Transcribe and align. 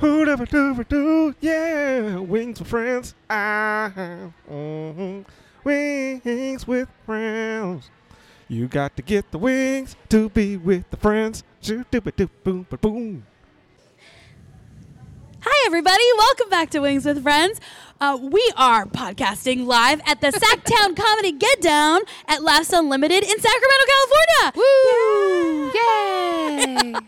Who 0.00 0.24
never 0.24 0.46
do 0.46 0.84
do? 0.84 1.34
Yeah, 1.40 2.18
wings 2.18 2.60
with 2.60 2.68
friends. 2.68 3.14
Ah, 3.28 3.92
mhm. 4.48 5.24
wings 5.64 6.66
with 6.68 6.88
friends. 7.04 7.90
You 8.46 8.68
got 8.68 8.96
to 8.96 9.02
get 9.02 9.30
the 9.32 9.38
wings 9.38 9.96
to 10.08 10.28
be 10.30 10.56
with 10.56 10.88
the 10.90 10.96
friends. 10.96 11.42
Boom 12.44 12.64
boom. 12.76 13.26
Hi, 15.40 15.57
everybody. 15.66 16.02
Welcome 16.16 16.50
back 16.50 16.70
to 16.70 16.80
Wings 16.80 17.04
with 17.04 17.22
Friends. 17.22 17.60
Uh, 18.00 18.16
we 18.20 18.52
are 18.56 18.86
podcasting 18.86 19.66
live 19.66 20.00
at 20.06 20.20
the 20.20 20.28
Sacktown 20.28 20.96
Comedy 21.04 21.32
Get 21.32 21.60
Down 21.60 22.00
at 22.28 22.42
Laughs 22.44 22.72
Unlimited 22.72 23.24
in 23.24 23.40
Sacramento, 23.40 23.84
California. 23.88 24.52
Woo! 24.56 25.70
Yay! 25.74 26.94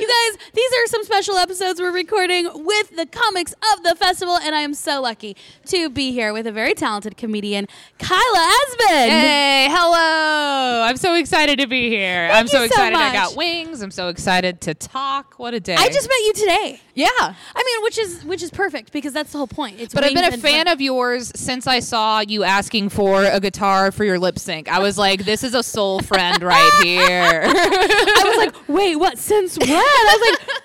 You 0.00 0.08
guys, 0.08 0.38
these 0.54 0.72
are 0.72 0.86
some 0.86 1.04
special 1.04 1.36
episodes 1.36 1.80
we're 1.82 1.92
recording 1.92 2.48
with 2.64 2.96
the 2.96 3.04
comics 3.04 3.52
of 3.74 3.82
the 3.82 3.94
festival, 3.94 4.38
and 4.38 4.54
I 4.54 4.60
am 4.60 4.72
so 4.72 5.02
lucky 5.02 5.36
to 5.66 5.90
be 5.90 6.12
here 6.12 6.32
with 6.32 6.46
a 6.46 6.52
very 6.52 6.72
talented 6.72 7.18
comedian, 7.18 7.68
Kayla 7.98 8.50
Esmond. 8.62 9.10
Hey, 9.10 9.66
hello! 9.70 10.82
I'm 10.82 10.96
so 10.96 11.14
excited 11.14 11.58
to 11.58 11.66
be 11.66 11.90
here. 11.90 12.30
I'm 12.32 12.48
so 12.48 12.62
you 12.62 12.68
so 12.68 12.72
excited 12.72 12.96
I 12.96 13.12
got 13.12 13.36
wings. 13.36 13.82
I'm 13.82 13.90
so 13.90 14.08
excited 14.08 14.62
to 14.62 14.72
talk. 14.72 15.34
What 15.38 15.52
a 15.52 15.60
day! 15.60 15.74
I 15.76 15.88
just 15.88 16.08
met 16.08 16.18
you 16.24 16.32
today. 16.32 16.80
yeah. 16.94 17.08
I 17.18 17.59
mean, 17.64 17.82
which 17.84 17.98
is 17.98 18.24
which 18.24 18.42
is 18.42 18.50
perfect 18.50 18.92
because 18.92 19.12
that's 19.12 19.32
the 19.32 19.38
whole 19.38 19.46
point. 19.46 19.80
It's 19.80 19.92
But 19.94 20.04
I've 20.04 20.14
been 20.14 20.24
a 20.32 20.36
fan 20.36 20.66
fun. 20.66 20.72
of 20.72 20.80
yours 20.80 21.32
since 21.34 21.66
I 21.66 21.80
saw 21.80 22.20
you 22.20 22.44
asking 22.44 22.88
for 22.90 23.24
a 23.24 23.40
guitar 23.40 23.90
for 23.92 24.04
your 24.04 24.18
lip 24.18 24.38
sync. 24.38 24.68
I 24.68 24.78
was 24.78 24.96
like, 24.98 25.24
this 25.24 25.42
is 25.44 25.54
a 25.54 25.62
soul 25.62 26.00
friend 26.10 26.42
right 26.42 26.70
here. 26.82 27.42
I 27.44 28.22
was 28.26 28.36
like, 28.36 28.68
wait, 28.68 28.96
what? 28.96 29.18
Since 29.18 29.58
when? 29.58 29.68
I 29.70 30.18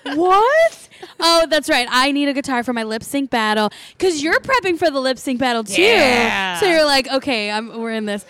was 0.04 0.14
like, 0.14 0.16
what? 0.18 0.88
Oh, 1.20 1.46
that's 1.48 1.68
right. 1.68 1.86
I 1.90 2.12
need 2.12 2.28
a 2.28 2.32
guitar 2.32 2.62
for 2.62 2.72
my 2.72 2.82
lip 2.82 3.02
sync 3.02 3.30
battle 3.30 3.70
because 3.96 4.22
you're 4.22 4.38
prepping 4.40 4.78
for 4.78 4.90
the 4.90 5.00
lip 5.00 5.18
sync 5.18 5.38
battle 5.40 5.64
too. 5.64 5.82
Yeah. 5.82 6.58
So 6.60 6.66
you're 6.66 6.84
like, 6.84 7.08
okay, 7.10 7.50
I'm, 7.50 7.78
we're 7.80 7.92
in 7.92 8.06
this. 8.06 8.24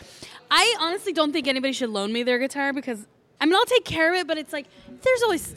I 0.51 0.77
honestly 0.81 1.13
don't 1.13 1.33
think 1.33 1.49
anybody 1.49 1.73
should 1.73 1.91
loan 1.91 2.13
me 2.13 2.23
their 2.23 2.39
guitar 2.39 2.73
because 2.73 3.05
I 3.41 3.47
mean 3.47 3.55
I'll 3.55 3.65
take 3.65 3.85
care 3.85 4.13
of 4.13 4.19
it, 4.21 4.27
but 4.27 4.39
it's 4.39 4.53
like 4.53 4.67
there's 5.03 5.23
always 5.23 5.55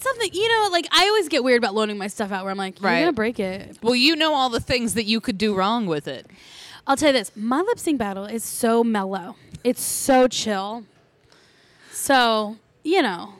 something 0.00 0.30
you 0.32 0.48
know. 0.48 0.68
Like 0.72 0.86
I 0.92 1.06
always 1.08 1.28
get 1.28 1.42
weird 1.44 1.58
about 1.62 1.74
loaning 1.74 1.98
my 1.98 2.06
stuff 2.08 2.32
out 2.32 2.44
where 2.44 2.50
I'm 2.50 2.58
like, 2.58 2.80
you're 2.80 2.90
Right. 2.90 3.00
gonna 3.00 3.12
break 3.12 3.38
it. 3.40 3.78
well, 3.82 3.94
you 3.94 4.16
know 4.16 4.34
all 4.34 4.48
the 4.48 4.60
things 4.60 4.94
that 4.94 5.04
you 5.04 5.20
could 5.20 5.38
do 5.38 5.54
wrong 5.54 5.86
with 5.86 6.08
it. 6.08 6.26
I'll 6.86 6.96
tell 6.96 7.08
you 7.08 7.18
this: 7.18 7.30
my 7.36 7.60
lip 7.60 7.78
sync 7.78 7.98
battle 7.98 8.24
is 8.24 8.42
so 8.44 8.82
mellow. 8.82 9.36
It's 9.64 9.82
so 9.82 10.28
chill. 10.28 10.84
So 11.92 12.56
you 12.82 13.02
know. 13.02 13.34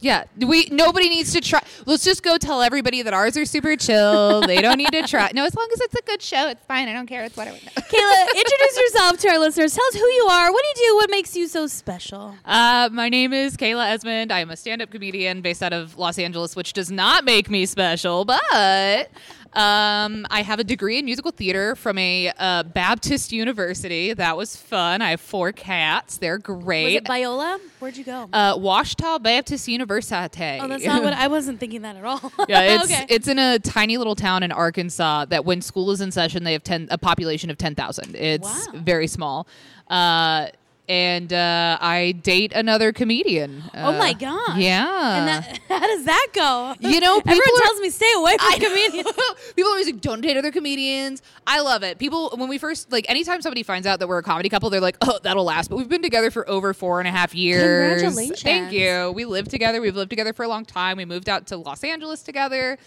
Yeah, 0.00 0.24
we 0.36 0.66
nobody 0.70 1.08
needs 1.08 1.32
to 1.32 1.40
try. 1.40 1.60
Let's 1.86 2.04
just 2.04 2.22
go 2.22 2.36
tell 2.38 2.62
everybody 2.62 3.02
that 3.02 3.12
ours 3.14 3.36
are 3.36 3.44
super 3.44 3.76
chill. 3.76 4.40
they 4.42 4.60
don't 4.60 4.78
need 4.78 4.92
to 4.92 5.02
try. 5.06 5.30
No, 5.34 5.44
as 5.44 5.54
long 5.54 5.68
as 5.72 5.80
it's 5.80 5.94
a 5.94 6.02
good 6.02 6.22
show, 6.22 6.48
it's 6.48 6.64
fine. 6.66 6.88
I 6.88 6.92
don't 6.92 7.06
care. 7.06 7.24
It's 7.24 7.36
whatever. 7.36 7.56
Kayla, 7.76 8.26
introduce 8.34 8.76
yourself 8.78 9.18
to 9.18 9.28
our 9.28 9.38
listeners. 9.38 9.74
Tell 9.74 9.86
us 9.86 9.94
who 9.94 10.06
you 10.06 10.28
are. 10.30 10.52
What 10.52 10.62
do 10.62 10.80
you 10.82 10.88
do? 10.90 10.96
What 10.96 11.10
makes 11.10 11.36
you 11.36 11.46
so 11.48 11.66
special? 11.66 12.34
Uh, 12.44 12.88
my 12.92 13.08
name 13.08 13.32
is 13.32 13.56
Kayla 13.56 13.90
Esmond. 13.90 14.32
I 14.32 14.40
am 14.40 14.50
a 14.50 14.56
stand-up 14.56 14.90
comedian 14.90 15.40
based 15.40 15.62
out 15.62 15.72
of 15.72 15.96
Los 15.98 16.18
Angeles, 16.18 16.56
which 16.56 16.72
does 16.72 16.90
not 16.90 17.24
make 17.24 17.50
me 17.50 17.66
special, 17.66 18.24
but 18.24 19.10
um, 19.56 20.26
I 20.30 20.42
have 20.42 20.58
a 20.60 20.64
degree 20.64 20.98
in 20.98 21.04
musical 21.06 21.30
theater 21.30 21.74
from 21.74 21.96
a 21.98 22.30
uh, 22.38 22.62
Baptist 22.64 23.32
university. 23.32 24.12
That 24.12 24.36
was 24.36 24.54
fun. 24.56 25.00
I 25.02 25.10
have 25.10 25.20
four 25.20 25.52
cats. 25.52 26.18
They're 26.18 26.38
great. 26.38 26.84
Was 26.84 26.94
it 26.94 27.04
Biola? 27.04 27.58
Where'd 27.80 27.96
you 27.96 28.04
go? 28.04 28.28
uh, 28.32 28.56
Ouachita 28.56 29.18
Baptist 29.22 29.66
University. 29.68 30.58
oh, 30.60 30.68
that's 30.68 30.84
not 30.84 31.02
what 31.02 31.12
I 31.14 31.28
wasn't 31.28 31.58
thinking 31.60 31.82
that 31.82 31.96
at 31.96 32.04
all. 32.04 32.32
Yeah, 32.48 32.60
it's 32.62 32.84
okay. 32.84 33.06
it's 33.08 33.28
in 33.28 33.38
a 33.38 33.58
tiny 33.58 33.96
little 33.98 34.14
town 34.14 34.42
in 34.42 34.52
Arkansas 34.52 35.24
that 35.26 35.44
when 35.44 35.60
school 35.62 35.90
is 35.90 36.00
in 36.00 36.12
session, 36.12 36.44
they 36.44 36.52
have 36.52 36.62
ten 36.62 36.86
a 36.90 36.98
population 36.98 37.50
of 37.50 37.58
ten 37.58 37.74
thousand. 37.74 38.14
It's 38.14 38.46
Wow. 38.68 38.80
very 38.80 39.06
small. 39.08 39.48
Uh, 39.88 40.48
and 40.88 41.32
uh, 41.32 41.78
I 41.80 42.12
date 42.22 42.52
another 42.54 42.92
comedian. 42.92 43.62
oh 43.74 43.92
my 43.98 44.12
god! 44.12 44.58
Yeah. 44.58 45.18
And 45.18 45.28
that, 45.28 45.58
how 45.68 45.80
does 45.80 46.04
that 46.04 46.28
go? 46.32 46.74
You 46.80 47.00
know, 47.00 47.16
people 47.20 47.32
everyone 47.32 47.60
are- 47.60 47.64
tells 47.64 47.80
me 47.80 47.90
stay 47.90 48.12
away 48.16 48.36
from 48.38 48.60
comedians. 48.60 49.08
People 49.56 49.70
always 49.70 49.86
like, 49.86 50.00
don't 50.00 50.20
date 50.20 50.36
other 50.36 50.52
comedians. 50.52 51.22
I 51.46 51.60
love 51.60 51.82
it. 51.82 51.98
People, 51.98 52.30
when 52.36 52.48
we 52.48 52.58
first, 52.58 52.92
like, 52.92 53.06
anytime 53.08 53.40
somebody 53.40 53.62
finds 53.62 53.86
out 53.86 54.00
that 54.00 54.08
we're 54.08 54.18
a 54.18 54.22
comedy 54.22 54.48
couple, 54.48 54.68
they're 54.70 54.80
like, 54.80 54.96
oh, 55.02 55.18
that'll 55.22 55.44
last. 55.44 55.68
But 55.68 55.76
we've 55.76 55.88
been 55.88 56.02
together 56.02 56.30
for 56.30 56.48
over 56.48 56.74
four 56.74 56.98
and 57.00 57.08
a 57.08 57.10
half 57.10 57.34
years. 57.34 58.02
Congratulations. 58.02 58.42
Thank 58.42 58.72
you. 58.72 59.12
We 59.14 59.24
live 59.24 59.48
together. 59.48 59.80
We've 59.80 59.96
lived 59.96 60.10
together 60.10 60.32
for 60.32 60.44
a 60.44 60.48
long 60.48 60.64
time. 60.64 60.98
We 60.98 61.04
moved 61.04 61.28
out 61.28 61.46
to 61.48 61.56
Los 61.56 61.82
Angeles 61.84 62.22
together. 62.22 62.78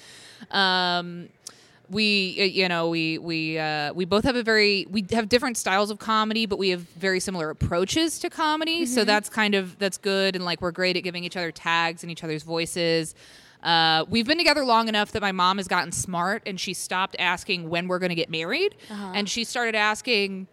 Um, 0.52 1.30
we, 1.90 2.38
uh, 2.40 2.44
you 2.44 2.68
know, 2.68 2.90
we 2.90 3.18
we 3.18 3.58
uh, 3.58 3.94
we 3.94 4.06
both 4.06 4.24
have 4.24 4.36
a 4.36 4.44
very 4.44 4.86
we 4.90 5.06
have 5.12 5.28
different 5.30 5.58
styles 5.58 5.90
of 5.92 6.00
comedy, 6.00 6.46
but 6.46 6.60
we 6.60 6.70
have 6.70 6.82
very 6.82 7.20
similar 7.20 7.50
approaches 7.50 8.20
to 8.20 8.30
comedy. 8.30 8.86
So 8.86 9.04
that's 9.06 9.30
kind 9.30 9.56
of 9.56 9.78
that's 9.80 9.98
good, 9.98 10.36
and 10.36 10.46
like 10.46 10.62
we're 10.62 10.72
great 10.72 10.98
at 10.98 11.04
giving 11.04 11.24
each 11.24 11.38
other 11.38 11.52
tags 11.52 12.04
and 12.04 12.12
each 12.12 12.24
other's 12.24 12.44
voices. 12.44 13.16
Uh, 13.64 14.06
we've 14.10 14.26
been 14.26 14.38
together 14.38 14.64
long 14.64 14.88
enough 14.88 15.12
that 15.12 15.22
my 15.22 15.32
mom 15.34 15.58
has 15.58 15.68
gotten 15.68 15.92
smart, 15.92 16.44
and 16.46 16.60
she 16.60 16.74
stopped 16.74 17.16
asking 17.20 17.70
when 17.70 17.88
we're 17.88 18.00
going 18.00 18.10
to 18.10 18.16
get 18.16 18.30
married, 18.30 18.76
and 18.90 19.28
she 19.30 19.44
started 19.44 19.76
asking. 19.76 20.48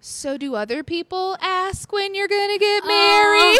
So 0.00 0.38
do 0.38 0.54
other 0.54 0.82
people 0.84 1.36
ask 1.40 1.92
when 1.92 2.14
you're 2.14 2.28
gonna 2.28 2.58
get 2.58 2.86
married? 2.86 3.58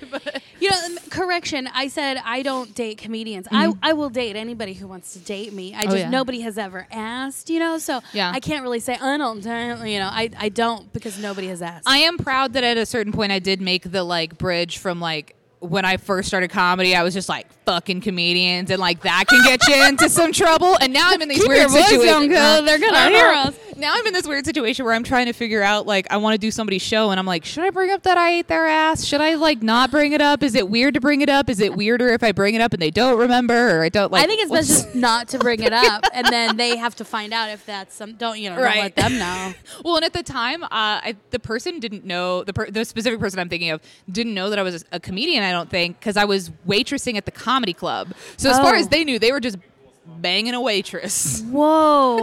But- 0.10 0.42
You 0.60 0.70
know, 0.70 0.76
um, 0.86 0.98
correction. 1.10 1.68
I 1.74 1.88
said 1.88 2.18
I 2.24 2.42
don't 2.42 2.74
date 2.74 2.98
comedians. 2.98 3.48
I, 3.50 3.72
I 3.82 3.92
will 3.92 4.08
date 4.08 4.36
anybody 4.36 4.72
who 4.72 4.86
wants 4.86 5.12
to 5.14 5.18
date 5.18 5.52
me. 5.52 5.74
I 5.74 5.82
just 5.82 5.86
Mm-hmm. 5.86 5.92
Oh, 5.94 5.98
yeah. 5.98 6.10
nobody 6.10 6.40
has 6.40 6.56
ever 6.58 6.86
asked. 6.90 7.50
You 7.50 7.58
know, 7.58 7.78
so 7.78 8.00
Yeah. 8.12 8.30
I 8.34 8.40
can't 8.40 8.62
really 8.62 8.80
say 8.80 8.94
I 8.94 9.16
don't. 9.18 9.44
You 9.44 9.98
know, 9.98 10.08
I 10.10 10.30
I 10.38 10.48
don't 10.48 10.92
because 10.92 11.18
nobody 11.18 11.48
has 11.48 11.60
asked. 11.60 11.88
I 11.88 11.98
am 11.98 12.16
proud 12.16 12.52
that 12.54 12.64
at 12.64 12.76
a 12.78 12.86
certain 12.86 13.12
point 13.12 13.32
I 13.32 13.40
did 13.40 13.60
make 13.60 13.90
the 13.90 14.04
like 14.04 14.38
bridge 14.38 14.78
from 14.78 15.00
like 15.00 15.34
when 15.60 15.84
I 15.84 15.96
first 15.96 16.28
started 16.28 16.50
comedy, 16.50 16.94
I 16.94 17.02
was 17.02 17.14
just 17.14 17.28
like 17.28 17.46
fucking 17.64 18.00
comedians, 18.00 18.70
and 18.70 18.80
like 18.80 19.02
that 19.02 19.24
can 19.28 19.42
get 19.44 19.60
you 19.68 19.86
into 19.86 20.08
some 20.08 20.32
trouble. 20.32 20.76
And 20.80 20.92
now 20.92 21.10
I'm 21.10 21.20
in 21.22 21.28
these 21.28 21.40
Keep 21.40 21.48
weird 21.48 21.70
situations. 21.70 22.04
down, 22.04 22.28
girl. 22.28 22.62
They're 22.62 22.78
gonna 22.78 23.08
hear 23.10 23.28
us. 23.28 23.54
Now 23.76 23.92
I'm 23.96 24.06
in 24.06 24.12
this 24.14 24.26
weird 24.26 24.44
situation 24.46 24.84
where 24.84 24.94
I'm 24.94 25.02
trying 25.02 25.26
to 25.26 25.32
figure 25.32 25.62
out 25.62 25.84
like 25.86 26.06
I 26.10 26.16
want 26.18 26.34
to 26.34 26.38
do 26.38 26.50
somebody's 26.50 26.82
show, 26.82 27.10
and 27.10 27.18
I'm 27.18 27.26
like, 27.26 27.44
should 27.44 27.64
I 27.64 27.70
bring 27.70 27.90
up 27.90 28.02
that 28.04 28.16
I 28.16 28.30
ate 28.38 28.46
their 28.48 28.66
ass? 28.66 29.04
Should 29.04 29.20
I 29.20 29.34
like 29.34 29.62
not 29.62 29.90
bring 29.90 30.12
it 30.12 30.20
up? 30.20 30.42
Is 30.42 30.54
it 30.54 30.68
weird 30.68 30.94
to 30.94 31.00
bring 31.00 31.20
it 31.22 31.28
up? 31.28 31.50
Is 31.50 31.60
it 31.60 31.74
weirder 31.74 32.08
if 32.10 32.22
I 32.22 32.32
bring 32.32 32.54
it 32.54 32.60
up 32.60 32.72
and 32.72 32.80
they 32.80 32.90
don't 32.90 33.18
remember, 33.18 33.78
or 33.78 33.82
I 33.82 33.88
don't 33.88 34.12
like? 34.12 34.24
I 34.24 34.26
think 34.26 34.42
it's 34.42 34.50
best 34.52 34.68
just 34.68 34.94
not 34.94 35.28
to 35.28 35.38
bring 35.38 35.62
it 35.62 35.72
up, 35.72 36.04
and 36.14 36.26
then 36.26 36.56
they 36.56 36.76
have 36.76 36.94
to 36.96 37.04
find 37.04 37.32
out 37.32 37.50
if 37.50 37.66
that's 37.66 37.94
some. 37.94 38.14
Don't 38.14 38.38
you 38.38 38.50
know? 38.50 38.56
Don't 38.56 38.76
let 38.76 38.96
them 38.96 39.18
know. 39.18 39.52
Well, 39.84 39.96
and 39.96 40.04
at 40.04 40.12
the 40.12 40.22
time, 40.22 40.62
uh, 40.64 40.68
I, 40.70 41.16
the 41.30 41.38
person 41.38 41.80
didn't 41.80 42.04
know 42.04 42.44
the 42.44 42.52
per- 42.52 42.70
the 42.70 42.84
specific 42.84 43.18
person 43.18 43.38
I'm 43.40 43.48
thinking 43.48 43.70
of 43.70 43.80
didn't 44.10 44.34
know 44.34 44.50
that 44.50 44.58
I 44.58 44.62
was 44.62 44.84
a 44.92 45.00
comedian. 45.00 45.42
I 45.42 45.50
don't 45.52 45.68
think 45.68 45.98
because 45.98 46.16
I 46.16 46.24
was 46.24 46.50
waitressing 46.66 47.16
at 47.16 47.24
the 47.24 47.32
comedy 47.54 47.72
club. 47.72 48.12
So 48.36 48.50
as 48.50 48.58
far 48.58 48.74
Oh. 48.74 48.78
as 48.78 48.88
they 48.88 49.04
knew, 49.04 49.18
they 49.20 49.30
were 49.32 49.40
just 49.40 49.58
banging 50.06 50.54
a 50.54 50.60
waitress. 50.60 51.40
Whoa. 51.42 52.18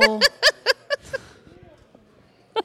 I'm 2.55 2.61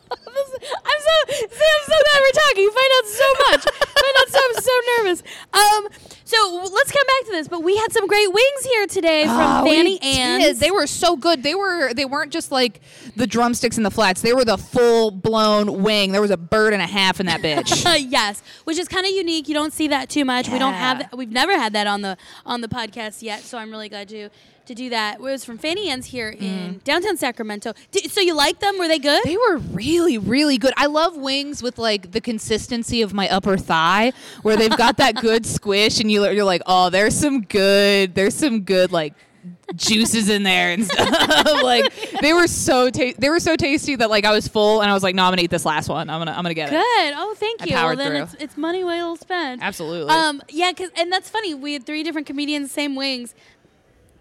so 1.01 1.17
see, 1.29 1.45
I'm 1.47 1.85
so 1.85 1.97
glad 2.05 2.21
we're 2.21 2.39
talking. 2.43 2.63
You 2.65 2.73
find 2.73 2.93
out 2.99 3.07
so 3.07 3.29
much. 3.51 3.63
find 3.65 4.17
out 4.19 4.29
so 4.29 4.39
I'm 4.45 4.55
so 4.63 4.75
nervous. 4.97 5.23
Um, 5.53 5.89
so 6.27 6.37
let's 6.73 6.93
come 6.93 7.07
back 7.07 7.27
to 7.27 7.31
this. 7.33 7.49
But 7.49 7.63
we 7.63 7.77
had 7.77 7.93
some 7.93 8.07
great 8.07 8.27
wings 8.31 8.65
here 8.65 8.87
today 8.87 9.23
from 9.25 9.33
ah, 9.37 9.63
Oh, 9.63 9.65
Fanny 9.65 9.99
did. 9.99 10.19
Ann's. 10.19 10.59
They 10.59 10.71
were 10.71 10.87
so 10.87 11.17
good. 11.17 11.43
They 11.43 11.55
were 11.55 11.95
they 11.95 12.05
weren't 12.05 12.33
just 12.33 12.53
like 12.53 12.81
the 13.15 13.27
drumsticks 13.27 13.77
and 13.77 13.87
the 13.87 13.91
flats. 13.91 14.21
They 14.21 14.35
were 14.35 14.45
the 14.45 14.59
full 14.59 15.11
blown 15.11 15.83
wing. 15.83 16.13
There 16.13 16.21
was 16.21 16.31
a 16.33 16.37
bird 16.37 16.73
and 16.75 16.83
a 16.83 16.87
half 16.87 17.21
in 17.21 17.27
that 17.27 17.41
bitch. 17.41 17.85
Yes, 18.17 18.43
which 18.65 18.77
is 18.79 18.89
kind 18.89 19.07
of 19.07 19.13
unique. 19.13 19.49
You 19.49 19.55
don't 19.55 19.73
see 19.73 19.89
that 19.89 20.09
too 20.11 20.25
much. 20.25 20.49
We 20.49 20.59
don't 20.59 20.75
have. 20.75 21.09
We've 21.15 21.31
never 21.31 21.53
had 21.57 21.73
that 21.73 21.87
on 21.87 22.03
the 22.03 22.17
on 22.45 22.61
the 22.61 22.69
podcast 22.69 23.23
yet. 23.23 23.41
So 23.41 23.57
I'm 23.57 23.71
really 23.71 23.89
glad 23.89 24.09
to 24.11 24.29
to 24.67 24.75
do 24.75 24.91
that. 24.91 25.15
It 25.17 25.21
was 25.21 25.45
from 25.45 25.59
Fanny 25.59 25.89
Ann's 25.89 26.07
here 26.07 26.29
in 26.29 26.81
downtown 26.85 27.17
Sacramento. 27.17 27.73
Di- 27.91 28.09
so 28.09 28.21
you 28.21 28.35
like 28.35 28.61
them? 28.61 28.79
Were 28.79 28.89
they 28.89 28.99
good? 28.99 29.23
They 29.25 29.37
were 29.37 29.59
really, 29.59 30.19
really 30.19 30.59
good. 30.59 30.73
I 30.77 30.87
love 30.87 31.17
wings 31.17 31.63
with 31.63 31.79
like 31.79 32.13
the 32.13 32.21
consistency 32.21 33.03
of 33.03 33.13
my 33.15 33.29
upper 33.29 33.57
thigh, 33.57 34.13
where 34.43 34.57
they've 34.57 34.77
got 34.77 34.97
that 34.99 35.17
good 35.17 35.47
squish, 35.57 36.01
and 36.01 36.11
you 36.11 36.25
you're 36.31 36.45
like, 36.45 36.63
oh, 36.67 36.91
there's 36.91 37.15
some 37.15 37.43
good, 37.43 38.15
there's 38.15 38.35
some 38.35 38.61
good 38.63 38.93
like 38.93 39.15
juices 39.75 40.29
in 40.29 40.43
there 40.43 40.73
and 40.73 40.85
stuff. 40.85 41.09
like 41.63 41.93
they 42.21 42.33
were 42.33 42.47
so 42.47 42.91
ta- 42.91 43.13
they 43.19 43.29
were 43.29 43.41
so 43.41 43.57
tasty 43.57 43.97
that 43.97 44.11
like 44.11 44.25
I 44.25 44.33
was 44.33 44.49
full, 44.49 44.81
and 44.81 44.91
I 44.91 44.95
was 44.95 45.03
like, 45.03 45.15
no, 45.15 45.25
I'm 45.25 45.33
gonna 45.33 45.43
eat 45.43 45.51
this 45.51 45.65
last 45.65 45.89
one. 45.89 46.09
I'm 46.11 46.21
gonna 46.21 46.33
I'm 46.33 46.43
gonna 46.43 46.55
get 46.55 46.71
Good. 46.71 46.77
it. 46.77 46.83
Good. 46.83 47.15
Oh, 47.17 47.35
thank 47.37 47.63
I 47.63 47.67
you. 47.67 47.75
Well, 47.75 47.97
then 47.97 48.11
through. 48.11 48.23
it's 48.23 48.35
it's 48.35 48.57
money 48.57 48.85
well 48.85 49.17
spent. 49.17 49.63
Absolutely. 49.63 50.13
Um, 50.13 50.43
yeah, 50.49 50.73
cause 50.73 50.91
and 50.97 51.13
that's 51.13 51.31
funny. 51.31 51.55
We 51.55 51.75
had 51.75 51.85
three 51.87 52.03
different 52.03 52.27
comedians, 52.27 52.71
same 52.71 52.95
wings, 52.97 53.35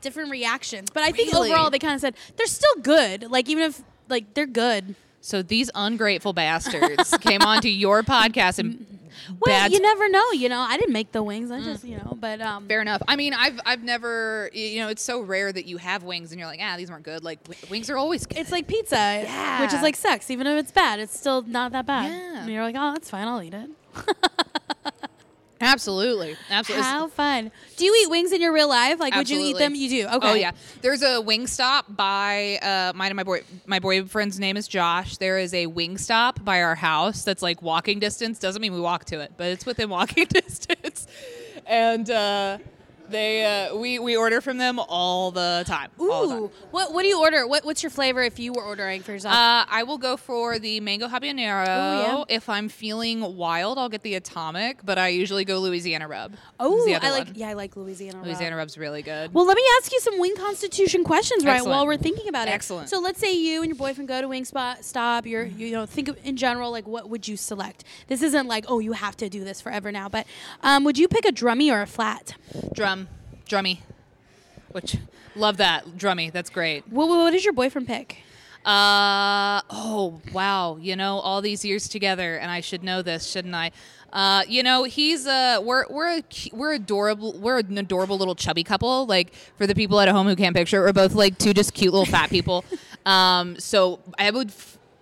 different 0.05 0.31
reactions. 0.31 0.89
But 0.93 1.03
I 1.03 1.11
think 1.11 1.33
Really? 1.33 1.51
overall 1.51 1.69
they 1.69 1.79
kind 1.79 1.95
of 1.95 1.99
said 2.01 2.15
they're 2.37 2.47
still 2.47 2.75
good. 2.81 3.29
Like 3.29 3.49
even 3.49 3.63
if 3.65 3.81
like 4.07 4.33
they're 4.35 4.45
good. 4.45 4.95
So 5.21 5.41
these 5.41 5.69
ungrateful 5.75 6.33
bastards 6.33 7.17
came 7.21 7.41
onto 7.41 7.67
your 7.67 8.03
podcast 8.03 8.59
and 8.59 8.85
Well, 9.39 9.47
bad. 9.63 9.71
you 9.73 9.79
never 9.81 10.07
know. 10.07 10.31
You 10.33 10.49
know, 10.49 10.59
I 10.59 10.77
didn't 10.77 10.93
make 10.93 11.11
the 11.11 11.23
wings. 11.23 11.49
I 11.49 11.59
just, 11.61 11.83
you 11.83 11.97
know, 11.97 12.15
but 12.19 12.39
um, 12.41 12.67
Fair 12.67 12.79
enough. 12.81 13.01
I 13.07 13.15
mean, 13.15 13.33
I've 13.33 13.59
I've 13.65 13.81
never 13.83 14.51
you 14.53 14.79
know 14.81 14.89
it's 14.89 15.01
so 15.01 15.21
rare 15.21 15.51
that 15.51 15.65
you 15.65 15.77
have 15.77 16.03
wings 16.03 16.31
and 16.31 16.39
you're 16.39 16.47
like 16.47 16.59
ah 16.61 16.77
these 16.77 16.91
weren't 16.91 17.03
good. 17.03 17.23
Like 17.23 17.43
w- 17.45 17.59
wings 17.71 17.89
are 17.89 17.97
always 17.97 18.25
good. 18.27 18.37
it's 18.37 18.51
like 18.51 18.67
pizza, 18.67 18.95
yeah. 18.95 19.61
which 19.61 19.73
is 19.73 19.81
like 19.81 19.95
sex. 19.95 20.29
Even 20.29 20.45
if 20.47 20.57
it's 20.61 20.71
bad, 20.71 20.99
it's 20.99 21.17
still 21.19 21.41
not 21.41 21.71
that 21.71 21.85
bad. 21.87 22.11
Yeah. 22.11 22.43
And 22.43 22.51
you're 22.53 22.63
like, 22.63 22.75
oh, 22.77 22.91
that's 22.93 23.09
fine. 23.09 23.27
I'll 23.27 23.41
eat 23.41 23.55
it. 23.55 23.69
absolutely 25.65 26.37
absolutely. 26.49 26.83
How 26.83 27.07
fun. 27.07 27.51
Do 27.77 27.85
you 27.85 27.95
eat 28.03 28.09
wings 28.09 28.31
in 28.31 28.41
your 28.41 28.53
real 28.53 28.69
life? 28.69 28.99
Like, 28.99 29.15
would 29.15 29.29
you 29.29 29.39
eat 29.39 29.57
them? 29.57 29.75
You 29.75 29.89
do. 29.89 30.07
Okay. 30.07 30.31
Oh 30.31 30.33
yeah. 30.33 30.51
There's 30.81 31.01
a 31.01 31.21
Wingstop 31.21 31.95
by 31.95 32.57
uh, 32.61 32.93
mine 32.95 33.09
and 33.09 33.17
my 33.17 33.23
boy. 33.23 33.41
My 33.65 33.79
boyfriend's 33.79 34.39
name 34.39 34.57
is 34.57 34.67
Josh. 34.67 35.17
There 35.17 35.37
is 35.37 35.53
a 35.53 35.67
Wingstop 35.67 36.43
by 36.43 36.61
our 36.61 36.75
house 36.75 37.23
that's 37.23 37.41
like 37.41 37.61
walking 37.61 37.99
distance. 37.99 38.39
Doesn't 38.39 38.61
mean 38.61 38.73
we 38.73 38.79
walk 38.79 39.05
to 39.05 39.19
it, 39.19 39.33
but 39.37 39.47
it's 39.47 39.65
within 39.65 39.89
walking 39.97 40.25
distance. 40.29 41.07
And 41.65 42.09
uh, 42.09 42.59
they 43.09 43.67
uh, 43.69 43.75
we 43.75 43.99
we 43.99 44.15
order 44.15 44.41
from 44.41 44.57
them 44.57 44.79
all 44.79 45.31
the 45.31 45.63
time. 45.65 45.89
all 45.99 46.27
the 46.27 46.33
time. 46.33 46.43
Ooh. 46.43 46.51
What 46.71 46.93
What 46.93 47.01
do 47.03 47.07
you 47.07 47.19
order? 47.19 47.47
What 47.47 47.65
What's 47.65 47.83
your 47.83 47.89
flavor 47.89 48.21
if 48.23 48.39
you 48.39 48.53
were 48.53 48.63
ordering 48.63 49.01
for 49.01 49.11
yourself? 49.11 49.33
Uh, 49.35 49.65
I 49.69 49.83
will 49.83 49.97
go 49.97 50.17
for 50.17 50.59
the 50.59 50.79
mango 50.79 51.07
habanero. 51.07 51.65
yeah. 51.65 52.23
If 52.29 52.49
I'm 52.49 52.69
feeling 52.69 53.35
wild, 53.37 53.77
I'll 53.77 53.89
get 53.89 54.01
the 54.03 54.15
atomic, 54.15 54.85
but 54.85 54.97
I 54.97 55.09
usually 55.09 55.45
go 55.45 55.59
Louisiana 55.59 56.07
rub. 56.07 56.35
oh, 56.59 56.87
I 56.89 57.11
like. 57.11 57.25
one. 57.27 57.35
Yeah, 57.35 57.49
I 57.49 57.53
like 57.53 57.75
Louisiana. 57.75 58.17
rub. 58.17 58.27
Louisiana 58.27 58.55
rub's 58.55 58.77
really 58.77 59.01
good. 59.01 59.33
Well, 59.33 59.45
let 59.45 59.55
me 59.57 59.63
ask 59.77 59.91
you 59.91 59.99
some 59.99 60.19
wing 60.19 60.35
constitution 60.37 61.03
questions 61.03 61.45
right 61.45 61.63
while 61.63 61.85
we're 61.85 61.97
thinking 61.97 62.27
about 62.27 62.47
it. 62.47 62.51
Excellent. 62.51 62.89
So 62.89 62.99
let's 62.99 63.19
say 63.19 63.33
you 63.33 63.61
and 63.61 63.69
your 63.69 63.77
boyfriend 63.77 64.07
go 64.07 64.21
to 64.21 64.27
Wing 64.27 64.45
Spot, 64.45 64.83
stop. 64.83 65.25
You're, 65.25 65.45
you 65.45 65.71
know, 65.71 65.85
think 65.85 66.07
of, 66.07 66.17
in 66.23 66.37
general, 66.37 66.71
like 66.71 66.87
what 66.87 67.09
would 67.09 67.27
you 67.27 67.37
select? 67.37 67.83
This 68.07 68.21
isn't 68.21 68.47
like, 68.47 68.65
oh, 68.67 68.79
you 68.79 68.93
have 68.93 69.17
to 69.17 69.29
do 69.29 69.43
this 69.43 69.61
forever 69.61 69.91
now, 69.91 70.09
but 70.09 70.25
um, 70.63 70.83
would 70.83 70.97
you 70.97 71.07
pick 71.07 71.25
a 71.25 71.31
drummy 71.31 71.71
or 71.71 71.81
a 71.81 71.87
flat? 71.87 72.35
Drum, 72.73 72.94
drummy, 73.45 73.79
which 74.71 74.97
love 75.35 75.57
that 75.57 75.85
drummy. 75.97 76.31
That's 76.31 76.49
great. 76.49 76.87
What, 76.89 77.07
what 77.07 77.31
does 77.31 77.43
your 77.43 77.53
boyfriend 77.53 77.87
pick? 77.87 78.17
Uh 78.65 79.61
oh 79.69 80.19
wow, 80.33 80.77
you 80.77 80.95
know 80.95 81.19
all 81.19 81.41
these 81.41 81.63
years 81.63 81.87
together, 81.87 82.37
and 82.37 82.49
I 82.49 82.61
should 82.61 82.83
know 82.83 83.03
this, 83.03 83.29
shouldn't 83.29 83.53
I? 83.53 83.71
Uh, 84.11 84.43
you 84.47 84.63
know 84.63 84.85
he's 84.85 85.27
uh 85.27 85.59
we're 85.61 85.85
we're 85.89 86.17
a, 86.17 86.23
we're 86.51 86.73
adorable 86.73 87.33
we're 87.33 87.59
an 87.59 87.77
adorable 87.77 88.17
little 88.17 88.33
chubby 88.33 88.63
couple. 88.63 89.05
Like 89.05 89.35
for 89.55 89.67
the 89.67 89.75
people 89.75 89.99
at 89.99 90.07
home 90.07 90.25
who 90.25 90.35
can't 90.35 90.55
picture, 90.55 90.79
it, 90.79 90.87
we're 90.87 90.93
both 90.93 91.13
like 91.13 91.37
two 91.37 91.53
just 91.53 91.75
cute 91.75 91.93
little 91.93 92.05
fat 92.05 92.29
people. 92.29 92.65
Um, 93.05 93.59
so 93.59 93.99
I 94.17 94.31
would. 94.31 94.51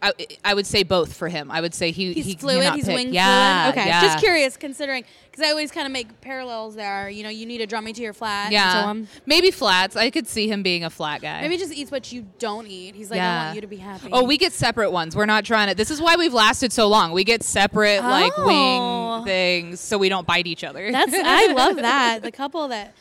I, 0.03 0.13
I 0.43 0.53
would 0.53 0.67
say 0.67 0.83
both 0.83 1.13
for 1.13 1.29
him. 1.29 1.49
I 1.49 1.61
would 1.61 1.73
say 1.73 1.91
he 1.91 2.13
He's 2.13 2.25
he 2.25 2.35
fluid. 2.35 2.73
He's 2.73 2.85
pick. 2.85 2.95
wing 2.95 3.13
yeah, 3.13 3.71
fluid. 3.71 3.77
Okay, 3.77 3.87
yeah. 3.87 4.01
just 4.01 4.19
curious, 4.19 4.57
considering 4.57 5.05
because 5.31 5.45
I 5.45 5.49
always 5.49 5.71
kind 5.71 5.85
of 5.87 5.93
make 5.93 6.19
parallels 6.21 6.75
there. 6.75 7.09
You 7.09 7.23
know, 7.23 7.29
you 7.29 7.45
need 7.45 7.61
a 7.61 7.67
drummy 7.67 7.93
to 7.95 8.01
your 8.01 8.13
flat. 8.13 8.51
Yeah, 8.51 8.83
so 8.83 8.87
on. 8.89 9.07
maybe 9.25 9.49
flats. 9.49 9.95
I 9.95 10.09
could 10.09 10.27
see 10.27 10.47
him 10.47 10.61
being 10.61 10.83
a 10.83 10.89
flat 10.89 11.21
guy. 11.21 11.41
Maybe 11.41 11.55
he 11.55 11.59
just 11.59 11.73
eats 11.73 11.89
what 11.89 12.11
you 12.11 12.27
don't 12.37 12.67
eat. 12.67 12.95
He's 12.95 13.09
like, 13.09 13.21
I 13.21 13.45
want 13.45 13.55
you 13.55 13.61
to 13.61 13.67
be 13.67 13.77
happy. 13.77 14.09
Oh, 14.11 14.23
we 14.23 14.37
get 14.37 14.51
separate 14.53 14.91
ones. 14.91 15.15
We're 15.15 15.25
not 15.25 15.45
trying 15.45 15.69
to. 15.69 15.75
This 15.75 15.89
is 15.89 16.01
why 16.01 16.15
we've 16.17 16.33
lasted 16.33 16.73
so 16.73 16.87
long. 16.87 17.13
We 17.13 17.23
get 17.23 17.41
separate 17.41 18.01
like 18.03 18.33
Oh. 18.37 19.17
wing 19.21 19.25
things 19.25 19.79
so 19.79 19.97
we 19.97 20.09
don't 20.09 20.27
bite 20.27 20.47
each 20.47 20.63
other. 20.63 20.91
That's 20.91 21.13
I 21.15 21.47
love 21.53 21.77
that. 21.77 22.21
The 22.23 22.31
couple 22.31 22.67
that 22.67 22.93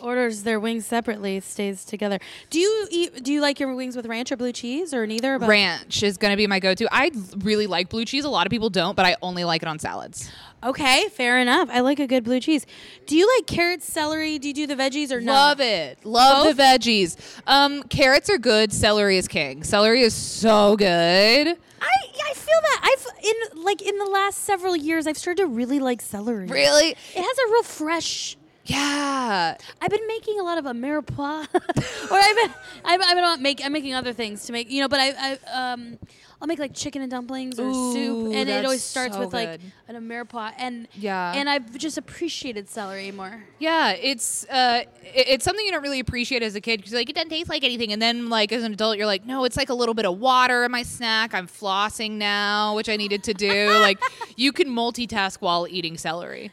orders 0.00 0.42
their 0.42 0.58
wings 0.60 0.86
separately 0.86 1.40
stays 1.40 1.84
together. 1.84 2.18
Do 2.50 2.58
you 2.58 2.86
eat 2.90 3.22
do 3.22 3.32
you 3.32 3.40
like 3.40 3.60
your 3.60 3.74
wings 3.74 3.96
with 3.96 4.06
ranch 4.06 4.32
or 4.32 4.36
blue 4.36 4.52
cheese 4.52 4.92
or 4.94 5.06
neither? 5.06 5.38
But- 5.38 5.48
ranch 5.48 6.02
is 6.02 6.16
going 6.16 6.32
to 6.32 6.36
be 6.36 6.46
my 6.46 6.60
go-to. 6.60 6.88
I 6.90 7.10
really 7.38 7.66
like 7.66 7.88
blue 7.88 8.04
cheese. 8.04 8.24
A 8.24 8.28
lot 8.28 8.46
of 8.46 8.50
people 8.50 8.70
don't, 8.70 8.96
but 8.96 9.06
I 9.06 9.16
only 9.22 9.44
like 9.44 9.62
it 9.62 9.68
on 9.68 9.78
salads. 9.78 10.30
Okay, 10.62 11.08
fair 11.08 11.38
enough. 11.38 11.70
I 11.72 11.80
like 11.80 12.00
a 12.00 12.06
good 12.06 12.22
blue 12.24 12.38
cheese. 12.40 12.66
Do 13.06 13.16
you 13.16 13.26
like 13.36 13.46
carrots, 13.46 13.90
celery? 13.90 14.38
Do 14.38 14.48
you 14.48 14.54
do 14.54 14.66
the 14.66 14.74
veggies 14.74 15.10
or 15.10 15.20
no? 15.20 15.32
Love 15.32 15.60
it. 15.60 16.04
Love 16.04 16.44
Both? 16.44 16.56
the 16.56 16.62
veggies. 16.62 17.16
Um, 17.46 17.82
carrots 17.84 18.28
are 18.28 18.36
good. 18.36 18.70
Celery 18.72 19.16
is 19.16 19.26
king. 19.26 19.62
Celery 19.64 20.02
is 20.02 20.14
so 20.14 20.76
good. 20.76 21.56
I 21.82 21.88
I 22.30 22.34
feel 22.34 22.60
that 22.60 22.80
I've 22.82 23.24
in 23.54 23.62
like 23.64 23.80
in 23.80 23.96
the 23.96 24.04
last 24.04 24.40
several 24.44 24.76
years 24.76 25.06
I've 25.06 25.16
started 25.16 25.42
to 25.42 25.46
really 25.46 25.78
like 25.80 26.02
celery. 26.02 26.46
Really? 26.46 26.90
It 26.90 26.96
has 27.16 27.38
a 27.38 27.52
real 27.52 27.62
fresh 27.62 28.36
Yeah. 28.70 29.56
I've 29.80 29.90
been 29.90 30.06
making 30.06 30.40
a 30.40 30.42
lot 30.42 30.58
of 30.58 30.66
a 30.66 30.72
mirepoix, 30.72 31.46
or 32.10 32.16
I've 32.18 32.36
been, 32.36 32.54
I've, 32.84 33.00
I've 33.00 33.14
been 33.14 33.24
on 33.24 33.42
make, 33.42 33.64
I'm 33.64 33.72
making 33.72 33.94
other 33.94 34.12
things 34.12 34.44
to 34.46 34.52
make, 34.52 34.70
you 34.70 34.80
know. 34.80 34.88
But 34.88 35.00
I, 35.00 35.36
I 35.52 35.72
um, 35.72 35.98
I'll 36.40 36.48
make 36.48 36.58
like 36.58 36.74
chicken 36.74 37.02
and 37.02 37.10
dumplings 37.10 37.58
or 37.60 37.72
soup, 37.92 38.34
and 38.34 38.48
it 38.48 38.64
always 38.64 38.82
starts 38.82 39.14
so 39.14 39.20
with 39.20 39.32
like 39.34 39.60
good. 39.60 39.72
an 39.94 40.08
mirepoix, 40.08 40.52
and 40.58 40.88
Yeah. 40.94 41.32
and 41.34 41.48
I've 41.50 41.76
just 41.76 41.98
appreciated 41.98 42.68
celery 42.68 43.10
more. 43.12 43.44
Yeah, 43.58 43.90
it's 43.92 44.46
uh, 44.48 44.84
it- 45.02 45.28
it's 45.28 45.44
something 45.44 45.64
you 45.66 45.72
don't 45.72 45.82
really 45.82 46.00
appreciate 46.00 46.42
as 46.42 46.54
a 46.54 46.60
kid 46.60 46.78
because 46.78 46.92
like 46.92 47.08
it 47.10 47.14
doesn't 47.14 47.30
taste 47.30 47.48
like 47.50 47.62
anything, 47.64 47.92
and 47.92 48.00
then 48.00 48.28
like 48.30 48.52
as 48.52 48.62
an 48.62 48.72
adult, 48.72 48.96
you're 48.96 49.06
like, 49.06 49.26
no, 49.26 49.44
it's 49.44 49.56
like 49.56 49.68
a 49.68 49.74
little 49.74 49.94
bit 49.94 50.06
of 50.06 50.18
water 50.18 50.64
in 50.64 50.70
my 50.70 50.82
snack. 50.82 51.34
I'm 51.34 51.46
flossing 51.46 52.12
now, 52.12 52.74
which 52.76 52.88
I 52.88 52.96
needed 52.96 53.22
to 53.24 53.34
do. 53.34 53.70
like 53.80 53.98
you 54.36 54.52
can 54.52 54.68
multitask 54.68 55.38
while 55.40 55.66
eating 55.68 55.96
celery. 55.98 56.50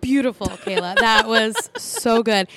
Beautiful, 0.00 0.46
Kayla. 0.48 0.96
That 0.96 1.26
was 1.26 1.70
so 1.76 2.22
good. 2.22 2.48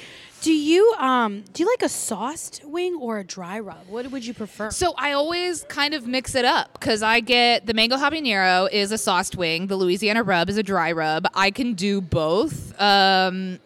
Do 0.41 0.51
you 0.51 0.95
um 0.97 1.43
do 1.53 1.61
you 1.61 1.69
like 1.69 1.83
a 1.83 1.89
sauced 1.89 2.61
wing 2.65 2.95
or 2.95 3.19
a 3.19 3.23
dry 3.23 3.59
rub? 3.59 3.88
What 3.88 4.09
would 4.09 4.25
you 4.25 4.33
prefer? 4.33 4.71
So 4.71 4.95
I 4.97 5.11
always 5.11 5.63
kind 5.65 5.93
of 5.93 6.07
mix 6.07 6.33
it 6.33 6.45
up 6.45 6.73
because 6.73 7.03
I 7.03 7.19
get 7.19 7.67
the 7.67 7.75
mango 7.75 7.95
habanero 7.95 8.67
is 8.71 8.91
a 8.91 8.97
sauced 8.97 9.35
wing, 9.35 9.67
the 9.67 9.75
Louisiana 9.75 10.23
rub 10.23 10.49
is 10.49 10.57
a 10.57 10.63
dry 10.63 10.93
rub. 10.93 11.27
I 11.35 11.51
can 11.51 11.75
do 11.75 12.01
both. 12.01 12.79
Um, 12.81 13.59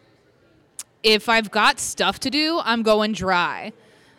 if 1.01 1.29
I've 1.29 1.49
got 1.49 1.79
stuff 1.79 2.19
to 2.21 2.29
do, 2.29 2.59
I'm 2.61 2.83
going 2.83 3.13
dry. 3.13 3.71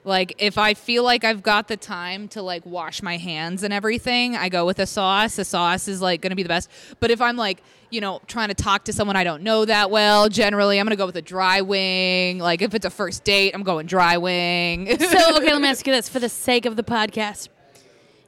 Like 0.04 0.36
if 0.38 0.56
I 0.56 0.72
feel 0.72 1.02
like 1.02 1.24
I've 1.24 1.42
got 1.42 1.68
the 1.68 1.76
time 1.76 2.28
to 2.28 2.40
like 2.40 2.64
wash 2.64 3.02
my 3.02 3.18
hands 3.18 3.64
and 3.64 3.74
everything, 3.74 4.34
I 4.34 4.48
go 4.48 4.64
with 4.64 4.78
a 4.78 4.86
sauce. 4.86 5.36
The 5.36 5.44
sauce 5.44 5.88
is 5.88 6.00
like 6.00 6.22
going 6.22 6.30
to 6.30 6.36
be 6.36 6.44
the 6.44 6.48
best. 6.48 6.70
But 7.00 7.10
if 7.10 7.20
I'm 7.20 7.36
like, 7.36 7.60
you 7.90 8.00
know, 8.00 8.20
trying 8.26 8.48
to 8.48 8.54
talk 8.54 8.84
to 8.84 8.92
someone 8.92 9.16
I 9.16 9.24
don't 9.24 9.42
know 9.42 9.64
that 9.64 9.90
well, 9.90 10.28
generally 10.28 10.78
I'm 10.78 10.86
going 10.86 10.90
to 10.90 10.96
go 10.96 11.06
with 11.06 11.16
a 11.16 11.22
dry 11.22 11.60
wing. 11.62 12.38
Like 12.38 12.62
if 12.62 12.74
it's 12.74 12.84
a 12.86 12.90
first 12.90 13.24
date, 13.24 13.52
I'm 13.54 13.62
going 13.62 13.86
dry 13.86 14.16
wing. 14.18 14.86
so 14.98 15.36
okay, 15.36 15.52
let 15.52 15.60
me 15.62 15.68
ask 15.68 15.86
you 15.86 15.92
this 15.92 16.08
for 16.08 16.18
the 16.18 16.28
sake 16.28 16.66
of 16.66 16.76
the 16.76 16.82
podcast: 16.82 17.48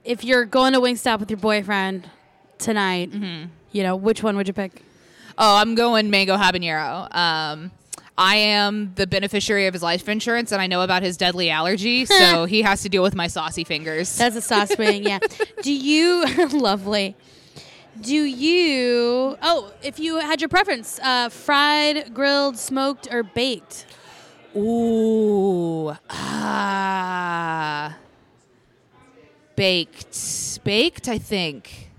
If 0.04 0.24
you're 0.24 0.44
going 0.44 0.72
to 0.74 0.80
Wingstop 0.80 1.20
with 1.20 1.30
your 1.30 1.38
boyfriend 1.38 2.08
tonight, 2.58 3.10
Mm-hmm. 3.10 3.46
you 3.72 3.82
know 3.82 3.96
which 3.96 4.22
one 4.22 4.36
would 4.36 4.46
you 4.46 4.54
pick? 4.54 4.82
Oh, 5.36 5.56
I'm 5.56 5.74
going 5.76 6.10
mango 6.10 6.36
habanero. 6.36 7.14
Um, 7.14 7.70
I 8.20 8.34
am 8.36 8.92
the 8.96 9.06
beneficiary 9.06 9.66
of 9.68 9.72
his 9.74 9.82
life 9.84 10.08
insurance, 10.08 10.50
and 10.50 10.60
I 10.60 10.66
know 10.66 10.80
about 10.82 11.04
his 11.04 11.16
deadly 11.16 11.50
allergy, 11.50 12.04
so 12.06 12.44
he 12.46 12.62
has 12.62 12.82
to 12.82 12.88
deal 12.88 13.04
with 13.04 13.14
my 13.14 13.28
saucy 13.28 13.62
fingers. 13.62 14.16
That's 14.18 14.34
a 14.34 14.40
sauce 14.40 14.76
wing, 14.76 15.04
yeah. 15.04 15.20
Do 15.62 15.72
you 15.72 16.24
lovely? 16.48 17.14
Do 18.00 18.14
you? 18.14 19.36
Oh, 19.42 19.72
if 19.82 19.98
you 19.98 20.16
had 20.18 20.40
your 20.40 20.48
preference, 20.48 20.98
uh, 21.02 21.28
fried, 21.28 22.14
grilled, 22.14 22.56
smoked, 22.56 23.08
or 23.10 23.22
baked? 23.22 23.86
Ooh, 24.56 25.94
ah, 26.10 27.96
baked, 29.56 30.64
baked. 30.64 31.08
I 31.08 31.18
think. 31.18 31.90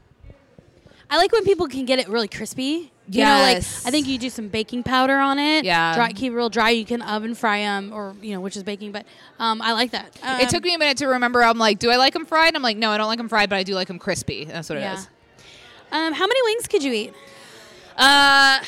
I 1.09 1.17
like 1.17 1.31
when 1.31 1.43
people 1.43 1.67
can 1.67 1.85
get 1.85 1.99
it 1.99 2.07
really 2.07 2.27
crispy. 2.27 2.91
You 3.11 3.23
know, 3.23 3.39
like 3.39 3.55
Yes. 3.55 3.87
I 3.87 3.89
think 3.89 4.05
you 4.07 4.19
do 4.19 4.29
some 4.29 4.49
baking 4.49 4.83
powder 4.83 5.17
on 5.17 5.39
it. 5.39 5.65
Yeah. 5.65 5.95
Dry, 5.95 6.11
keep 6.11 6.31
it 6.31 6.35
real 6.35 6.49
dry. 6.49 6.69
You 6.69 6.85
can 6.85 7.01
oven 7.01 7.33
fry 7.33 7.61
them, 7.61 7.91
or 7.91 8.15
you 8.21 8.33
know, 8.35 8.39
which 8.41 8.55
is 8.55 8.61
baking. 8.61 8.91
But 8.91 9.05
um, 9.39 9.61
I 9.63 9.73
like 9.73 9.91
that. 9.91 10.15
Um, 10.21 10.39
it 10.41 10.49
took 10.49 10.63
me 10.63 10.75
a 10.75 10.77
minute 10.77 10.97
to 10.97 11.07
remember. 11.07 11.43
I'm 11.43 11.57
like, 11.57 11.79
do 11.79 11.89
I 11.89 11.95
like 11.95 12.13
them 12.13 12.25
fried? 12.25 12.55
I'm 12.55 12.61
like, 12.61 12.77
no, 12.77 12.91
I 12.91 12.97
don't 12.97 13.07
like 13.07 13.17
them 13.17 13.27
fried, 13.29 13.49
but 13.49 13.55
I 13.57 13.63
do 13.63 13.73
like 13.73 13.87
them 13.87 13.97
crispy. 13.97 14.45
That's 14.45 14.69
what 14.69 14.77
it 14.77 14.81
Yeah. 14.81 14.93
is. 14.93 15.09
Um, 15.91 16.13
how 16.13 16.27
many 16.27 16.41
wings 16.43 16.67
could 16.67 16.83
you 16.83 16.93
eat? 16.93 17.13
Uh, 17.97 18.59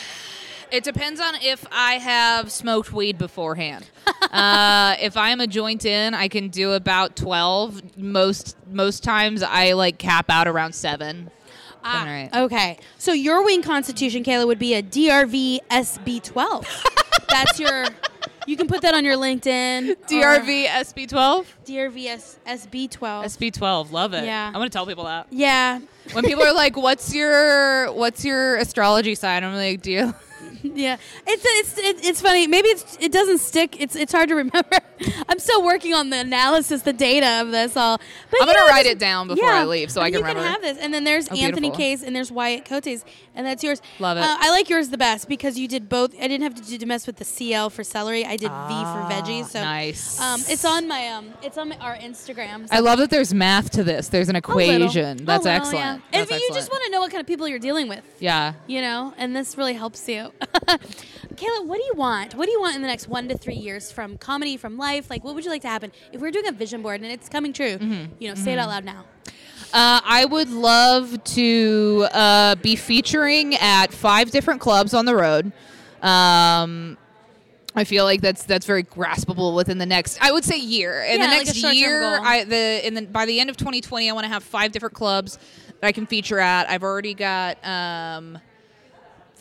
it 0.72 0.84
depends 0.84 1.20
on 1.20 1.36
if 1.42 1.66
I 1.72 1.94
have 1.96 2.52
smoked 2.52 2.92
weed 2.94 3.18
beforehand. 3.18 3.90
uh, 4.32 4.96
if 5.00 5.18
I'm 5.18 5.40
a 5.42 5.48
joint 5.48 5.86
in, 5.86 6.14
I 6.14 6.28
can 6.28 6.50
do 6.50 6.72
about 6.72 7.16
twelve. 7.16 7.98
Most 7.98 8.56
most 8.70 9.04
times, 9.04 9.44
I 9.44 9.74
like 9.74 9.98
cap 9.98 10.30
out 10.30 10.48
around 10.48 10.74
seven. 10.74 11.30
Ah, 11.84 12.00
All 12.02 12.06
right. 12.06 12.30
Okay. 12.34 12.78
So 12.98 13.12
your 13.12 13.44
wing 13.44 13.62
constitution, 13.64 14.24
Kayla, 14.24 14.46
would 14.48 14.60
be 14.60 14.76
a 14.76 14.84
DRV 14.84 15.60
SB12. 15.70 16.66
That's 17.30 17.60
your. 17.60 17.86
You 18.48 18.58
can 18.58 18.68
put 18.68 18.82
that 18.82 18.94
on 18.96 19.06
your 19.06 19.16
LinkedIn. 19.18 19.96
DRV 20.08 20.66
SB12. 20.66 21.46
DRV 21.66 22.06
S- 22.08 22.40
SB12. 22.48 23.26
SB12, 23.26 23.92
love 23.92 24.14
it. 24.14 24.26
Yeah. 24.26 24.48
I'm 24.48 24.54
gonna 24.54 24.70
tell 24.70 24.86
people 24.86 25.04
that. 25.06 25.28
yeah. 25.32 25.80
When 26.14 26.24
people 26.26 26.44
are 26.44 26.54
like, 26.54 26.76
"What's 26.76 27.14
your 27.14 27.92
what's 27.94 28.26
your 28.26 28.58
astrology 28.58 29.14
sign?" 29.16 29.44
I'm 29.44 29.54
like, 29.54 29.82
"Do 29.84 29.92
you?" 29.92 30.14
Yeah. 30.82 30.98
It's 31.28 31.44
it's 31.46 31.78
it, 31.78 32.06
it's 32.06 32.22
funny. 32.22 32.48
Maybe 32.48 32.70
it's 32.70 32.98
it 33.00 33.12
doesn't 33.12 33.40
stick. 33.40 33.80
It's 33.80 33.96
it's 33.96 34.12
hard 34.12 34.30
to 34.30 34.36
remember. 34.44 34.80
I'm 35.28 35.40
still 35.40 35.64
working 35.64 35.94
on 35.94 36.10
the 36.10 36.20
analysis, 36.20 36.84
the 36.84 36.94
data 36.94 37.42
of 37.42 37.52
this 37.52 37.76
all. 37.76 38.00
But 38.30 38.42
I'm 38.42 38.48
gonna 38.48 38.60
know, 38.60 38.68
write 38.68 38.86
it 38.86 39.00
down 39.00 39.28
before 39.28 39.50
I 39.50 39.66
leave 39.66 39.92
so 39.92 40.02
I 40.02 40.06
and 40.08 40.16
can 40.16 40.20
you 40.22 40.28
remember. 40.28 40.44
can 40.44 40.52
have 40.54 40.62
this, 40.62 40.78
and 40.84 40.94
then 40.94 41.04
there's 41.04 41.28
Oh, 41.30 41.36
Anthony 41.36 41.70
beautiful. 41.70 41.78
Case, 41.78 42.04
and 42.04 42.16
there's 42.16 42.32
Wyatt 42.32 42.66
Cotes, 42.66 43.04
and 43.36 43.46
that's 43.46 43.64
yours. 43.64 43.82
Love 44.00 44.18
it. 44.18 44.22
Uh, 44.22 44.38
I 44.40 44.50
like 44.52 44.70
yours 44.70 44.90
the 44.90 44.98
best 44.98 45.28
because 45.28 45.58
you 45.58 45.68
did 45.68 45.90
both. 45.90 46.14
I 46.16 46.28
didn't 46.28 46.44
have 46.44 46.56
to, 46.56 46.62
do, 46.64 46.78
to 46.78 46.86
mess 46.86 47.08
with 47.08 47.18
the 47.18 47.26
CL 47.26 47.70
for 47.70 47.84
celery. 47.84 48.26
I 48.26 48.38
did 48.38 48.50
V 48.50 48.68
for 48.84 49.08
veggies. 49.10 49.46
So 49.48 49.62
nice. 49.62 50.20
Um, 50.22 50.42
it's 50.48 50.66
on 50.66 50.88
my 50.88 51.08
um, 51.10 51.34
it's 51.42 51.58
on 51.58 51.70
my, 51.70 51.78
our 51.78 51.96
Instagram. 51.98 52.68
So 52.70 52.76
I 52.76 52.80
love 52.80 53.00
that 53.00 53.10
there's 53.10 53.34
math 53.34 53.72
to 53.72 53.84
this. 53.84 54.10
There's 54.10 54.30
an 54.30 54.36
equation. 54.36 55.18
That's 55.26 55.46
little, 55.46 55.48
excellent. 55.48 55.76
yeah. 55.76 56.00
That's 56.12 56.32
if 56.32 56.40
you 56.40 56.50
just 56.54 56.72
want 56.72 56.84
to 56.86 56.92
know 56.92 57.00
what 57.00 57.12
kind 57.12 57.22
of 57.22 57.28
people 57.28 57.48
you're 57.48 57.60
dealing 57.60 57.88
with, 57.88 58.04
yeah. 58.20 58.54
you 58.68 58.82
know, 58.82 59.14
and 59.18 59.36
this 59.36 59.58
really 59.58 59.74
helps 59.74 60.08
you. 60.08 60.32
Kayla, 61.36 61.66
what 61.66 61.78
do 61.78 61.84
you 61.84 61.94
want? 61.96 62.36
What 62.36 62.46
do 62.46 62.52
you 62.52 62.60
want 62.60 62.76
in 62.76 62.82
the 62.82 62.88
next 62.88 63.08
one 63.08 63.28
to 63.30 63.38
three 63.38 63.56
years 63.56 63.92
from 63.92 64.18
comedy, 64.18 64.58
from 64.58 64.78
life? 64.78 65.10
Like, 65.10 65.24
what 65.24 65.36
would 65.36 65.46
you 65.46 65.52
like 65.52 65.62
to 65.62 65.70
happen 65.70 65.92
if 66.12 66.22
we're 66.22 66.32
doing 66.32 66.48
a 66.48 66.52
vision 66.52 66.82
board 66.82 67.02
and 67.02 67.12
it's 67.12 67.30
coming 67.30 67.54
true? 67.54 67.78
Mm-hmm. 67.78 68.14
You 68.20 68.30
know, 68.30 68.36
say 68.36 68.54
it 68.54 68.60
out 68.60 68.70
loud 68.70 68.84
now. 68.86 69.06
Uh, 69.74 70.02
I 70.04 70.26
would 70.26 70.50
love 70.50 71.24
to 71.24 72.08
uh, 72.12 72.56
be 72.56 72.76
featuring 72.76 73.56
at 73.56 73.94
five 73.94 74.30
different 74.32 74.60
clubs 74.60 74.94
on 74.94 75.06
the 75.06 75.16
road. 75.16 75.54
Um, 76.02 76.98
I 77.74 77.86
feel 77.86 78.04
like 78.04 78.20
that's 78.20 78.44
that's 78.44 78.66
very 78.66 78.84
graspable 78.84 79.56
within 79.56 79.78
the 79.78 79.86
next. 79.86 80.18
I 80.22 80.34
would 80.34 80.44
say 80.44 80.58
year. 80.58 81.02
In 81.04 81.22
Yeah, 81.22 81.28
the 81.28 81.38
like 81.38 81.46
next 81.46 81.58
short-term 81.58 81.78
year. 81.78 82.20
I 82.22 82.44
the 82.44 82.86
in 82.86 82.96
the 82.96 83.02
by 83.04 83.26
the 83.26 83.40
end 83.40 83.50
of 83.50 83.56
2020, 83.56 84.10
I 84.10 84.14
want 84.14 84.26
to 84.26 84.30
have 84.30 84.44
five 84.44 84.74
different 84.74 84.94
clubs 84.96 85.40
that 85.80 85.88
I 85.88 85.94
can 85.94 86.06
feature 86.06 86.40
at. 86.40 86.70
I've 86.70 86.84
already 86.84 87.14
got. 87.14 87.58
Um, 87.66 88.40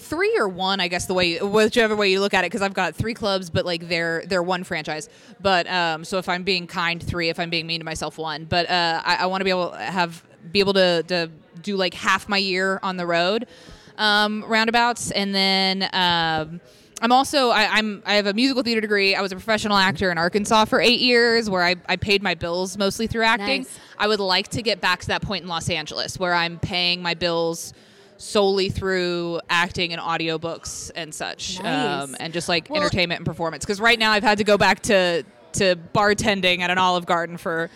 three 0.01 0.37
or 0.39 0.49
one, 0.49 0.81
I 0.81 0.89
guess 0.89 1.07
the 1.07 1.15
way 1.15 1.39
whichever 1.39 1.95
way 1.95 2.11
you 2.11 2.21
look 2.21 2.35
at 2.35 2.45
it, 2.45 2.47
because 2.47 2.63
I've 2.63 2.75
got 2.75 2.95
three 2.95 3.15
clubs, 3.15 3.51
but 3.51 3.65
like 3.65 3.89
they're 3.89 4.25
they're 4.27 4.43
one 4.43 4.65
franchise. 4.65 5.09
But 5.41 5.69
um, 5.69 6.05
so 6.05 6.19
if 6.19 6.29
I'm 6.29 6.43
being 6.43 6.67
kind, 6.67 7.03
three. 7.03 7.29
If 7.29 7.39
I'm 7.39 7.51
being 7.51 7.67
mean 7.67 7.81
to 7.81 7.85
myself, 7.85 8.19
one. 8.19 8.45
But 8.47 8.69
uh, 8.69 9.03
I, 9.05 9.17
I 9.17 9.27
want 9.27 9.41
to 9.41 9.45
be 9.45 9.51
able 9.51 9.71
to 9.71 9.79
have 9.79 10.25
be 10.51 10.61
able 10.61 10.73
to 10.75 11.05
to 11.05 11.31
do 11.63 11.77
like 11.77 11.95
half 11.95 12.29
my 12.29 12.39
year 12.39 12.81
on 12.83 12.97
the 12.97 13.07
road, 13.07 13.47
um, 13.99 14.45
roundabouts, 14.47 15.11
and 15.13 15.35
then. 15.35 15.89
Um, 15.93 16.61
I'm 17.03 17.13
also 17.13 17.49
I, 17.49 17.65
I'm 17.79 18.03
I 18.05 18.17
have 18.17 18.27
a 18.27 18.35
musical 18.35 18.63
theater 18.63 18.83
degree. 18.83 19.15
I 19.15 19.23
was 19.23 19.33
a 19.33 19.35
professional 19.35 19.79
actor 19.79 20.11
in 20.11 20.19
Arkansas 20.19 20.67
for 20.67 20.83
eight 20.83 21.01
years, 21.01 21.49
where 21.49 21.63
I, 21.63 21.77
I 21.89 21.97
paid 21.97 22.23
my 22.23 22.35
bills 22.35 22.77
mostly 22.77 23.07
through 23.07 23.23
acting. 23.23 23.63
Nice. 23.63 23.79
I 23.99 24.07
would 24.07 24.21
like 24.21 24.49
to 24.49 24.61
get 24.61 24.83
back 24.83 25.01
to 25.01 25.07
that 25.07 25.23
point 25.23 25.43
in 25.43 25.49
Los 25.49 25.71
Angeles 25.71 26.19
where 26.19 26.35
I'm 26.35 26.59
paying 26.59 27.01
my 27.01 27.15
bills 27.15 27.73
solely 28.21 28.69
through 28.69 29.41
acting 29.49 29.95
and 29.95 30.01
audiobooks 30.03 30.91
and 30.95 31.15
such, 31.15 31.59
Nice. 31.63 32.03
um, 32.05 32.17
and 32.21 32.33
just 32.35 32.49
like 32.51 32.69
Well- 32.69 32.81
entertainment 32.83 33.21
and 33.21 33.27
performance. 33.27 33.65
Because 33.65 33.81
right 33.81 33.99
now 33.99 34.13
I've 34.13 34.23
had 34.23 34.39
to 34.39 34.45
go 34.45 34.59
back 34.59 34.81
to 34.83 35.25
to 35.55 35.75
bartending 35.95 36.61
at 36.61 36.71
an 36.71 36.79
Olive 36.79 37.07
Garden 37.07 37.37
for 37.37 37.71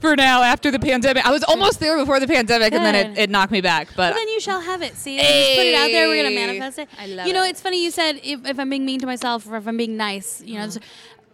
for 0.00 0.16
now 0.16 0.42
after 0.42 0.70
the 0.70 0.78
pandemic. 0.78 1.24
I 1.26 1.30
was 1.30 1.44
almost 1.44 1.80
there 1.80 1.96
before 1.98 2.18
the 2.18 2.26
pandemic, 2.26 2.72
and 2.72 2.84
then 2.84 2.94
it, 2.94 3.18
it 3.18 3.30
knocked 3.30 3.52
me 3.52 3.60
back. 3.60 3.88
But 3.96 4.12
Well, 4.14 4.20
then 4.20 4.28
you 4.28 4.40
shall 4.40 4.60
have 4.60 4.80
it. 4.82 4.96
See, 4.96 5.16
just 5.18 5.28
put 5.56 5.66
it 5.66 5.74
out 5.74 5.88
there. 5.88 6.08
We're 6.08 6.22
gonna 6.24 6.34
manifest 6.34 6.78
it. 6.78 6.88
I 6.98 7.06
love 7.06 7.26
you 7.26 7.32
know, 7.32 7.44
it. 7.44 7.50
it's 7.50 7.60
funny 7.60 7.84
you 7.84 7.90
said 7.90 8.20
if, 8.24 8.46
if 8.46 8.58
I'm 8.58 8.70
being 8.70 8.86
mean 8.86 9.00
to 9.00 9.06
myself 9.06 9.46
or 9.46 9.56
if 9.56 9.66
I'm 9.68 9.76
being 9.76 9.96
nice. 9.96 10.40
You 10.44 10.58
know, 10.58 10.66
Mm-hmm. 10.66 10.82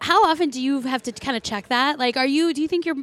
how 0.01 0.25
often 0.25 0.51
do 0.51 0.61
you 0.61 0.81
have 0.83 1.03
to 1.05 1.13
kind 1.13 1.37
of 1.37 1.43
check 1.43 1.69
that? 1.69 1.99
Like, 1.99 2.17
are 2.17 2.27
you? 2.27 2.53
Do 2.53 2.61
you 2.63 2.69
think 2.69 2.85
you're? 2.85 2.97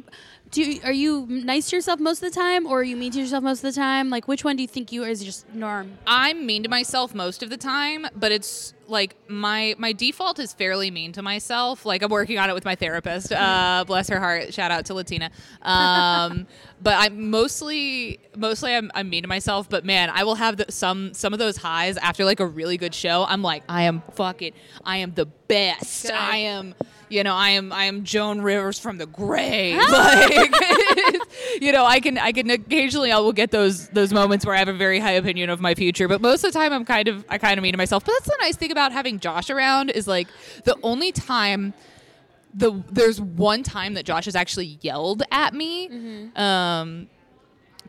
Do 0.52 0.62
you, 0.62 0.80
are 0.84 0.92
you 0.92 1.26
nice 1.28 1.70
to 1.70 1.76
yourself 1.76 1.98
most 1.98 2.22
of 2.22 2.30
the 2.30 2.38
time, 2.38 2.66
or 2.66 2.80
are 2.80 2.82
you 2.82 2.94
mean 2.94 3.10
to 3.12 3.20
yourself 3.20 3.42
most 3.42 3.64
of 3.64 3.74
the 3.74 3.80
time? 3.80 4.10
Like, 4.10 4.28
which 4.28 4.44
one 4.44 4.54
do 4.54 4.60
you 4.60 4.68
think 4.68 4.92
you 4.92 5.02
is 5.02 5.24
just 5.24 5.48
norm? 5.54 5.96
I'm 6.06 6.44
mean 6.44 6.62
to 6.64 6.68
myself 6.68 7.14
most 7.14 7.42
of 7.42 7.48
the 7.48 7.56
time, 7.56 8.06
but 8.14 8.32
it's 8.32 8.74
like 8.86 9.16
my 9.28 9.74
my 9.78 9.92
default 9.92 10.38
is 10.38 10.52
fairly 10.52 10.90
mean 10.90 11.12
to 11.12 11.22
myself. 11.22 11.86
Like 11.86 12.02
I'm 12.02 12.10
working 12.10 12.38
on 12.38 12.50
it 12.50 12.52
with 12.52 12.66
my 12.66 12.74
therapist. 12.74 13.32
Uh, 13.32 13.84
bless 13.86 14.10
her 14.10 14.20
heart. 14.20 14.52
Shout 14.52 14.70
out 14.70 14.84
to 14.86 14.94
Latina. 14.94 15.30
Um, 15.62 16.46
but 16.82 16.96
I'm 16.98 17.30
mostly 17.30 18.20
mostly 18.36 18.74
I'm, 18.74 18.90
I'm 18.94 19.08
mean 19.08 19.22
to 19.22 19.28
myself. 19.28 19.70
But 19.70 19.86
man, 19.86 20.10
I 20.10 20.24
will 20.24 20.34
have 20.34 20.58
the, 20.58 20.70
some 20.70 21.14
some 21.14 21.32
of 21.32 21.38
those 21.38 21.56
highs 21.56 21.96
after 21.96 22.26
like 22.26 22.40
a 22.40 22.46
really 22.46 22.76
good 22.76 22.94
show. 22.94 23.24
I'm 23.24 23.40
like 23.40 23.62
I 23.70 23.84
am 23.84 24.02
fucking 24.12 24.52
I 24.84 24.98
am 24.98 25.14
the 25.14 25.24
best. 25.26 26.02
Good. 26.02 26.12
I 26.12 26.36
am. 26.36 26.74
You 27.12 27.22
know, 27.22 27.34
I 27.34 27.50
am 27.50 27.72
I 27.72 27.84
am 27.84 28.04
Joan 28.04 28.40
Rivers 28.40 28.78
from 28.78 28.96
the 28.96 29.04
grave. 29.04 29.76
like, 29.92 30.50
you 31.60 31.70
know, 31.70 31.84
I 31.84 32.00
can 32.00 32.16
I 32.16 32.32
can 32.32 32.48
occasionally 32.48 33.12
I 33.12 33.18
will 33.18 33.34
get 33.34 33.50
those 33.50 33.88
those 33.88 34.14
moments 34.14 34.46
where 34.46 34.54
I 34.54 34.58
have 34.58 34.68
a 34.68 34.72
very 34.72 34.98
high 34.98 35.12
opinion 35.12 35.50
of 35.50 35.60
my 35.60 35.74
future, 35.74 36.08
but 36.08 36.22
most 36.22 36.42
of 36.42 36.52
the 36.52 36.58
time 36.58 36.72
I'm 36.72 36.86
kind 36.86 37.08
of 37.08 37.24
I 37.28 37.36
kind 37.36 37.58
of 37.58 37.62
mean 37.62 37.72
to 37.72 37.78
myself. 37.78 38.04
But 38.06 38.12
that's 38.12 38.26
the 38.26 38.38
nice 38.40 38.56
thing 38.56 38.72
about 38.72 38.92
having 38.92 39.20
Josh 39.20 39.50
around 39.50 39.90
is 39.90 40.08
like 40.08 40.26
the 40.64 40.74
only 40.82 41.12
time 41.12 41.74
the 42.54 42.82
there's 42.90 43.20
one 43.20 43.62
time 43.62 43.92
that 43.94 44.06
Josh 44.06 44.24
has 44.24 44.34
actually 44.34 44.78
yelled 44.80 45.22
at 45.30 45.52
me. 45.52 46.30
Um 46.34 47.08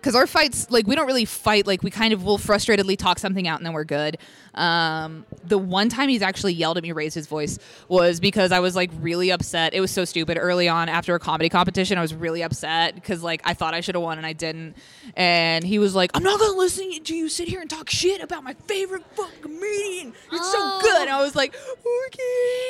because 0.03 0.15
our 0.15 0.27
fights 0.27 0.69
like 0.69 0.86
we 0.86 0.95
don't 0.95 1.07
really 1.07 1.24
fight 1.24 1.65
like 1.65 1.81
we 1.81 1.89
kind 1.89 2.13
of 2.13 2.25
will 2.25 2.38
frustratedly 2.38 2.98
talk 2.98 3.17
something 3.19 3.48
out 3.48 3.57
and 3.60 3.65
then 3.65 3.72
we're 3.74 3.86
good 3.86 4.17
um, 4.55 5.25
the 5.45 5.57
one 5.57 5.88
time 5.89 6.10
he's 6.10 6.22
actually 6.22 6.53
yelled 6.53 6.75
at 6.77 6.83
me 6.83 6.91
raised 6.91 7.15
his 7.15 7.25
voice 7.25 7.57
was 7.88 8.19
because 8.19 8.51
i 8.51 8.60
was 8.60 8.75
like 8.75 8.91
really 9.00 9.31
upset 9.31 9.74
it 9.74 9.79
was 9.79 9.89
so 9.91 10.03
stupid 10.05 10.38
early 10.39 10.67
on 10.67 10.89
after 10.89 11.15
a 11.15 11.19
comedy 11.19 11.48
competition 11.48 11.98
i 11.98 12.01
was 12.01 12.13
really 12.13 12.43
upset 12.43 12.93
because 12.95 13.24
like 13.24 13.41
i 13.45 13.53
thought 13.53 13.74
i 13.74 13.79
should 13.79 13.95
have 13.95 14.03
won 14.03 14.17
and 14.17 14.27
i 14.27 14.33
didn't 14.33 14.75
and 15.15 15.63
he 15.63 15.79
was 15.79 15.95
like 15.95 16.12
i'm 16.13 16.22
not 16.24 16.38
gonna 16.39 16.57
listen 16.57 16.91
to 17.03 17.15
you 17.15 17.29
sit 17.29 17.48
here 17.48 17.62
and 17.62 17.69
talk 17.69 17.89
shit 17.89 18.22
about 18.22 18.43
my 18.43 18.53
favorite 18.67 19.03
fucking 19.15 19.41
comedian 19.41 20.13
you're 20.31 20.41
Oh. 20.43 20.79
so 20.81 20.88
good 20.89 21.01
and 21.03 21.10
i 21.10 21.22
was 21.22 21.33
like 21.36 21.55
okay 21.55 22.19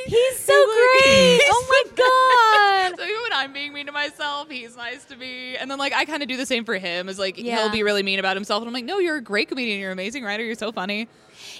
He's 0.05 0.39
so 0.39 0.53
great. 0.53 1.41
Oh 1.49 1.65
my 1.69 1.91
god. 2.91 2.99
so 2.99 3.03
even 3.05 3.21
when 3.21 3.33
I'm 3.33 3.53
being 3.53 3.73
mean 3.73 3.85
to 3.85 3.91
myself, 3.91 4.49
he's 4.49 4.75
nice 4.75 5.05
to 5.05 5.15
me. 5.15 5.55
And 5.55 5.71
then 5.71 5.79
like 5.79 5.93
I 5.93 6.03
kind 6.05 6.21
of 6.21 6.27
do 6.29 6.35
the 6.37 6.45
same 6.45 6.65
for 6.65 6.75
him. 6.75 7.07
Is 7.09 7.17
like 7.23 7.37
Yeah. 7.37 7.57
he'll 7.57 7.69
be 7.71 7.83
really 7.83 8.03
mean 8.03 8.19
about 8.19 8.35
himself, 8.35 8.61
and 8.61 8.67
I'm 8.67 8.73
like, 8.73 8.85
no, 8.85 8.99
you're 8.99 9.15
a 9.17 9.21
great 9.21 9.47
comedian. 9.49 9.79
You're 9.79 9.91
an 9.91 9.97
amazing 9.99 10.23
writer. 10.23 10.43
You're 10.43 10.55
so 10.55 10.71
funny. 10.71 11.07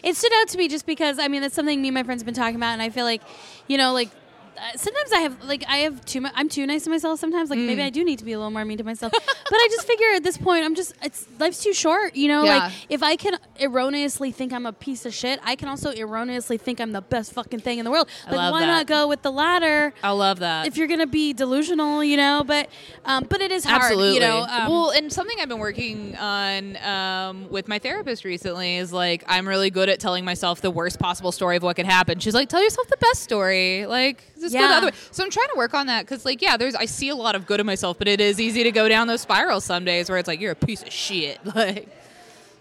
It 0.03 0.15
stood 0.15 0.31
out 0.41 0.47
to 0.49 0.57
me 0.57 0.67
just 0.67 0.85
because 0.85 1.17
I 1.19 1.27
mean 1.27 1.41
that's 1.41 1.55
something 1.55 1.81
me 1.81 1.87
and 1.89 1.95
my 1.95 2.03
friends 2.03 2.21
have 2.21 2.25
been 2.25 2.35
talking 2.35 2.55
about, 2.55 2.73
and 2.73 2.81
I 2.81 2.89
feel 2.89 3.05
like, 3.05 3.21
you 3.67 3.77
know, 3.77 3.93
like. 3.93 4.09
Uh, 4.57 4.77
sometimes 4.77 5.11
I 5.11 5.19
have 5.19 5.43
like 5.43 5.63
I 5.67 5.77
have 5.77 6.03
too 6.05 6.21
much. 6.21 6.33
I'm 6.35 6.47
too 6.49 6.65
nice 6.65 6.83
to 6.85 6.89
myself. 6.89 7.19
Sometimes 7.19 7.49
like 7.49 7.59
Mm. 7.59 7.67
maybe 7.67 7.81
I 7.81 7.89
do 7.89 8.03
need 8.03 8.19
to 8.19 8.25
be 8.25 8.33
a 8.33 8.37
little 8.37 8.51
more 8.51 8.63
mean 8.65 8.77
to 8.77 8.83
myself. 8.83 9.11
but 9.11 9.23
I 9.55 9.67
just 9.71 9.85
figure 9.87 10.07
at 10.15 10.23
this 10.23 10.37
point 10.37 10.63
I'm 10.65 10.75
just 10.75 10.93
it's 11.03 11.27
life's 11.39 11.61
too 11.63 11.73
short. 11.73 12.15
You 12.15 12.27
know, 12.27 12.43
Yeah. 12.43 12.57
like 12.57 12.73
if 12.89 13.03
I 13.03 13.15
can 13.15 13.37
erroneously 13.59 14.31
think 14.31 14.53
I'm 14.53 14.65
a 14.65 14.73
piece 14.73 15.05
of 15.05 15.13
shit, 15.13 15.39
I 15.43 15.55
can 15.55 15.67
also 15.67 15.91
erroneously 15.91 16.57
think 16.57 16.79
I'm 16.79 16.91
the 16.91 17.01
best 17.01 17.33
fucking 17.33 17.59
thing 17.61 17.79
in 17.79 17.85
the 17.85 17.91
world. 17.91 18.07
I 18.27 18.29
Like 18.31 18.37
love 18.37 18.51
why 18.53 18.59
that. 18.61 18.65
not 18.67 18.87
go 18.87 19.07
with 19.07 19.21
the 19.21 19.31
latter? 19.31 19.93
I 20.03 20.11
love 20.11 20.39
that. 20.39 20.67
If 20.67 20.77
you're 20.77 20.87
gonna 20.87 21.07
be 21.07 21.33
delusional, 21.33 22.03
you 22.03 22.17
know, 22.17 22.43
but 22.45 22.69
um, 23.05 23.25
but 23.29 23.41
it 23.41 23.51
is 23.51 23.65
hard. 23.65 23.81
Absolutely. 23.83 24.15
You 24.15 24.19
know, 24.21 24.39
um, 24.49 24.69
well, 24.69 24.89
and 24.91 25.11
something 25.11 25.37
I've 25.41 25.49
been 25.49 25.59
working 25.59 26.15
on 26.17 26.77
um, 26.77 27.49
with 27.49 27.67
my 27.67 27.79
therapist 27.79 28.23
recently 28.25 28.77
is 28.77 28.93
like 28.93 29.23
I'm 29.27 29.47
really 29.47 29.69
good 29.69 29.89
at 29.89 29.99
telling 29.99 30.25
myself 30.25 30.61
the 30.61 30.71
worst 30.71 30.99
possible 30.99 31.31
story 31.31 31.57
of 31.57 31.63
what 31.63 31.75
could 31.75 31.85
happen. 31.85 32.19
She's 32.19 32.33
like, 32.33 32.49
tell 32.49 32.61
yourself 32.63 32.87
the 32.87 32.97
best 32.97 33.23
story. 33.23 33.85
Like 33.85 34.23
just 34.43 34.53
go 34.53 34.59
the 34.61 34.67
Yeah. 34.67 34.77
other 34.77 34.87
way. 34.87 34.93
So 35.11 35.23
I'm 35.23 35.29
trying 35.31 35.47
to 35.49 35.57
work 35.57 35.73
on 35.73 35.87
that 35.87 36.05
because 36.05 36.25
like 36.25 36.41
yeah, 36.41 36.57
there's 36.57 36.75
I 36.75 36.85
see 36.85 37.09
a 37.09 37.15
lot 37.15 37.35
of 37.35 37.45
good 37.45 37.59
in 37.59 37.65
myself, 37.65 37.97
but 37.97 38.07
it 38.07 38.21
is 38.21 38.39
easy 38.39 38.63
to 38.63 38.71
go 38.71 38.87
down 38.87 39.07
those 39.07 39.21
spirals 39.21 39.65
some 39.65 39.83
days 39.85 40.09
where 40.09 40.17
it's 40.19 40.27
like 40.27 40.39
you're 40.39 40.51
a 40.51 40.55
piece 40.55 40.81
of 40.83 40.91
shit. 40.91 41.39
Like 41.55 41.87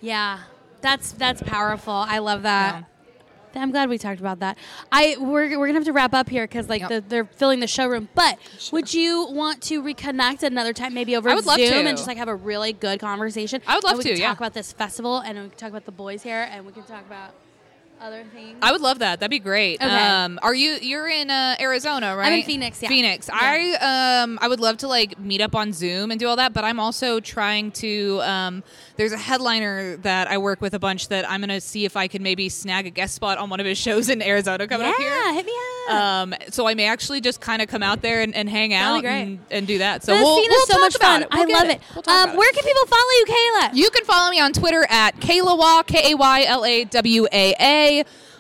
Yeah, 0.00 0.40
that's 0.80 1.12
that's 1.12 1.42
powerful. 1.42 1.92
I 1.92 2.18
love 2.18 2.42
that. 2.42 2.84
I'm 3.54 3.70
glad 3.70 3.90
we 3.90 3.98
talked 3.98 4.18
about 4.18 4.40
that. 4.40 4.56
I 4.90 5.16
we're, 5.20 5.58
we're 5.58 5.66
gonna 5.66 5.78
have 5.80 5.84
to 5.84 5.92
wrap 5.92 6.14
up 6.14 6.30
here 6.30 6.44
because 6.44 6.70
like 6.70 6.80
Yep. 6.80 6.88
the, 6.88 7.00
they're 7.06 7.24
filling 7.26 7.60
the 7.60 7.66
showroom. 7.66 8.08
But 8.14 8.38
would 8.72 8.94
you 8.94 9.26
want 9.30 9.60
to 9.64 9.82
reconnect 9.82 10.42
another 10.42 10.72
time, 10.72 10.94
maybe 10.94 11.14
over 11.16 11.28
I 11.28 11.34
would 11.34 11.44
love 11.44 11.58
Zoom, 11.58 11.68
to. 11.68 11.76
and 11.88 11.96
just 11.98 12.06
like 12.08 12.16
have 12.16 12.28
a 12.28 12.34
really 12.34 12.72
good 12.72 12.98
conversation? 12.98 13.60
I 13.66 13.74
would 13.74 13.84
love 13.84 13.96
and 13.96 13.98
we 13.98 14.04
to, 14.04 14.10
Can 14.12 14.20
yeah. 14.20 14.28
talk 14.28 14.38
about 14.38 14.54
this 14.54 14.72
festival, 14.72 15.18
and 15.18 15.36
we 15.38 15.48
can 15.50 15.58
talk 15.58 15.68
about 15.68 15.84
the 15.84 15.92
boys 15.92 16.22
here, 16.22 16.48
and 16.50 16.64
we 16.64 16.72
can 16.72 16.82
talk 16.84 17.04
about 17.06 17.34
other 18.02 18.24
things. 18.34 18.58
I 18.62 18.72
would 18.72 18.80
love 18.80 18.98
that. 19.00 19.20
That'd 19.20 19.30
be 19.30 19.38
great. 19.38 19.82
Okay. 19.82 19.88
Um, 19.88 20.38
are 20.42 20.54
you 20.54 20.78
you're 20.80 21.08
in 21.08 21.30
uh, 21.30 21.56
Arizona, 21.60 22.16
right? 22.16 22.32
I'm 22.32 22.40
in 22.40 22.44
Phoenix, 22.44 22.82
yeah. 22.82 22.88
Phoenix. 22.88 23.28
Yeah. 23.28 23.38
I 23.40 24.22
um 24.22 24.38
I 24.40 24.48
would 24.48 24.60
love 24.60 24.78
to 24.78 24.88
like 24.88 25.18
meet 25.18 25.40
up 25.40 25.54
on 25.54 25.72
Zoom 25.72 26.10
and 26.10 26.18
do 26.18 26.28
all 26.28 26.36
that, 26.36 26.52
but 26.52 26.64
I'm 26.64 26.80
also 26.80 27.20
trying 27.20 27.70
to 27.72 28.20
um 28.22 28.62
there's 28.96 29.12
a 29.12 29.18
headliner 29.18 29.96
that 29.98 30.28
I 30.28 30.38
work 30.38 30.60
with 30.60 30.74
a 30.74 30.78
bunch 30.78 31.08
that 31.08 31.28
I'm 31.30 31.40
gonna 31.40 31.60
see 31.60 31.84
if 31.84 31.96
I 31.96 32.08
can 32.08 32.22
maybe 32.22 32.48
snag 32.48 32.86
a 32.86 32.90
guest 32.90 33.14
spot 33.14 33.38
on 33.38 33.50
one 33.50 33.60
of 33.60 33.66
his 33.66 33.78
shows 33.78 34.08
in 34.08 34.22
Arizona 34.22 34.66
coming 34.66 34.86
yeah, 34.86 34.92
up 34.92 34.98
here. 34.98 35.34
hit 35.34 35.46
me 35.46 35.52
up. 35.52 35.92
Um, 35.92 36.34
so 36.50 36.66
I 36.66 36.74
may 36.74 36.86
actually 36.86 37.20
just 37.20 37.40
kind 37.40 37.60
of 37.60 37.68
come 37.68 37.82
out 37.82 38.02
there 38.02 38.22
and, 38.22 38.34
and 38.34 38.48
hang 38.48 38.70
That'd 38.70 39.04
out 39.04 39.12
and, 39.12 39.38
and 39.50 39.66
do 39.66 39.78
that. 39.78 40.04
So 40.04 40.14
the 40.16 40.22
we'll, 40.22 40.36
scene 40.36 40.48
we'll 40.48 40.60
is 40.60 40.66
so 40.66 40.74
talk 40.74 40.80
much 40.80 40.94
about 40.96 41.06
fun. 41.06 41.22
it. 41.22 41.28
We'll 41.32 41.56
I 41.56 41.60
love 41.60 41.68
it. 41.68 41.76
it. 41.76 41.80
We'll 41.94 42.14
um, 42.14 42.22
about 42.22 42.34
it. 42.34 42.38
where 42.38 42.52
can 42.52 42.64
people 42.64 42.86
follow 42.86 43.10
you, 43.18 43.24
Kayla? 43.28 43.70
You 43.74 43.90
can 43.90 44.04
follow 44.04 44.30
me 44.30 44.40
on 44.40 44.52
Twitter 44.52 44.86
at 44.88 45.16
Kayla 45.16 45.42
Kaylawa, 45.42 45.86
K 45.86 46.12
A 46.12 46.16
Y 46.16 46.44
L 46.46 46.64
A 46.64 46.84
W 46.84 47.26
A 47.32 47.54
A. 47.58 47.91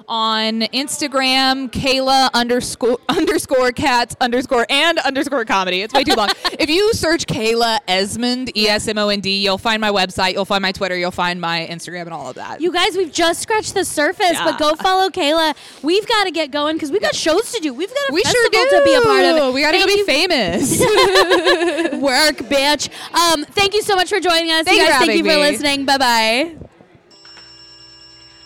on 0.08 0.60
Instagram, 0.62 1.70
Kayla 1.70 2.28
underscore 2.34 2.98
underscore 3.08 3.70
cats 3.72 4.16
underscore 4.20 4.66
and 4.68 4.98
underscore 4.98 5.44
comedy. 5.44 5.82
It's 5.82 5.94
way 5.94 6.02
too 6.04 6.14
long. 6.14 6.28
if 6.58 6.68
you 6.68 6.92
search 6.92 7.26
Kayla 7.26 7.78
Esmond, 7.86 8.56
E 8.56 8.68
S 8.68 8.88
M 8.88 8.98
O 8.98 9.08
N 9.08 9.20
D, 9.20 9.42
you'll 9.42 9.58
find 9.58 9.80
my 9.80 9.90
website, 9.90 10.32
you'll 10.32 10.44
find 10.44 10.60
my 10.62 10.72
Twitter, 10.72 10.96
you'll 10.96 11.10
find 11.12 11.40
my 11.40 11.66
Instagram 11.70 12.02
and 12.02 12.12
all 12.14 12.28
of 12.30 12.34
that. 12.36 12.60
You 12.60 12.72
guys, 12.72 12.96
we've 12.96 13.12
just 13.12 13.42
scratched 13.42 13.74
the 13.74 13.84
surface, 13.84 14.32
Yeah. 14.32 14.44
but 14.44 14.58
go 14.58 14.74
follow 14.74 15.08
Kayla. 15.08 15.54
We've 15.82 16.06
got 16.08 16.24
to 16.24 16.30
get 16.32 16.50
going 16.50 16.76
because 16.76 16.90
we've 16.90 17.02
got 17.02 17.14
shows 17.14 17.52
to 17.52 17.60
do. 17.60 17.72
We've 17.72 17.88
got 17.94 18.10
a 18.10 18.12
we 18.12 18.22
sure 18.22 18.50
festival 18.50 18.66
do. 18.70 18.78
to 18.78 18.84
be 18.84 18.94
a 18.94 19.00
part 19.02 19.24
of. 19.24 19.54
We 19.54 19.60
gotta 19.60 19.78
go 19.78 19.86
be 19.86 20.02
famous. 20.04 20.80
Work, 22.02 22.36
bitch. 22.50 22.88
Um, 23.14 23.44
thank 23.44 23.74
you 23.74 23.82
so 23.82 23.94
much 23.94 24.08
for 24.08 24.18
joining 24.20 24.50
us. 24.50 24.64
Thank 24.64 24.80
you 24.80 24.86
guys, 24.86 25.00
for 25.00 25.06
thank 25.06 25.18
you 25.18 25.24
for 25.24 25.30
me. 25.30 25.36
listening. 25.36 25.84
Bye 25.84 25.98
bye. 25.98 26.71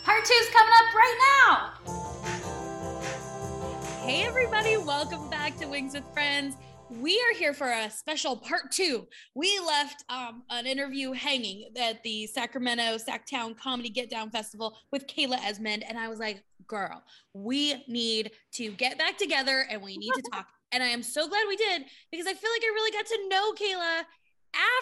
Part 0.07 0.25
two's 0.25 0.49
coming 0.51 0.73
up 0.73 0.95
right 0.95 1.19
now. 1.43 1.73
Hey, 4.05 4.23
everybody, 4.23 4.77
welcome 4.77 5.29
back 5.29 5.57
to 5.57 5.67
Wings 5.67 5.95
with 5.95 6.05
Friends. 6.13 6.57
We 6.89 7.21
are 7.21 7.37
here 7.37 7.53
for 7.53 7.73
a 7.73 7.91
special 7.91 8.37
part 8.37 8.71
two. 8.71 9.09
We 9.35 9.59
left 9.59 10.05
um, 10.09 10.45
an 10.49 10.65
interview 10.65 11.11
hanging 11.11 11.71
at 11.77 12.05
the 12.05 12.29
Sacramento 12.29 12.99
Sacktown 12.99 13.59
Comedy 13.59 13.89
Get 13.89 14.09
Down 14.09 14.31
Festival 14.31 14.79
with 14.93 15.09
Kayla 15.09 15.45
Esmond. 15.45 15.83
And 15.89 15.99
I 15.99 16.07
was 16.07 16.21
like, 16.21 16.45
girl, 16.69 17.03
we 17.33 17.83
need 17.89 18.31
to 18.53 18.71
get 18.71 18.99
back 18.99 19.19
together 19.19 19.67
and 19.69 19.83
we 19.83 19.97
need 19.97 20.13
to 20.15 20.23
talk. 20.33 20.47
And 20.71 20.85
I 20.85 20.87
am 20.87 21.03
so 21.03 21.27
glad 21.27 21.47
we 21.49 21.57
did 21.57 21.83
because 22.13 22.29
I 22.29 22.35
feel 22.35 22.51
like 22.53 22.63
I 22.63 22.73
really 22.75 22.93
got 22.93 23.07
to 23.07 23.29
know 23.29 23.53
Kayla 23.55 24.05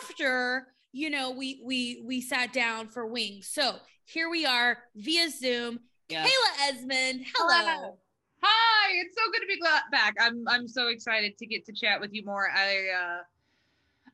after 0.02 0.66
you 0.92 1.10
know 1.10 1.32
we 1.32 1.60
we 1.64 2.04
we 2.06 2.20
sat 2.20 2.52
down 2.52 2.86
for 2.86 3.04
wings 3.04 3.48
so 3.48 3.74
here 4.04 4.28
we 4.30 4.44
are 4.46 4.78
via 4.96 5.30
zoom 5.30 5.80
Yeah. 6.08 6.24
kayla 6.26 6.68
esmond 6.70 7.24
hello 7.34 7.54
Hello. 7.66 7.98
Hi, 8.46 8.92
it's 9.00 9.16
so 9.16 9.22
good 9.32 9.40
to 9.40 9.46
be 9.46 9.58
back. 9.90 10.14
I'm 10.20 10.44
I'm 10.46 10.68
so 10.68 10.88
excited 10.88 11.38
to 11.38 11.46
get 11.46 11.64
to 11.64 11.72
chat 11.72 11.98
with 11.98 12.12
you 12.12 12.22
more. 12.26 12.50
I 12.54 12.88
uh 12.90 13.18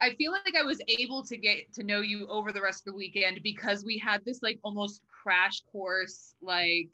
I 0.00 0.14
feel 0.14 0.30
like 0.30 0.54
I 0.56 0.62
was 0.62 0.80
able 0.86 1.24
to 1.24 1.36
get 1.36 1.72
to 1.74 1.82
know 1.82 2.00
you 2.00 2.28
over 2.28 2.52
the 2.52 2.62
rest 2.62 2.86
of 2.86 2.92
the 2.92 2.96
weekend 2.96 3.40
because 3.42 3.84
we 3.84 3.98
had 3.98 4.24
this 4.24 4.38
like 4.40 4.60
almost 4.62 5.02
crash 5.10 5.62
course 5.72 6.34
like 6.40 6.88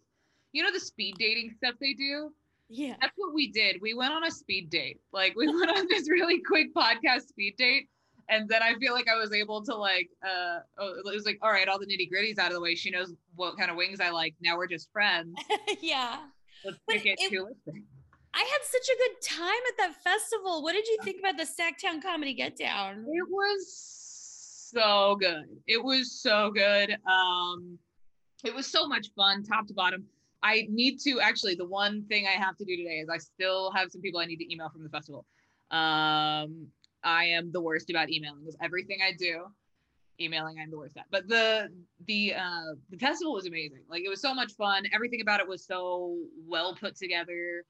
you 0.52 0.62
know 0.62 0.72
the 0.72 0.80
speed 0.80 1.16
dating 1.18 1.50
stuff 1.58 1.74
they 1.78 1.92
do? 1.92 2.32
yeah 2.70 2.94
That's 3.02 3.12
what 3.16 3.34
we 3.34 3.52
did. 3.52 3.82
We 3.82 3.92
went 3.92 4.14
on 4.14 4.24
a 4.24 4.30
speed 4.30 4.70
date. 4.70 4.98
Like 5.12 5.36
we 5.36 5.46
went 5.54 5.70
on 5.76 5.86
this 5.90 6.08
really 6.08 6.40
quick 6.40 6.74
podcast 6.74 7.28
speed 7.28 7.56
date. 7.58 7.90
And 8.28 8.48
then 8.48 8.62
I 8.62 8.74
feel 8.74 8.92
like 8.92 9.08
I 9.08 9.14
was 9.16 9.32
able 9.32 9.62
to 9.64 9.74
like 9.74 10.08
uh 10.24 10.58
oh, 10.78 10.94
it 10.98 11.14
was 11.14 11.24
like, 11.26 11.38
all 11.42 11.50
right, 11.52 11.68
all 11.68 11.78
the 11.78 11.86
nitty 11.86 12.08
gritties 12.12 12.38
out 12.38 12.48
of 12.48 12.54
the 12.54 12.60
way. 12.60 12.74
She 12.74 12.90
knows 12.90 13.12
what 13.34 13.56
kind 13.58 13.70
of 13.70 13.76
wings 13.76 14.00
I 14.00 14.10
like. 14.10 14.34
Now 14.40 14.56
we're 14.56 14.66
just 14.66 14.90
friends. 14.92 15.34
yeah 15.80 16.18
Let's 16.64 16.78
But 16.86 16.96
pick 16.96 17.06
it 17.06 17.18
it- 17.20 17.30
to 17.30 17.42
listen. 17.44 17.84
i 18.34 18.38
had 18.38 18.62
such 18.64 18.88
a 18.94 18.96
good 18.98 19.22
time 19.22 19.62
at 19.70 19.76
that 19.78 19.94
festival 20.02 20.62
what 20.62 20.72
did 20.72 20.86
you 20.88 20.98
think 21.04 21.18
about 21.20 21.36
the 21.36 21.44
sacktown 21.44 22.02
comedy 22.02 22.34
get 22.34 22.56
down 22.56 23.04
It 23.08 23.26
was 23.30 23.92
so 24.72 25.16
good. 25.16 25.44
It 25.68 25.82
was 25.82 26.10
so 26.20 26.50
good. 26.50 26.96
Um, 27.08 27.78
it 28.44 28.52
was 28.54 28.66
so 28.66 28.86
much 28.88 29.06
fun, 29.16 29.42
top 29.44 29.66
to 29.68 29.74
bottom. 29.74 30.04
I 30.42 30.66
need 30.68 30.98
to 31.00 31.20
actually. 31.20 31.54
The 31.54 31.64
one 31.64 32.02
thing 32.08 32.26
I 32.26 32.32
have 32.32 32.56
to 32.58 32.64
do 32.64 32.76
today 32.76 32.98
is 32.98 33.08
I 33.08 33.18
still 33.18 33.70
have 33.72 33.90
some 33.92 34.02
people 34.02 34.20
I 34.20 34.26
need 34.26 34.36
to 34.38 34.52
email 34.52 34.68
from 34.68 34.82
the 34.82 34.90
festival. 34.90 35.24
Um, 35.70 36.66
I 37.04 37.24
am 37.26 37.52
the 37.52 37.60
worst 37.60 37.90
about 37.90 38.10
emailing. 38.10 38.40
Because 38.40 38.56
everything 38.62 38.98
I 39.06 39.12
do, 39.16 39.44
emailing, 40.20 40.56
I'm 40.62 40.70
the 40.70 40.78
worst 40.78 40.96
at. 40.96 41.04
But 41.10 41.28
the 41.28 41.68
the 42.06 42.34
uh, 42.34 42.74
the 42.90 42.98
festival 42.98 43.34
was 43.34 43.46
amazing. 43.46 43.82
Like 43.88 44.02
it 44.02 44.08
was 44.08 44.20
so 44.20 44.34
much 44.34 44.52
fun. 44.52 44.84
Everything 44.92 45.20
about 45.20 45.40
it 45.40 45.48
was 45.48 45.64
so 45.64 46.16
well 46.46 46.74
put 46.74 46.96
together. 46.96 47.64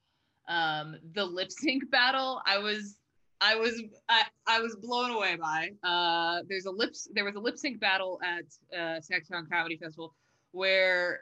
Um, 0.47 0.95
the 1.13 1.25
lip 1.25 1.51
sync 1.51 1.89
battle, 1.91 2.41
I 2.45 2.57
was 2.57 2.97
I 3.41 3.55
was 3.55 3.81
I, 4.09 4.23
I 4.47 4.59
was 4.61 4.75
blown 4.75 5.11
away 5.11 5.35
by. 5.35 5.69
Uh, 5.83 6.43
there's 6.47 6.65
a 6.65 6.71
lip 6.71 6.93
there 7.13 7.25
was 7.25 7.35
a 7.35 7.39
lip 7.39 7.57
sync 7.57 7.79
battle 7.79 8.19
at 8.23 8.45
uh, 8.77 8.99
Sacktown 8.99 9.49
Comedy 9.49 9.77
Festival 9.77 10.15
where 10.51 11.21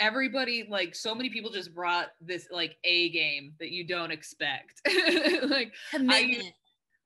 everybody 0.00 0.66
like 0.68 0.94
so 0.94 1.14
many 1.14 1.30
people 1.30 1.50
just 1.50 1.74
brought 1.74 2.08
this 2.20 2.48
like 2.50 2.76
A 2.84 3.10
game 3.10 3.52
that 3.60 3.70
you 3.70 3.86
don't 3.86 4.10
expect. 4.10 4.80
like 5.44 5.72
commitment 5.90 6.54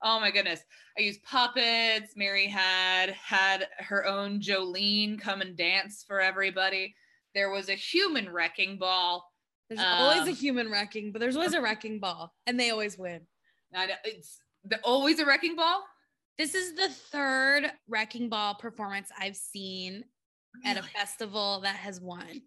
oh 0.05 0.21
my 0.21 0.31
goodness, 0.31 0.61
I 0.99 1.03
used 1.03 1.23
puppets. 1.25 2.13
Mary 2.15 2.47
had 2.47 3.11
had 3.11 3.67
her 3.79 4.07
own 4.07 4.39
Jolene 4.39 5.19
come 5.19 5.41
and 5.41 5.57
dance 5.57 6.05
for 6.07 6.21
everybody. 6.21 6.95
There 7.35 7.51
was 7.51 7.69
a 7.69 7.75
human 7.75 8.31
wrecking 8.31 8.79
ball. 8.79 9.29
there's 9.69 9.81
always 9.81 10.29
a 10.29 10.31
um, 10.31 10.37
human 10.37 10.71
wrecking 10.71 11.11
but 11.11 11.21
there's 11.21 11.37
always 11.37 11.55
a 11.55 11.61
wrecking 11.63 11.99
ball 11.99 12.33
and 12.47 12.61
they 12.61 12.71
always 12.71 12.99
win 12.99 13.23
I 13.75 13.87
know 13.87 13.95
it's 14.05 14.39
the, 14.65 14.79
always 14.85 15.19
a 15.19 15.27
wrecking 15.27 15.57
ball. 15.57 15.83
this 16.39 16.55
is 16.55 16.75
the 16.75 16.89
third 16.89 17.73
wrecking 17.89 18.29
ball 18.29 18.55
performance 18.55 19.09
i've 19.19 19.37
seen 19.37 20.05
at 20.65 20.77
a 20.77 20.83
festival 20.83 21.61
that 21.61 21.77
has 21.77 22.01
won 22.01 22.43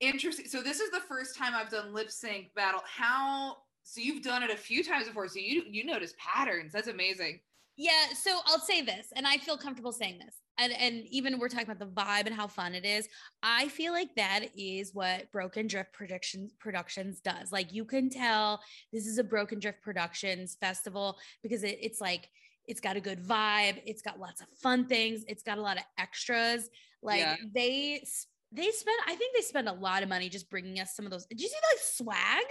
Interesting. 0.00 0.46
So 0.46 0.62
this 0.62 0.80
is 0.80 0.90
the 0.90 1.00
first 1.00 1.36
time 1.36 1.52
I've 1.54 1.70
done 1.70 1.92
lip 1.92 2.10
sync 2.10 2.54
battle. 2.54 2.80
How? 2.86 3.56
So 3.82 4.00
you've 4.00 4.22
done 4.22 4.42
it 4.42 4.50
a 4.50 4.56
few 4.56 4.84
times 4.84 5.08
before. 5.08 5.28
So 5.28 5.38
you 5.38 5.64
you 5.68 5.84
notice 5.84 6.14
patterns. 6.18 6.72
That's 6.72 6.88
amazing. 6.88 7.40
Yeah, 7.76 8.12
so 8.12 8.40
I'll 8.46 8.58
say 8.58 8.82
this, 8.82 9.12
and 9.14 9.24
I 9.24 9.36
feel 9.38 9.56
comfortable 9.56 9.92
saying 9.92 10.18
this. 10.18 10.34
And 10.58 10.72
and 10.72 11.06
even 11.06 11.38
we're 11.38 11.48
talking 11.48 11.70
about 11.70 11.78
the 11.78 11.86
vibe 11.86 12.26
and 12.26 12.34
how 12.34 12.48
fun 12.48 12.74
it 12.74 12.84
is. 12.84 13.08
I 13.42 13.68
feel 13.68 13.92
like 13.92 14.14
that 14.16 14.46
is 14.56 14.92
what 14.94 15.30
Broken 15.30 15.68
Drift 15.68 15.92
Productions 15.92 16.52
Productions 16.58 17.20
does. 17.20 17.52
Like 17.52 17.72
you 17.72 17.84
can 17.84 18.10
tell 18.10 18.60
this 18.92 19.06
is 19.06 19.18
a 19.18 19.24
Broken 19.24 19.60
Drift 19.60 19.80
Productions 19.82 20.56
festival 20.60 21.18
because 21.42 21.62
it, 21.62 21.78
it's 21.80 22.00
like 22.00 22.28
it's 22.66 22.80
got 22.80 22.96
a 22.96 23.00
good 23.00 23.22
vibe, 23.22 23.80
it's 23.86 24.02
got 24.02 24.18
lots 24.20 24.40
of 24.40 24.48
fun 24.60 24.86
things, 24.86 25.24
it's 25.28 25.42
got 25.42 25.58
a 25.58 25.62
lot 25.62 25.76
of 25.76 25.84
extras. 25.98 26.68
Like 27.02 27.20
Yeah. 27.20 27.36
they 27.54 28.04
they 28.52 28.70
spend, 28.70 28.98
I 29.06 29.14
think 29.14 29.34
they 29.34 29.42
spend 29.42 29.68
a 29.68 29.72
lot 29.72 30.02
of 30.02 30.08
money 30.08 30.28
just 30.28 30.50
bringing 30.50 30.80
us 30.80 30.94
some 30.94 31.04
of 31.04 31.10
those. 31.10 31.26
Did 31.26 31.40
you 31.40 31.48
see 31.48 31.54
like 31.54 31.80
swag? 31.82 32.44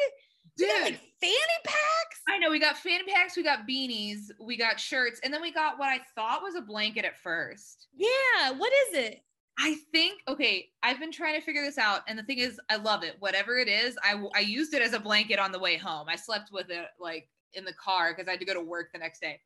Got, 0.59 0.83
like 0.83 1.01
fanny 1.21 1.59
packs. 1.65 2.21
I 2.27 2.37
know 2.37 2.49
we 2.49 2.59
got 2.59 2.77
fanny 2.77 3.03
packs, 3.03 3.37
we 3.37 3.43
got 3.43 3.67
beanies, 3.67 4.31
we 4.41 4.57
got 4.57 4.79
shirts, 4.79 5.19
and 5.23 5.33
then 5.33 5.41
we 5.41 5.51
got 5.51 5.77
what 5.77 5.89
I 5.89 5.99
thought 6.15 6.41
was 6.41 6.55
a 6.55 6.61
blanket 6.61 7.05
at 7.05 7.17
first. 7.17 7.87
Yeah, 7.95 8.51
what 8.55 8.71
is 8.87 8.97
it? 8.97 9.21
I 9.59 9.75
think 9.91 10.21
okay, 10.27 10.69
I've 10.83 10.99
been 10.99 11.11
trying 11.11 11.35
to 11.35 11.41
figure 11.45 11.63
this 11.63 11.77
out, 11.77 12.01
and 12.07 12.17
the 12.17 12.23
thing 12.23 12.39
is, 12.39 12.59
I 12.69 12.77
love 12.77 13.03
it. 13.03 13.15
Whatever 13.19 13.57
it 13.57 13.67
is, 13.67 13.97
I 14.03 14.23
I 14.35 14.41
used 14.41 14.73
it 14.73 14.81
as 14.81 14.93
a 14.93 14.99
blanket 14.99 15.39
on 15.39 15.51
the 15.51 15.59
way 15.59 15.77
home. 15.77 16.07
I 16.09 16.15
slept 16.15 16.51
with 16.51 16.69
it 16.69 16.85
like 16.99 17.27
in 17.53 17.65
the 17.65 17.73
car 17.73 18.13
because 18.13 18.27
I 18.27 18.31
had 18.31 18.39
to 18.39 18.45
go 18.45 18.53
to 18.53 18.61
work 18.61 18.89
the 18.93 18.99
next 18.99 19.19
day. 19.19 19.39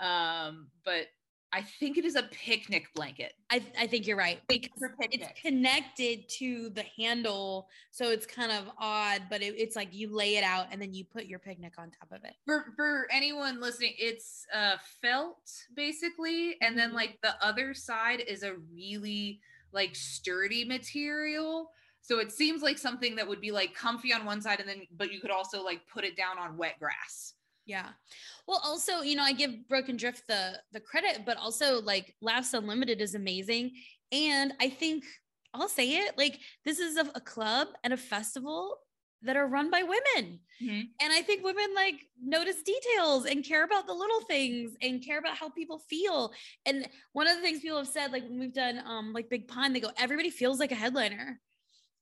Um, 0.00 0.68
but 0.84 1.06
I 1.54 1.62
think 1.62 1.96
it 1.98 2.04
is 2.04 2.16
a 2.16 2.24
picnic 2.24 2.88
blanket. 2.96 3.34
I, 3.48 3.62
I 3.78 3.86
think 3.86 4.06
you're 4.08 4.16
right 4.16 4.40
because 4.48 4.70
it's 5.12 5.40
connected 5.40 6.28
to 6.40 6.70
the 6.70 6.84
handle, 6.98 7.68
so 7.92 8.10
it's 8.10 8.26
kind 8.26 8.50
of 8.50 8.64
odd. 8.78 9.22
But 9.30 9.40
it, 9.40 9.54
it's 9.56 9.76
like 9.76 9.94
you 9.94 10.14
lay 10.14 10.36
it 10.36 10.42
out 10.42 10.66
and 10.72 10.82
then 10.82 10.92
you 10.92 11.04
put 11.04 11.26
your 11.26 11.38
picnic 11.38 11.74
on 11.78 11.92
top 11.92 12.10
of 12.10 12.24
it. 12.24 12.34
for 12.44 12.72
for 12.76 13.06
anyone 13.12 13.60
listening 13.60 13.94
it's 13.98 14.44
uh 14.52 14.76
felt 15.00 15.38
basically 15.76 16.56
and 16.60 16.76
then 16.76 16.90
Mhm. 16.90 16.94
like 16.94 17.18
the 17.22 17.34
other 17.44 17.72
side 17.74 18.20
is 18.20 18.42
a 18.42 18.54
really 18.72 19.40
like 19.72 19.94
sturdy 19.94 20.64
material 20.64 21.70
so 22.02 22.18
it 22.18 22.32
seems 22.32 22.62
like 22.62 22.78
something 22.78 23.16
that 23.16 23.26
would 23.28 23.40
be 23.40 23.50
like 23.52 23.74
comfy 23.74 24.12
on 24.12 24.24
one 24.24 24.42
side 24.42 24.60
and 24.60 24.68
then 24.68 24.82
but 24.96 25.12
you 25.12 25.20
could 25.20 25.30
also 25.30 25.62
like 25.62 25.80
put 25.86 26.04
it 26.04 26.16
down 26.16 26.38
on 26.38 26.56
wet 26.56 26.74
grass 26.78 27.34
Yeah. 27.66 27.90
Well, 28.46 28.60
also, 28.64 29.00
you 29.00 29.16
know, 29.16 29.22
I 29.22 29.32
give 29.32 29.68
Broken 29.68 29.96
Drift 29.96 30.24
the 30.28 30.60
the 30.72 30.80
credit, 30.80 31.24
but 31.24 31.36
also 31.36 31.80
like 31.80 32.14
Laughs 32.20 32.52
Unlimited 32.54 33.00
is 33.00 33.14
amazing, 33.14 33.72
and 34.12 34.52
I 34.60 34.68
think 34.68 35.04
I'll 35.54 35.68
say 35.68 35.88
it 35.98 36.18
like 36.18 36.40
this 36.64 36.78
is 36.78 36.96
a, 36.96 37.10
a 37.14 37.20
club 37.20 37.68
and 37.82 37.92
a 37.92 37.96
festival 37.96 38.78
that 39.22 39.36
are 39.36 39.46
run 39.46 39.70
by 39.70 39.82
women. 39.82 40.40
Mhm. 40.62 40.82
And 41.00 41.12
I 41.12 41.22
think 41.22 41.42
women 41.42 41.72
like 41.74 42.06
notice 42.22 42.62
details 42.62 43.24
and 43.24 43.42
care 43.42 43.64
about 43.64 43.86
the 43.86 43.94
little 43.94 44.20
things 44.22 44.76
and 44.82 45.02
care 45.02 45.18
about 45.18 45.36
how 45.38 45.48
people 45.48 45.78
feel. 45.78 46.32
And 46.66 46.86
one 47.12 47.26
of 47.26 47.36
the 47.36 47.42
things 47.42 47.60
people 47.60 47.78
have 47.78 47.88
said, 47.88 48.12
like 48.12 48.24
when 48.24 48.38
we've 48.38 48.52
done 48.52 48.82
um 48.84 49.12
like 49.14 49.30
Big 49.30 49.48
Pine, 49.48 49.72
they 49.72 49.80
go, 49.80 49.90
everybody 49.96 50.28
feels 50.30 50.60
like 50.60 50.72
a 50.72 50.76
headliner. 50.76 51.40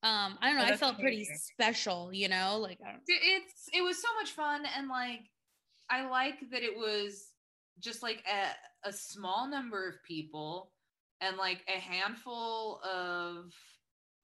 Um, 0.02 0.36
I 0.40 0.48
don't 0.48 0.56
know, 0.56 0.64
Oh, 0.64 0.72
I 0.74 0.76
felt 0.76 0.98
pretty 0.98 1.24
special, 1.24 2.12
you 2.12 2.28
know, 2.28 2.58
like 2.58 2.78
I 2.84 2.90
don't 2.90 3.02
it's 3.06 3.68
it 3.72 3.82
was 3.82 4.02
so 4.02 4.08
much 4.20 4.32
fun 4.32 4.66
and 4.76 4.88
like 4.88 5.20
i 5.92 6.08
like 6.08 6.38
that 6.50 6.62
it 6.62 6.76
was 6.76 7.28
just 7.80 8.02
like 8.02 8.22
a, 8.26 8.88
a 8.88 8.92
small 8.92 9.48
number 9.48 9.88
of 9.88 10.02
people 10.02 10.72
and 11.20 11.36
like 11.36 11.64
a 11.68 11.78
handful 11.78 12.80
of 12.82 13.52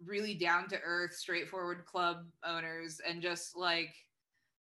really 0.05 0.35
down 0.35 0.69
to 0.69 0.79
earth 0.85 1.15
straightforward 1.15 1.85
club 1.85 2.25
owners 2.45 3.01
and 3.09 3.23
just 3.23 3.57
like 3.57 3.95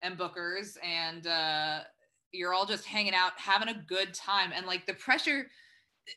and 0.02 0.18
bookers 0.18 0.78
and 0.84 1.28
uh 1.28 1.80
you're 2.32 2.54
all 2.54 2.66
just 2.66 2.86
hanging 2.86 3.14
out 3.14 3.32
having 3.38 3.70
a 3.70 3.84
good 3.88 4.14
time. 4.14 4.52
And 4.56 4.66
like 4.66 4.86
the 4.86 4.94
pressure 4.94 5.48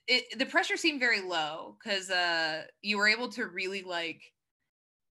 it 0.07 0.39
the 0.39 0.47
pressure 0.47 0.77
seemed 0.77 1.01
very 1.01 1.21
low 1.21 1.77
because 1.83 2.11
uh 2.11 2.63
you 2.83 2.99
were 2.99 3.09
able 3.09 3.29
to 3.31 3.47
really 3.47 3.83
like 3.83 4.21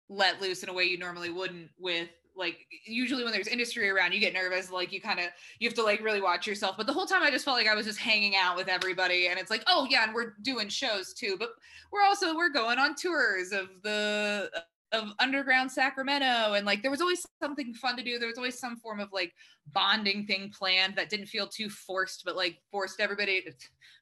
let 0.08 0.40
loose 0.40 0.62
in 0.62 0.68
a 0.68 0.72
way 0.72 0.84
you 0.84 0.98
normally 0.98 1.30
wouldn't 1.30 1.70
with 1.78 2.08
like 2.38 2.66
usually 2.84 3.24
when 3.24 3.32
there's 3.32 3.48
industry 3.48 3.90
around 3.90 4.12
you 4.12 4.20
get 4.20 4.32
nervous 4.32 4.70
like 4.70 4.92
you 4.92 5.00
kind 5.00 5.18
of 5.18 5.26
you 5.58 5.68
have 5.68 5.74
to 5.74 5.82
like 5.82 6.00
really 6.00 6.20
watch 6.20 6.46
yourself. 6.46 6.76
But 6.76 6.86
the 6.86 6.92
whole 6.92 7.06
time 7.06 7.22
i 7.22 7.30
just 7.30 7.44
felt 7.44 7.56
like 7.56 7.66
i 7.66 7.74
was 7.74 7.86
just 7.86 7.98
hanging 7.98 8.34
out 8.36 8.56
with 8.56 8.68
everybody. 8.68 9.28
And 9.28 9.38
it's 9.38 9.50
like 9.50 9.64
oh 9.66 9.86
yeah 9.90 10.04
and 10.04 10.14
we're 10.14 10.34
doing 10.42 10.68
shows 10.68 11.12
too. 11.12 11.36
But 11.38 11.50
we're 11.92 12.04
also 12.04 12.34
we're 12.36 12.50
going 12.50 12.78
on 12.78 12.94
tours 12.94 13.52
of 13.52 13.68
the 13.82 14.50
of 14.92 15.10
underground 15.18 15.70
Sacramento 15.70 16.54
and 16.54 16.64
like 16.64 16.82
there 16.82 16.90
was 16.90 17.00
always 17.00 17.26
something 17.42 17.74
fun 17.74 17.96
to 17.96 18.02
do. 18.02 18.18
There 18.18 18.28
was 18.28 18.38
always 18.38 18.58
some 18.58 18.76
form 18.76 19.00
of 19.00 19.08
like 19.12 19.32
bonding 19.72 20.26
thing 20.26 20.50
planned 20.56 20.96
that 20.96 21.10
didn't 21.10 21.26
feel 21.26 21.46
too 21.46 21.68
forced, 21.68 22.22
but 22.24 22.36
like 22.36 22.58
forced 22.70 23.00
everybody 23.00 23.42
to 23.42 23.52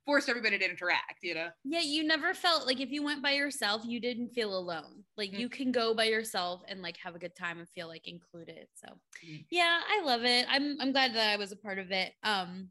forced 0.05 0.29
everybody 0.29 0.57
to 0.57 0.65
interact, 0.65 1.23
you 1.23 1.35
know? 1.35 1.49
Yeah, 1.65 1.81
you 1.81 2.05
never 2.05 2.33
felt 2.33 2.67
like 2.67 2.81
if 2.81 2.91
you 2.91 3.03
went 3.03 3.23
by 3.23 3.33
yourself, 3.33 3.83
you 3.85 3.99
didn't 3.99 4.29
feel 4.29 4.57
alone. 4.57 5.03
Like 5.17 5.31
mm-hmm. 5.31 5.41
you 5.41 5.49
can 5.49 5.73
go 5.73 5.95
by 5.95 6.05
yourself 6.05 6.63
and 6.69 6.81
like 6.81 6.97
have 6.99 7.17
a 7.17 7.19
good 7.19 7.35
time 7.35 7.59
and 7.59 7.69
feel 7.69 7.89
like 7.89 8.07
included. 8.07 8.69
So 8.75 8.89
mm-hmm. 8.89 9.43
yeah, 9.51 9.81
I 9.89 10.03
love 10.05 10.25
it. 10.25 10.47
I'm 10.49 10.77
I'm 10.81 10.93
glad 10.93 11.15
that 11.15 11.33
I 11.33 11.37
was 11.37 11.53
a 11.53 11.57
part 11.57 11.79
of 11.79 11.91
it. 11.91 12.13
Um 12.23 12.71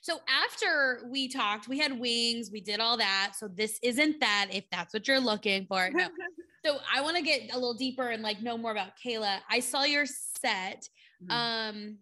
so 0.00 0.20
after 0.28 1.02
we 1.10 1.28
talked, 1.28 1.68
we 1.68 1.78
had 1.78 1.98
wings, 1.98 2.50
we 2.52 2.60
did 2.60 2.80
all 2.80 2.96
that. 2.98 3.32
So 3.36 3.48
this 3.48 3.78
isn't 3.82 4.20
that 4.20 4.48
if 4.52 4.64
that's 4.70 4.92
what 4.92 5.08
you're 5.08 5.20
looking 5.20 5.66
for. 5.66 5.90
No. 5.92 6.08
so 6.64 6.78
I 6.92 7.00
want 7.00 7.16
to 7.16 7.22
get 7.22 7.50
a 7.52 7.54
little 7.54 7.74
deeper 7.74 8.08
and 8.08 8.22
like 8.22 8.42
know 8.42 8.56
more 8.56 8.72
about 8.72 8.92
Kayla. 9.04 9.38
I 9.50 9.60
saw 9.60 9.84
your 9.84 10.06
set. 10.06 10.88
Mm-hmm. 11.22 11.30
Um 11.30 11.98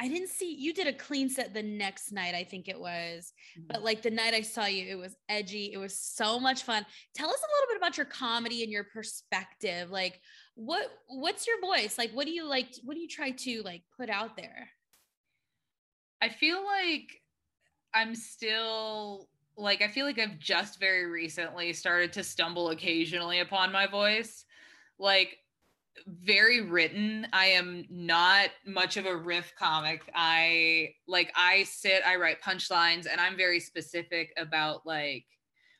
I 0.00 0.08
didn't 0.08 0.28
see 0.28 0.54
you 0.54 0.72
did 0.72 0.86
a 0.86 0.92
clean 0.92 1.28
set 1.28 1.52
the 1.52 1.62
next 1.62 2.12
night, 2.12 2.34
I 2.34 2.44
think 2.44 2.68
it 2.68 2.78
was. 2.78 3.32
Mm-hmm. 3.58 3.66
But 3.68 3.82
like 3.82 4.00
the 4.00 4.10
night 4.10 4.32
I 4.32 4.42
saw 4.42 4.66
you, 4.66 4.86
it 4.88 4.98
was 4.98 5.16
edgy. 5.28 5.72
It 5.72 5.78
was 5.78 5.98
so 5.98 6.38
much 6.38 6.62
fun. 6.62 6.86
Tell 7.14 7.28
us 7.28 7.40
a 7.40 7.52
little 7.54 7.68
bit 7.68 7.76
about 7.76 7.96
your 7.96 8.06
comedy 8.06 8.62
and 8.62 8.72
your 8.72 8.84
perspective. 8.84 9.90
Like 9.90 10.20
what 10.54 10.88
what's 11.08 11.46
your 11.46 11.60
voice? 11.60 11.98
Like 11.98 12.12
what 12.12 12.26
do 12.26 12.32
you 12.32 12.48
like 12.48 12.68
what 12.84 12.94
do 12.94 13.00
you 13.00 13.08
try 13.08 13.30
to 13.30 13.62
like 13.62 13.82
put 13.96 14.08
out 14.08 14.36
there? 14.36 14.68
I 16.20 16.28
feel 16.28 16.64
like 16.64 17.20
I'm 17.94 18.14
still 18.14 19.28
like 19.58 19.82
I 19.82 19.88
feel 19.88 20.06
like 20.06 20.18
I've 20.18 20.38
just 20.38 20.78
very 20.78 21.06
recently 21.06 21.72
started 21.72 22.12
to 22.14 22.24
stumble 22.24 22.70
occasionally 22.70 23.40
upon 23.40 23.72
my 23.72 23.86
voice. 23.86 24.44
Like 24.98 25.38
very 26.06 26.60
written. 26.60 27.26
I 27.32 27.46
am 27.46 27.84
not 27.90 28.50
much 28.64 28.96
of 28.96 29.06
a 29.06 29.16
riff 29.16 29.52
comic. 29.58 30.02
I 30.14 30.94
like 31.08 31.32
I 31.36 31.64
sit, 31.64 32.02
I 32.06 32.16
write 32.16 32.40
punchlines 32.40 33.06
and 33.10 33.20
I'm 33.20 33.36
very 33.36 33.58
specific 33.60 34.32
about 34.36 34.86
like 34.86 35.24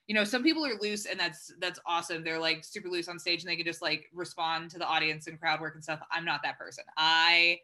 you 0.09 0.15
know, 0.15 0.25
some 0.25 0.43
people 0.43 0.65
are 0.65 0.81
loose 0.81 1.05
and 1.05 1.21
that's 1.21 1.53
that's 1.61 1.79
awesome. 1.87 2.25
They're 2.25 2.39
like 2.39 2.65
super 2.65 2.89
loose 2.89 3.09
on 3.09 3.19
stage 3.19 3.43
and 3.43 3.51
they 3.51 3.57
can 3.57 3.67
just 3.67 3.83
like 3.83 4.07
respond 4.13 4.71
to 4.71 4.79
the 4.79 4.87
audience 4.87 5.27
and 5.27 5.39
crowd 5.39 5.61
work 5.61 5.75
and 5.75 5.85
stuff. 5.85 6.01
I'm 6.11 6.25
not 6.25 6.43
that 6.43 6.59
person. 6.59 6.85
I 6.97 7.61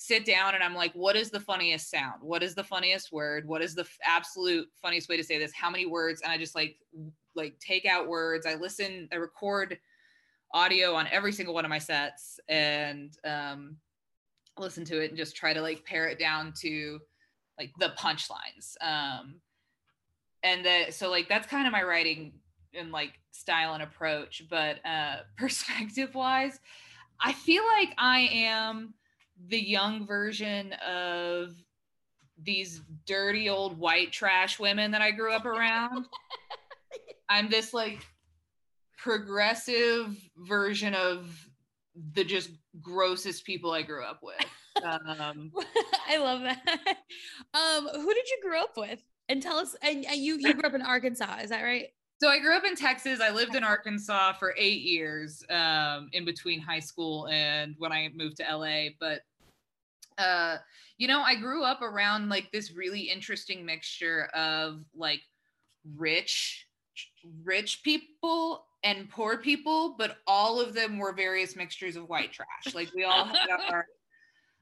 sit 0.00 0.24
down 0.24 0.54
and 0.54 0.62
I'm 0.62 0.76
like, 0.76 0.92
what 0.92 1.16
is 1.16 1.28
the 1.28 1.40
funniest 1.40 1.90
sound? 1.90 2.22
What 2.22 2.44
is 2.44 2.54
the 2.54 2.62
funniest 2.62 3.10
word? 3.10 3.48
What 3.48 3.62
is 3.62 3.74
the 3.74 3.82
f- 3.82 3.98
absolute 4.06 4.68
funniest 4.80 5.08
way 5.08 5.16
to 5.16 5.24
say 5.24 5.40
this? 5.40 5.52
How 5.52 5.68
many 5.70 5.86
words? 5.86 6.22
And 6.22 6.30
I 6.30 6.38
just 6.38 6.54
like 6.54 6.76
like 7.34 7.58
take 7.58 7.84
out 7.84 8.06
words. 8.06 8.46
I 8.46 8.54
listen, 8.54 9.08
I 9.10 9.16
record 9.16 9.76
audio 10.54 10.94
on 10.94 11.08
every 11.10 11.32
single 11.32 11.52
one 11.52 11.64
of 11.64 11.68
my 11.68 11.80
sets 11.80 12.38
and 12.48 13.12
um 13.24 13.76
listen 14.56 14.84
to 14.84 15.02
it 15.02 15.08
and 15.08 15.18
just 15.18 15.34
try 15.34 15.52
to 15.52 15.60
like 15.60 15.84
pare 15.84 16.06
it 16.06 16.20
down 16.20 16.52
to 16.60 17.00
like 17.58 17.72
the 17.80 17.92
punchlines. 17.98 18.76
Um 18.80 19.40
and 20.44 20.64
that 20.64 20.94
so 20.94 21.10
like 21.10 21.28
that's 21.28 21.48
kind 21.48 21.66
of 21.66 21.72
my 21.72 21.82
writing 21.82 22.34
and 22.72 22.92
like 22.92 23.18
style 23.32 23.74
and 23.74 23.82
approach, 23.82 24.44
but 24.48 24.76
uh 24.86 25.16
perspective 25.36 26.14
wise, 26.14 26.60
I 27.20 27.32
feel 27.32 27.64
like 27.66 27.92
I 27.98 28.28
am 28.32 28.94
the 29.46 29.58
young 29.58 30.06
version 30.06 30.72
of 30.86 31.54
these 32.42 32.80
dirty 33.06 33.48
old 33.48 33.78
white 33.78 34.12
trash 34.12 34.58
women 34.58 34.90
that 34.92 35.02
I 35.02 35.10
grew 35.10 35.32
up 35.32 35.46
around. 35.46 36.06
I'm 37.28 37.48
this 37.48 37.74
like 37.74 38.06
progressive 38.96 40.16
version 40.36 40.94
of 40.94 41.48
the 42.14 42.24
just 42.24 42.50
grossest 42.80 43.44
people 43.44 43.72
I 43.72 43.82
grew 43.82 44.04
up 44.04 44.20
with. 44.22 44.84
Um, 44.84 45.52
I 46.08 46.18
love 46.18 46.42
that. 46.42 46.98
Um, 47.54 47.88
who 47.92 48.14
did 48.14 48.28
you 48.28 48.38
grow 48.42 48.62
up 48.62 48.76
with? 48.76 49.02
And 49.28 49.42
tell 49.42 49.56
us, 49.58 49.74
and, 49.82 50.04
and 50.04 50.16
you 50.16 50.36
you 50.38 50.52
grew 50.52 50.68
up 50.68 50.74
in 50.74 50.82
Arkansas, 50.82 51.38
is 51.42 51.50
that 51.50 51.62
right? 51.62 51.88
So 52.20 52.28
I 52.28 52.40
grew 52.40 52.56
up 52.56 52.64
in 52.64 52.74
Texas. 52.74 53.20
I 53.20 53.30
lived 53.30 53.54
in 53.54 53.62
Arkansas 53.62 54.32
for 54.34 54.52
eight 54.58 54.82
years, 54.82 55.44
um, 55.50 56.08
in 56.12 56.24
between 56.24 56.60
high 56.60 56.80
school 56.80 57.28
and 57.28 57.76
when 57.78 57.92
I 57.92 58.10
moved 58.14 58.38
to 58.38 58.56
LA. 58.56 58.88
But 58.98 59.20
uh, 60.18 60.56
you 60.96 61.06
know, 61.06 61.22
I 61.22 61.36
grew 61.36 61.62
up 61.62 61.80
around 61.80 62.28
like 62.28 62.50
this 62.50 62.72
really 62.72 63.02
interesting 63.02 63.64
mixture 63.64 64.24
of 64.34 64.80
like 64.96 65.20
rich, 65.96 66.66
rich 67.44 67.82
people 67.84 68.66
and 68.82 69.08
poor 69.08 69.38
people, 69.38 69.94
but 69.96 70.16
all 70.26 70.60
of 70.60 70.74
them 70.74 70.98
were 70.98 71.12
various 71.12 71.54
mixtures 71.54 71.94
of 71.94 72.08
white 72.08 72.32
trash. 72.32 72.74
Like 72.74 72.92
we 72.96 73.04
all 73.04 73.26
had 73.26 73.48
our 73.70 73.86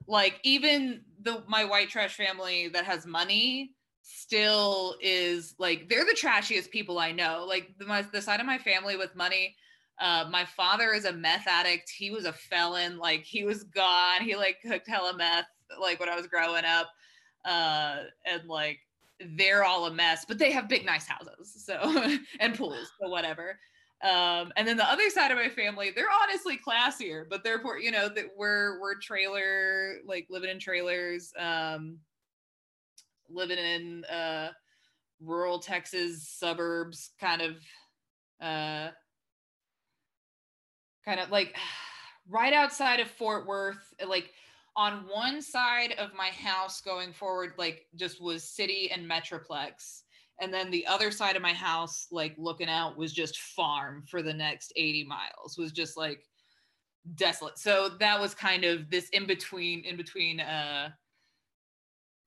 like 0.06 0.40
even 0.42 1.00
the 1.22 1.42
my 1.48 1.64
white 1.64 1.88
trash 1.88 2.16
family 2.16 2.68
that 2.68 2.84
has 2.84 3.06
money 3.06 3.75
still 4.06 4.96
is 5.00 5.54
like 5.58 5.88
they're 5.88 6.04
the 6.04 6.16
trashiest 6.18 6.70
people 6.70 6.98
I 6.98 7.12
know. 7.12 7.44
Like 7.46 7.74
the, 7.78 7.86
my, 7.86 8.02
the 8.02 8.22
side 8.22 8.40
of 8.40 8.46
my 8.46 8.58
family 8.58 8.96
with 8.96 9.14
money. 9.16 9.54
Uh, 10.00 10.26
my 10.30 10.44
father 10.44 10.92
is 10.92 11.06
a 11.06 11.12
meth 11.12 11.46
addict. 11.48 11.90
He 11.90 12.10
was 12.10 12.24
a 12.24 12.32
felon. 12.32 12.98
Like 12.98 13.24
he 13.24 13.44
was 13.44 13.64
gone. 13.64 14.20
He 14.20 14.36
like 14.36 14.58
cooked 14.64 14.88
hella 14.88 15.16
meth 15.16 15.46
like 15.80 15.98
when 15.98 16.08
I 16.08 16.16
was 16.16 16.26
growing 16.26 16.64
up. 16.64 16.88
Uh, 17.44 18.02
and 18.24 18.48
like 18.48 18.78
they're 19.36 19.64
all 19.64 19.86
a 19.86 19.92
mess, 19.92 20.24
but 20.26 20.38
they 20.38 20.52
have 20.52 20.68
big 20.68 20.84
nice 20.84 21.06
houses. 21.06 21.64
So 21.64 22.18
and 22.40 22.56
pools, 22.56 22.90
so 23.00 23.08
whatever. 23.08 23.58
Um, 24.04 24.52
and 24.56 24.68
then 24.68 24.76
the 24.76 24.88
other 24.88 25.08
side 25.08 25.30
of 25.30 25.38
my 25.38 25.48
family, 25.48 25.90
they're 25.94 26.04
honestly 26.22 26.58
classier, 26.58 27.24
but 27.28 27.42
they're 27.42 27.58
poor, 27.58 27.78
you 27.78 27.90
know, 27.90 28.08
that 28.10 28.26
we're 28.36 28.80
we're 28.80 29.00
trailer, 29.00 29.96
like 30.06 30.26
living 30.28 30.50
in 30.50 30.60
trailers. 30.60 31.32
Um, 31.38 31.98
living 33.30 33.58
in 33.58 34.04
uh, 34.04 34.50
rural 35.20 35.58
Texas 35.58 36.28
suburbs, 36.28 37.10
kind 37.20 37.42
of, 37.42 37.56
uh, 38.40 38.90
kind 41.04 41.20
of 41.20 41.30
like 41.30 41.56
right 42.28 42.52
outside 42.52 43.00
of 43.00 43.08
Fort 43.08 43.46
Worth. 43.46 43.94
Like 44.06 44.32
on 44.76 45.06
one 45.10 45.40
side 45.40 45.94
of 45.98 46.10
my 46.14 46.28
house 46.28 46.80
going 46.80 47.12
forward, 47.12 47.54
like 47.56 47.86
just 47.96 48.22
was 48.22 48.44
city 48.44 48.90
and 48.92 49.08
metroplex. 49.08 50.02
And 50.40 50.52
then 50.52 50.70
the 50.70 50.86
other 50.86 51.10
side 51.10 51.34
of 51.34 51.40
my 51.40 51.54
house, 51.54 52.08
like 52.10 52.34
looking 52.36 52.68
out, 52.68 52.98
was 52.98 53.14
just 53.14 53.38
farm 53.38 54.04
for 54.06 54.22
the 54.22 54.34
next 54.34 54.72
80 54.76 55.04
miles, 55.04 55.56
was 55.56 55.72
just 55.72 55.96
like 55.96 56.20
desolate. 57.14 57.58
So 57.58 57.88
that 58.00 58.20
was 58.20 58.34
kind 58.34 58.64
of 58.64 58.90
this 58.90 59.08
in 59.10 59.26
between, 59.26 59.82
in 59.84 59.96
between 59.96 60.40
uh 60.40 60.90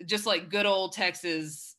just 0.06 0.26
like 0.26 0.50
good 0.50 0.66
old 0.66 0.94
Texas, 0.94 1.76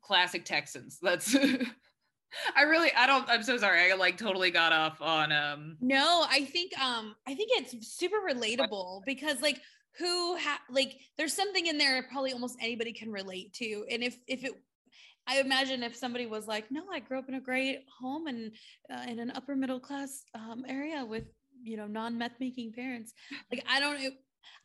classic 0.00 0.44
Texans. 0.44 0.98
That's 1.00 1.36
I 2.56 2.62
really 2.62 2.90
I 2.96 3.06
don't 3.06 3.28
I'm 3.28 3.42
so 3.42 3.56
sorry. 3.58 3.92
I 3.92 3.94
like 3.96 4.16
totally 4.16 4.50
got 4.50 4.72
off 4.72 5.00
on 5.00 5.32
um 5.32 5.76
No, 5.80 6.24
I 6.28 6.44
think 6.44 6.78
um 6.80 7.14
I 7.26 7.34
think 7.34 7.50
it's 7.54 7.96
super 7.96 8.16
relatable 8.28 9.02
because 9.06 9.40
like 9.40 9.60
who 9.98 10.36
ha- 10.36 10.62
like 10.70 10.96
there's 11.18 11.34
something 11.34 11.66
in 11.66 11.78
there 11.78 12.06
probably 12.10 12.32
almost 12.32 12.56
anybody 12.60 12.92
can 12.92 13.10
relate 13.10 13.52
to 13.54 13.84
and 13.90 14.02
if 14.02 14.16
if 14.28 14.44
it 14.44 14.52
I 15.26 15.38
imagine 15.38 15.82
if 15.82 15.94
somebody 15.94 16.26
was 16.26 16.48
like, 16.48 16.70
"No, 16.70 16.82
I 16.92 16.98
grew 16.98 17.18
up 17.18 17.28
in 17.28 17.34
a 17.34 17.40
great 17.40 17.84
home 18.00 18.26
and 18.26 18.52
uh, 18.92 19.04
in 19.08 19.20
an 19.20 19.30
upper 19.32 19.54
middle 19.54 19.78
class 19.78 20.24
um, 20.34 20.64
area 20.66 21.04
with 21.04 21.24
you 21.62 21.76
know 21.76 21.86
non 21.86 22.18
meth 22.18 22.40
making 22.40 22.72
parents," 22.72 23.12
like 23.52 23.64
I 23.68 23.78
don't, 23.78 24.12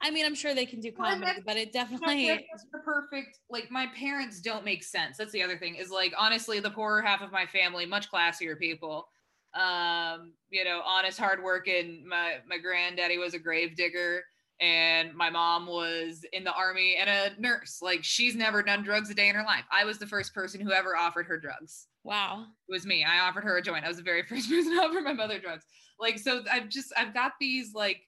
I 0.01 0.11
mean, 0.11 0.25
I'm 0.25 0.35
sure 0.35 0.53
they 0.53 0.65
can 0.65 0.81
do 0.81 0.91
comedy, 0.91 1.41
but 1.45 1.57
it 1.57 1.71
definitely 1.71 2.27
is 2.27 2.65
the 2.71 2.79
perfect. 2.79 3.39
Like 3.49 3.71
my 3.71 3.87
parents 3.97 4.41
don't 4.41 4.65
make 4.65 4.83
sense. 4.83 5.17
That's 5.17 5.31
the 5.31 5.41
other 5.41 5.57
thing. 5.57 5.75
Is 5.75 5.89
like 5.89 6.13
honestly, 6.17 6.59
the 6.59 6.71
poorer 6.71 7.01
half 7.01 7.21
of 7.21 7.31
my 7.31 7.45
family, 7.45 7.85
much 7.85 8.11
classier 8.11 8.57
people. 8.57 9.07
Um, 9.53 10.33
you 10.49 10.65
know, 10.65 10.81
honest, 10.85 11.17
hardworking. 11.17 12.05
My 12.07 12.35
my 12.47 12.57
granddaddy 12.57 13.17
was 13.17 13.33
a 13.33 13.39
grave 13.39 13.75
digger, 13.75 14.23
and 14.59 15.13
my 15.13 15.29
mom 15.29 15.65
was 15.65 16.25
in 16.33 16.43
the 16.43 16.53
army 16.53 16.97
and 16.99 17.09
a 17.09 17.41
nurse. 17.41 17.79
Like 17.81 18.03
she's 18.03 18.35
never 18.35 18.61
done 18.61 18.83
drugs 18.83 19.09
a 19.09 19.13
day 19.13 19.29
in 19.29 19.35
her 19.35 19.43
life. 19.43 19.65
I 19.71 19.85
was 19.85 19.97
the 19.97 20.07
first 20.07 20.33
person 20.33 20.61
who 20.61 20.71
ever 20.71 20.95
offered 20.95 21.25
her 21.27 21.39
drugs. 21.39 21.87
Wow. 22.03 22.45
It 22.69 22.71
was 22.71 22.85
me. 22.85 23.03
I 23.03 23.27
offered 23.27 23.43
her 23.43 23.57
a 23.57 23.61
joint. 23.61 23.85
I 23.85 23.87
was 23.87 23.97
the 23.97 24.03
very 24.03 24.23
first 24.27 24.49
person 24.49 24.75
to 24.75 24.83
offer 24.83 25.01
my 25.01 25.13
mother 25.13 25.39
drugs. 25.39 25.65
Like 25.99 26.19
so, 26.19 26.43
I've 26.51 26.69
just 26.69 26.93
I've 26.97 27.13
got 27.13 27.33
these 27.39 27.73
like 27.73 28.01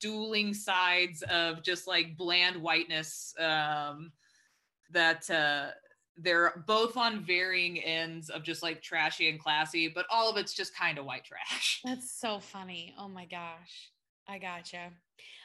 dueling 0.00 0.54
sides 0.54 1.22
of 1.22 1.62
just 1.62 1.86
like 1.86 2.16
bland 2.16 2.56
whiteness 2.60 3.34
um, 3.38 4.12
that 4.90 5.28
uh, 5.30 5.70
they're 6.16 6.62
both 6.66 6.96
on 6.96 7.24
varying 7.24 7.78
ends 7.82 8.30
of 8.30 8.42
just 8.42 8.62
like 8.62 8.82
trashy 8.82 9.28
and 9.28 9.40
classy, 9.40 9.88
but 9.88 10.06
all 10.10 10.30
of 10.30 10.36
it's 10.36 10.54
just 10.54 10.76
kind 10.76 10.98
of 10.98 11.04
white 11.04 11.24
trash. 11.24 11.80
That's 11.84 12.10
so 12.18 12.40
funny. 12.40 12.94
Oh 12.98 13.08
my 13.08 13.26
gosh. 13.26 13.90
I 14.28 14.38
gotcha. 14.38 14.90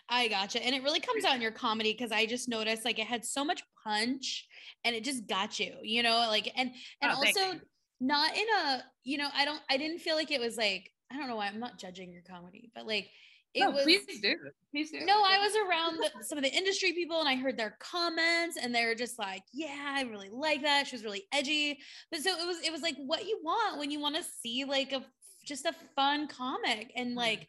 I 0.10 0.28
gotcha. 0.28 0.64
And 0.64 0.76
it 0.76 0.84
really 0.84 1.00
comes 1.00 1.24
out 1.26 1.36
in 1.36 1.42
your 1.42 1.52
comedy 1.52 1.92
because 1.94 2.12
I 2.12 2.26
just 2.26 2.48
noticed 2.50 2.86
like 2.86 2.98
it 3.00 3.08
had 3.08 3.26
so 3.26 3.46
much 3.46 3.62
punch 3.84 4.48
and 4.84 4.96
it 4.96 5.04
just 5.04 5.28
got 5.28 5.60
you, 5.60 5.76
you 5.84 6.02
know, 6.02 6.26
like 6.30 6.52
and 6.56 6.72
and 7.02 7.12
Oh, 7.12 7.16
also 7.16 7.60
not 8.00 8.36
in 8.36 8.46
a, 8.66 8.84
you 9.04 9.18
know, 9.18 9.30
I 9.36 9.46
don't 9.46 9.62
I 9.70 9.78
didn't 9.78 10.00
feel 10.00 10.16
like 10.16 10.32
it 10.32 10.40
was 10.40 10.58
like, 10.58 10.92
I 11.12 11.18
don't 11.18 11.28
know 11.28 11.36
why 11.36 11.48
I'm 11.48 11.60
not 11.60 11.78
judging 11.78 12.12
your 12.12 12.24
comedy, 12.24 12.72
but 12.74 12.88
like 12.88 13.10
it 13.54 13.62
No, 13.62 13.72
was 13.72 13.84
please 13.84 14.06
do. 14.22 14.36
Please 14.72 14.92
do. 14.92 15.06
no, 15.06 15.24
I 15.24 15.40
was 15.40 15.54
around 15.68 15.98
the, 15.98 16.24
some 16.24 16.38
of 16.38 16.44
the 16.44 16.54
industry 16.56 16.94
people 16.94 17.20
and 17.20 17.28
I 17.28 17.36
heard 17.36 17.58
their 17.58 17.76
comments 17.80 18.58
and 18.62 18.74
they 18.74 18.86
were 18.86 18.96
just 18.96 19.18
like, 19.18 19.42
yeah, 19.52 19.94
I 19.96 20.04
really 20.04 20.30
like 20.30 20.62
that. 20.62 20.88
She 20.88 20.96
was 20.96 21.04
really 21.04 21.26
edgy. 21.32 21.80
But 22.12 22.22
so 22.22 22.30
it 22.30 22.46
was 22.46 22.58
it 22.64 22.72
was 22.72 22.82
like 22.82 22.96
what 22.98 23.26
you 23.26 23.40
want 23.44 23.80
when 23.80 23.90
you 23.90 24.00
want 24.00 24.16
to 24.16 24.24
see 24.24 24.66
like 24.66 24.92
a 24.92 25.04
just 25.46 25.66
a 25.66 25.74
fun 25.96 26.28
comic 26.28 26.92
and 26.96 27.10
mm-hmm. 27.10 27.18
like 27.18 27.48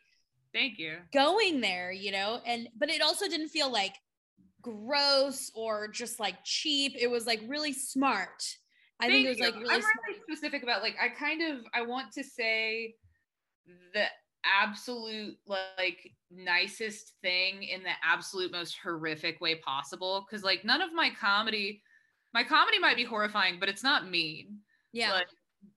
Thank 0.55 0.79
you. 0.79 0.99
going 1.13 1.61
there, 1.61 1.93
you 1.93 2.13
know? 2.13 2.41
And 2.47 2.69
but 2.79 2.89
it 2.89 3.03
also 3.03 3.29
didn't 3.29 3.49
feel 3.49 3.71
like 3.71 3.95
gross 4.63 5.51
or 5.55 5.89
just 5.89 6.19
like 6.19 6.37
cheap. 6.45 6.95
It 6.99 7.11
was 7.11 7.27
like 7.27 7.41
really 7.47 7.73
smart. 7.73 8.43
I 9.03 9.07
think 9.09 9.27
it 9.27 9.29
was 9.31 9.39
Thank 9.39 9.55
like 9.55 9.63
really 9.63 9.75
I'm 9.75 9.81
smart. 9.83 9.95
really 10.09 10.21
specific 10.23 10.63
about 10.63 10.83
like 10.83 10.97
I 11.01 11.09
kind 11.09 11.43
of 11.43 11.65
I 11.75 11.83
want 11.83 12.13
to 12.13 12.25
say 12.25 12.95
the 13.95 14.05
absolute 14.45 15.37
like 15.47 16.13
nicest 16.31 17.15
thing 17.23 17.63
in 17.63 17.83
the 17.83 17.91
absolute 18.05 18.53
most 18.53 18.77
horrific 18.83 19.41
way 19.41 19.57
possible 19.57 20.27
because 20.29 20.43
like 20.43 20.65
none 20.65 20.81
of 20.81 20.93
my 20.95 21.11
comedy 21.21 21.83
my 22.33 22.43
comedy 22.45 22.79
might 22.79 22.97
be 22.97 23.05
horrifying 23.05 23.59
but 23.61 23.69
it's 23.69 23.83
not 23.83 24.09
mean 24.09 24.59
Yeah. 24.93 25.13
like 25.13 25.27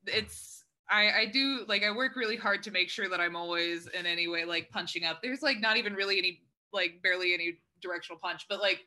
it's 0.07 0.63
I 0.89 1.11
I 1.11 1.25
do 1.25 1.65
like 1.67 1.83
I 1.83 1.91
work 1.91 2.15
really 2.15 2.35
hard 2.37 2.63
to 2.63 2.71
make 2.71 2.89
sure 2.89 3.09
that 3.09 3.19
I'm 3.19 3.35
always 3.35 3.87
in 3.87 4.05
any 4.05 4.27
way 4.27 4.45
like 4.45 4.69
punching 4.69 5.03
up. 5.05 5.19
There's 5.21 5.41
like 5.41 5.59
not 5.59 5.77
even 5.77 5.93
really 5.93 6.17
any 6.17 6.41
like 6.71 7.01
barely 7.01 7.33
any 7.33 7.57
directional 7.81 8.19
punch, 8.19 8.45
but 8.49 8.59
like 8.59 8.81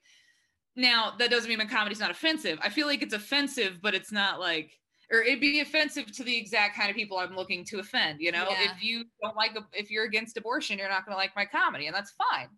now 0.77 1.15
that 1.19 1.31
doesn't 1.31 1.49
mean 1.49 1.59
my 1.59 1.65
comedy's 1.65 2.01
not 2.01 2.11
offensive. 2.11 2.59
I 2.63 2.69
feel 2.69 2.87
like 2.87 3.03
it's 3.03 3.15
offensive, 3.15 3.81
but 3.83 3.95
it's 3.95 4.13
not 4.13 4.39
like 4.41 4.79
or 5.13 5.21
it'd 5.23 5.41
be 5.41 5.61
offensive 5.61 6.11
to 6.13 6.25
the 6.25 6.37
exact 6.37 6.77
kind 6.77 6.91
of 6.91 6.97
people 6.97 7.19
I'm 7.19 7.37
looking 7.37 7.65
to 7.67 7.79
offend, 7.79 8.21
you 8.21 8.33
know? 8.33 8.47
Yeah. 8.51 8.73
If 8.73 8.83
you 8.83 9.05
don't 9.23 9.37
like 9.37 9.55
a- 9.57 9.67
if 9.73 9.91
you're 9.91 10.05
against 10.05 10.37
abortion, 10.37 10.79
you're 10.79 10.89
not 10.89 11.05
going 11.07 11.15
to 11.15 11.19
like 11.19 11.35
my 11.37 11.45
comedy 11.45 11.87
and 11.87 11.95
that's 11.95 12.13
fine. 12.31 12.49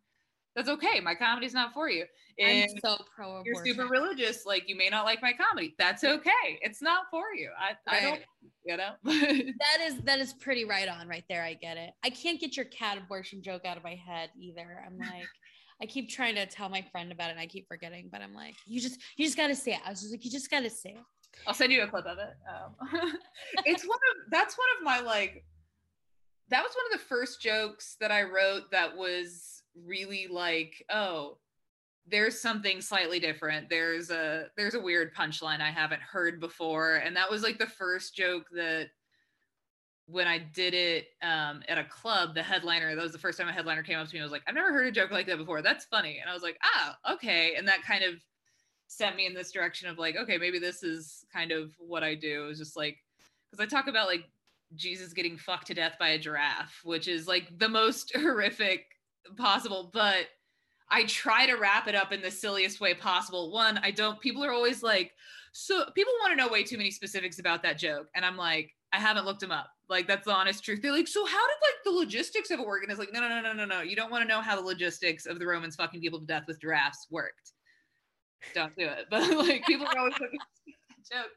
That's 0.57 0.69
okay. 0.71 0.99
My 1.01 1.15
comedy's 1.15 1.55
not 1.55 1.73
for 1.73 1.89
you. 1.89 2.05
I'm 2.43 2.69
so 2.83 2.97
pro 3.15 3.37
abortion. 3.41 3.45
you're 3.47 3.65
super 3.65 3.87
religious, 3.87 4.45
like 4.47 4.69
you 4.69 4.77
may 4.77 4.89
not 4.89 5.05
like 5.05 5.21
my 5.23 5.33
comedy. 5.33 5.75
That's 5.79 6.03
okay. 6.05 6.59
It's 6.63 6.81
not 6.83 7.05
for 7.11 7.27
you. 7.37 7.51
I, 7.59 7.77
I 7.87 8.01
don't, 8.01 8.21
you 8.65 8.77
know. 8.77 8.91
That 9.05 9.87
is 9.87 10.01
that 10.03 10.19
is 10.19 10.33
pretty 10.35 10.65
right 10.65 10.89
on 10.89 11.07
right 11.07 11.25
there. 11.29 11.45
I 11.45 11.55
get 11.55 11.77
it. 11.77 11.91
I 12.05 12.11
can't 12.11 12.41
get 12.41 12.57
your 12.57 12.67
cat 12.67 12.99
abortion 12.99 13.43
joke 13.43 13.65
out 13.67 13.77
of 13.77 13.85
my 13.85 13.95
head 13.95 14.31
either. 14.41 14.83
I'm 14.85 14.99
like, 14.99 15.27
I 15.81 15.87
keep 15.87 16.09
trying 16.09 16.35
to 16.37 16.47
tell 16.47 16.69
my 16.69 16.83
friend 16.91 17.13
about 17.13 17.29
it 17.29 17.33
and 17.33 17.41
I 17.41 17.47
keep 17.47 17.69
forgetting, 17.69 18.09
but 18.11 18.21
I'm 18.21 18.35
like, 18.35 18.55
you 18.67 18.81
just 18.81 19.01
you 19.17 19.25
just 19.27 19.37
gotta 19.37 19.55
say 19.55 19.73
it. 19.75 19.81
I 19.87 19.91
was 19.91 20.01
just 20.01 20.13
like, 20.13 20.25
you 20.25 20.31
just 20.31 20.51
gotta 20.51 20.71
say 20.71 20.91
it. 20.91 21.05
I'll 21.47 21.55
send 21.55 21.73
you 21.73 21.83
a 21.83 21.87
clip 21.87 22.07
of 22.07 22.19
it. 22.19 22.35
Um, 22.49 22.91
it's 23.64 23.85
one 23.85 23.99
of 23.99 24.31
that's 24.31 24.57
one 24.57 24.69
of 24.79 24.85
my 24.85 25.01
like 25.01 25.45
that 26.51 26.62
was 26.62 26.75
one 26.75 26.93
of 26.93 27.01
the 27.01 27.07
first 27.07 27.41
jokes 27.41 27.97
that 28.01 28.11
I 28.11 28.23
wrote 28.23 28.71
that 28.73 28.97
was 28.97 29.62
really 29.75 30.27
like, 30.29 30.85
oh, 30.91 31.38
there's 32.11 32.41
something 32.41 32.81
slightly 32.81 33.21
different. 33.21 33.69
There's 33.69 34.11
a 34.11 34.47
there's 34.57 34.75
a 34.75 34.81
weird 34.81 35.14
punchline 35.14 35.61
I 35.61 35.71
haven't 35.71 36.03
heard 36.03 36.41
before. 36.41 36.97
And 36.97 37.17
that 37.17 37.31
was 37.31 37.43
like 37.43 37.59
the 37.59 37.67
first 37.67 38.14
joke 38.14 38.47
that 38.53 38.88
when 40.07 40.27
I 40.27 40.38
did 40.38 40.73
it 40.73 41.09
um, 41.23 41.62
at 41.69 41.77
a 41.77 41.85
club, 41.85 42.35
the 42.35 42.43
headliner, 42.43 42.97
that 42.97 43.03
was 43.03 43.12
the 43.12 43.19
first 43.19 43.38
time 43.38 43.49
a 43.49 43.53
headliner 43.53 43.83
came 43.83 43.99
up 43.99 44.09
to 44.09 44.14
me 44.14 44.21
and 44.21 44.25
was 44.25 44.33
like, 44.33 44.43
I've 44.49 44.55
never 44.55 44.73
heard 44.73 44.87
a 44.87 44.93
joke 44.93 45.11
like 45.11 45.27
that 45.27 45.37
before. 45.37 45.61
That's 45.61 45.85
funny. 45.85 46.19
And 46.21 46.31
I 46.31 46.33
was 46.33 46.43
like, 46.43 46.59
ah, 46.64 46.97
okay. 47.12 47.57
And 47.57 47.69
that 47.69 47.83
kind 47.83 48.03
of 48.03 48.14
sent 48.88 49.16
me 49.16 49.27
in 49.27 49.35
this 49.35 49.53
direction 49.53 49.88
of 49.88 49.98
like, 49.98 50.16
okay, 50.16 50.38
maybe 50.38 50.59
this 50.59 50.83
is 50.83 51.24
kind 51.33 51.53
of 51.53 51.72
what 51.79 52.03
I 52.03 52.14
do. 52.14 52.48
Is 52.48 52.59
just 52.59 52.77
like, 52.77 52.96
because 53.51 53.64
I 53.64 53.68
talk 53.68 53.87
about 53.87 54.09
like 54.09 54.24
Jesus 54.74 55.12
getting 55.12 55.37
fucked 55.37 55.68
to 55.68 55.74
death 55.74 55.96
by 55.98 56.09
a 56.11 56.18
giraffe, 56.18 56.81
which 56.85 57.07
is 57.07 57.29
like 57.29 57.57
the 57.59 57.68
most 57.68 58.12
horrific 58.16 58.87
possible, 59.37 59.90
but 59.92 60.27
I 60.90 61.05
try 61.05 61.46
to 61.46 61.57
wrap 61.57 61.87
it 61.87 61.94
up 61.94 62.12
in 62.12 62.22
the 62.22 62.31
silliest 62.31 62.81
way 62.81 62.94
possible. 62.94 63.53
One, 63.53 63.79
I 63.79 63.90
don't, 63.90 64.20
people 64.20 64.44
are 64.44 64.53
always 64.53 64.83
like, 64.83 65.12
so 65.53 65.85
people 65.94 66.12
want 66.20 66.33
to 66.33 66.37
know 66.37 66.51
way 66.51 66.62
too 66.62 66.79
many 66.79 66.90
specifics 66.90 67.38
about 67.38 67.62
that 67.62 67.79
joke. 67.79 68.09
And 68.14 68.24
I'm 68.24 68.37
like, 68.37 68.74
I 68.92 68.98
haven't 68.98 69.27
looked 69.27 69.40
them 69.40 69.51
up. 69.51 69.68
Like, 69.90 70.07
that's 70.07 70.24
the 70.24 70.33
honest 70.33 70.64
truth. 70.64 70.81
They're 70.81 70.92
like, 70.92 71.09
so 71.09 71.27
how 71.27 71.46
did 71.46 71.57
like 71.62 71.85
the 71.85 71.90
logistics 71.90 72.51
of 72.51 72.61
it 72.61 72.66
work? 72.66 72.83
And 72.83 72.90
it's 72.90 72.98
like, 72.98 73.12
no, 73.12 73.20
no, 73.20 73.29
no, 73.29 73.40
no, 73.40 73.53
no, 73.53 73.64
no. 73.64 73.83
You 73.83 73.96
don't 73.96 74.11
want 74.11 74.22
to 74.22 74.29
know 74.29 74.40
how 74.40 74.57
the 74.57 74.62
logistics 74.62 75.27
of 75.27 75.38
the 75.38 75.46
Romans 75.46 75.77
fucking 75.77 76.01
people 76.01 76.20
to 76.20 76.27
death 76.27 76.44
with 76.46 76.61
giraffes 76.61 77.07
worked. 77.11 77.53
Don't 78.55 78.74
do 78.77 78.87
it. 78.87 79.07
But 79.11 79.31
like, 79.37 79.64
people 79.66 79.87
are 79.87 79.98
always 79.98 80.14
that 80.14 80.31
joke. 81.11 81.31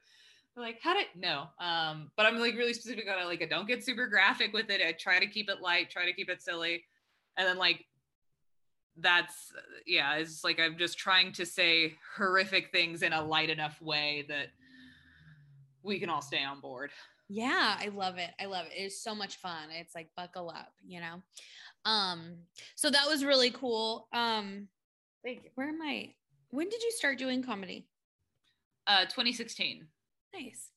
They're 0.55 0.65
like, 0.65 0.79
how 0.81 0.93
did 0.93 1.07
no? 1.15 1.45
Um, 1.59 2.11
but 2.17 2.25
I'm 2.25 2.37
like 2.39 2.55
really 2.55 2.73
specific 2.73 3.05
on 3.09 3.21
it. 3.21 3.25
Like, 3.25 3.41
I 3.41 3.45
don't 3.45 3.67
get 3.67 3.83
super 3.83 4.07
graphic 4.07 4.53
with 4.53 4.69
it. 4.69 4.81
I 4.85 4.91
try 4.91 5.19
to 5.19 5.27
keep 5.27 5.49
it 5.49 5.61
light, 5.61 5.89
try 5.89 6.05
to 6.05 6.13
keep 6.13 6.29
it 6.29 6.41
silly. 6.41 6.83
And 7.37 7.47
then 7.47 7.57
like 7.57 7.85
that's 8.97 9.53
yeah, 9.85 10.15
it's 10.15 10.43
like 10.43 10.59
I'm 10.59 10.77
just 10.77 10.97
trying 10.97 11.31
to 11.33 11.45
say 11.45 11.95
horrific 12.15 12.71
things 12.71 13.01
in 13.01 13.13
a 13.13 13.23
light 13.23 13.49
enough 13.49 13.81
way 13.81 14.25
that 14.27 14.47
we 15.83 15.99
can 15.99 16.09
all 16.09 16.21
stay 16.21 16.43
on 16.43 16.59
board. 16.59 16.91
Yeah, 17.29 17.77
I 17.79 17.87
love 17.87 18.17
it. 18.17 18.31
I 18.39 18.45
love 18.45 18.65
it. 18.65 18.73
It's 18.75 19.01
so 19.01 19.15
much 19.15 19.37
fun. 19.37 19.69
It's 19.71 19.95
like 19.95 20.09
buckle 20.17 20.49
up, 20.49 20.73
you 20.85 20.99
know. 20.99 21.21
Um, 21.85 22.33
so 22.75 22.89
that 22.89 23.07
was 23.07 23.23
really 23.23 23.51
cool. 23.51 24.07
Um, 24.13 24.67
you. 25.23 25.39
where 25.55 25.69
am 25.69 25.81
I? 25.81 26.13
When 26.51 26.69
did 26.69 26.83
you 26.83 26.91
start 26.91 27.17
doing 27.17 27.43
comedy? 27.43 27.87
Uh 28.87 29.05
2016. 29.05 29.87
Nice. 30.33 30.69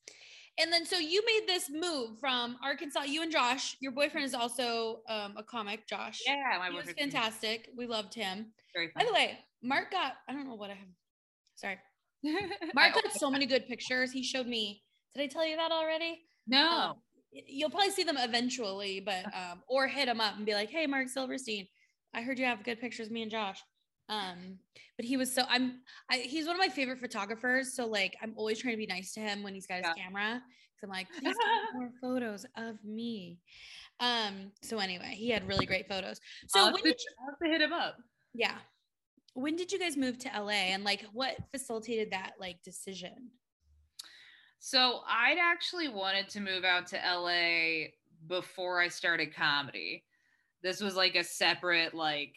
And 0.57 0.71
then 0.71 0.85
so 0.85 0.97
you 0.97 1.21
made 1.25 1.47
this 1.47 1.69
move 1.69 2.17
from 2.19 2.57
Arkansas. 2.63 3.03
You 3.03 3.21
and 3.23 3.31
Josh, 3.31 3.75
your 3.81 3.91
boyfriend 3.91 4.25
is 4.25 4.33
also 4.33 5.01
um, 5.09 5.35
a 5.37 5.43
comic, 5.43 5.85
Josh. 5.87 6.21
Yeah, 6.25 6.57
my 6.57 6.69
he 6.69 6.75
was 6.75 6.85
boyfriend. 6.85 7.11
fantastic. 7.11 7.69
We 7.77 7.87
loved 7.87 8.13
him. 8.13 8.53
Very 8.73 8.89
By 8.95 9.03
the 9.03 9.11
way, 9.11 9.39
Mark 9.61 9.91
got, 9.91 10.13
I 10.29 10.31
don't 10.33 10.47
know 10.47 10.55
what 10.55 10.69
I 10.69 10.75
have. 10.75 10.87
Sorry. 11.55 11.77
Mark 12.73 12.93
got 12.93 13.11
so 13.11 13.29
many 13.29 13.45
good 13.45 13.67
pictures. 13.67 14.11
He 14.13 14.23
showed 14.23 14.47
me. 14.47 14.81
Did 15.13 15.23
I 15.23 15.27
tell 15.27 15.45
you 15.45 15.57
that 15.57 15.71
already? 15.71 16.21
no. 16.47 16.69
Um, 16.69 16.93
you'll 17.31 17.69
probably 17.69 17.91
see 17.91 18.03
them 18.03 18.17
eventually, 18.17 19.01
but 19.01 19.25
um, 19.25 19.61
or 19.67 19.87
hit 19.87 20.07
him 20.07 20.21
up 20.21 20.37
and 20.37 20.45
be 20.45 20.53
like, 20.53 20.69
"Hey, 20.69 20.87
Mark 20.87 21.09
Silverstein, 21.09 21.67
I 22.13 22.21
heard 22.21 22.39
you 22.39 22.45
have 22.45 22.63
good 22.63 22.79
pictures, 22.79 23.07
of 23.07 23.11
me 23.11 23.23
and 23.23 23.31
Josh." 23.31 23.59
Um, 24.09 24.59
but 24.97 25.05
he 25.05 25.17
was 25.17 25.33
so 25.33 25.43
I'm 25.49 25.79
I, 26.11 26.17
he's 26.17 26.45
one 26.45 26.55
of 26.55 26.59
my 26.59 26.69
favorite 26.69 26.99
photographers. 26.99 27.75
So 27.75 27.85
like 27.87 28.15
I'm 28.21 28.33
always 28.37 28.59
trying 28.59 28.73
to 28.73 28.77
be 28.77 28.85
nice 28.87 29.13
to 29.13 29.19
him 29.19 29.43
when 29.43 29.53
he's 29.53 29.67
got 29.67 29.77
his 29.77 29.87
Yeah. 29.97 30.03
camera 30.03 30.41
because 30.75 30.83
I'm 30.83 30.89
like, 30.89 31.07
please 31.09 31.35
get 31.35 31.73
more 31.73 31.89
photos 32.01 32.45
of 32.57 32.75
me. 32.83 33.39
Um, 33.99 34.51
so 34.61 34.77
anyway, 34.79 35.13
he 35.15 35.29
had 35.29 35.47
really 35.47 35.65
great 35.65 35.87
photos. 35.87 36.19
So 36.47 36.59
I'll 36.59 36.65
when 36.73 36.83
to- 36.83 36.89
did 36.89 36.99
you, 36.99 37.15
I'll 37.21 37.29
have 37.31 37.39
to 37.39 37.47
hit 37.47 37.61
him 37.61 37.73
up. 37.73 37.97
yeah, 38.33 38.55
when 39.33 39.55
did 39.55 39.71
you 39.71 39.79
guys 39.79 39.97
move 39.97 40.17
to 40.19 40.29
LA 40.37 40.71
and 40.73 40.83
like 40.83 41.05
what 41.13 41.35
facilitated 41.51 42.11
that 42.11 42.33
like 42.39 42.61
decision? 42.63 43.31
So 44.59 45.01
I'd 45.07 45.37
actually 45.39 45.89
wanted 45.89 46.29
to 46.29 46.39
move 46.39 46.63
out 46.63 46.87
to 46.87 46.97
LA 46.97 47.87
before 48.27 48.81
I 48.81 48.87
started 48.87 49.33
comedy. 49.35 50.03
This 50.63 50.81
was 50.81 50.95
like 50.95 51.15
a 51.15 51.23
separate 51.23 51.93
like 51.93 52.35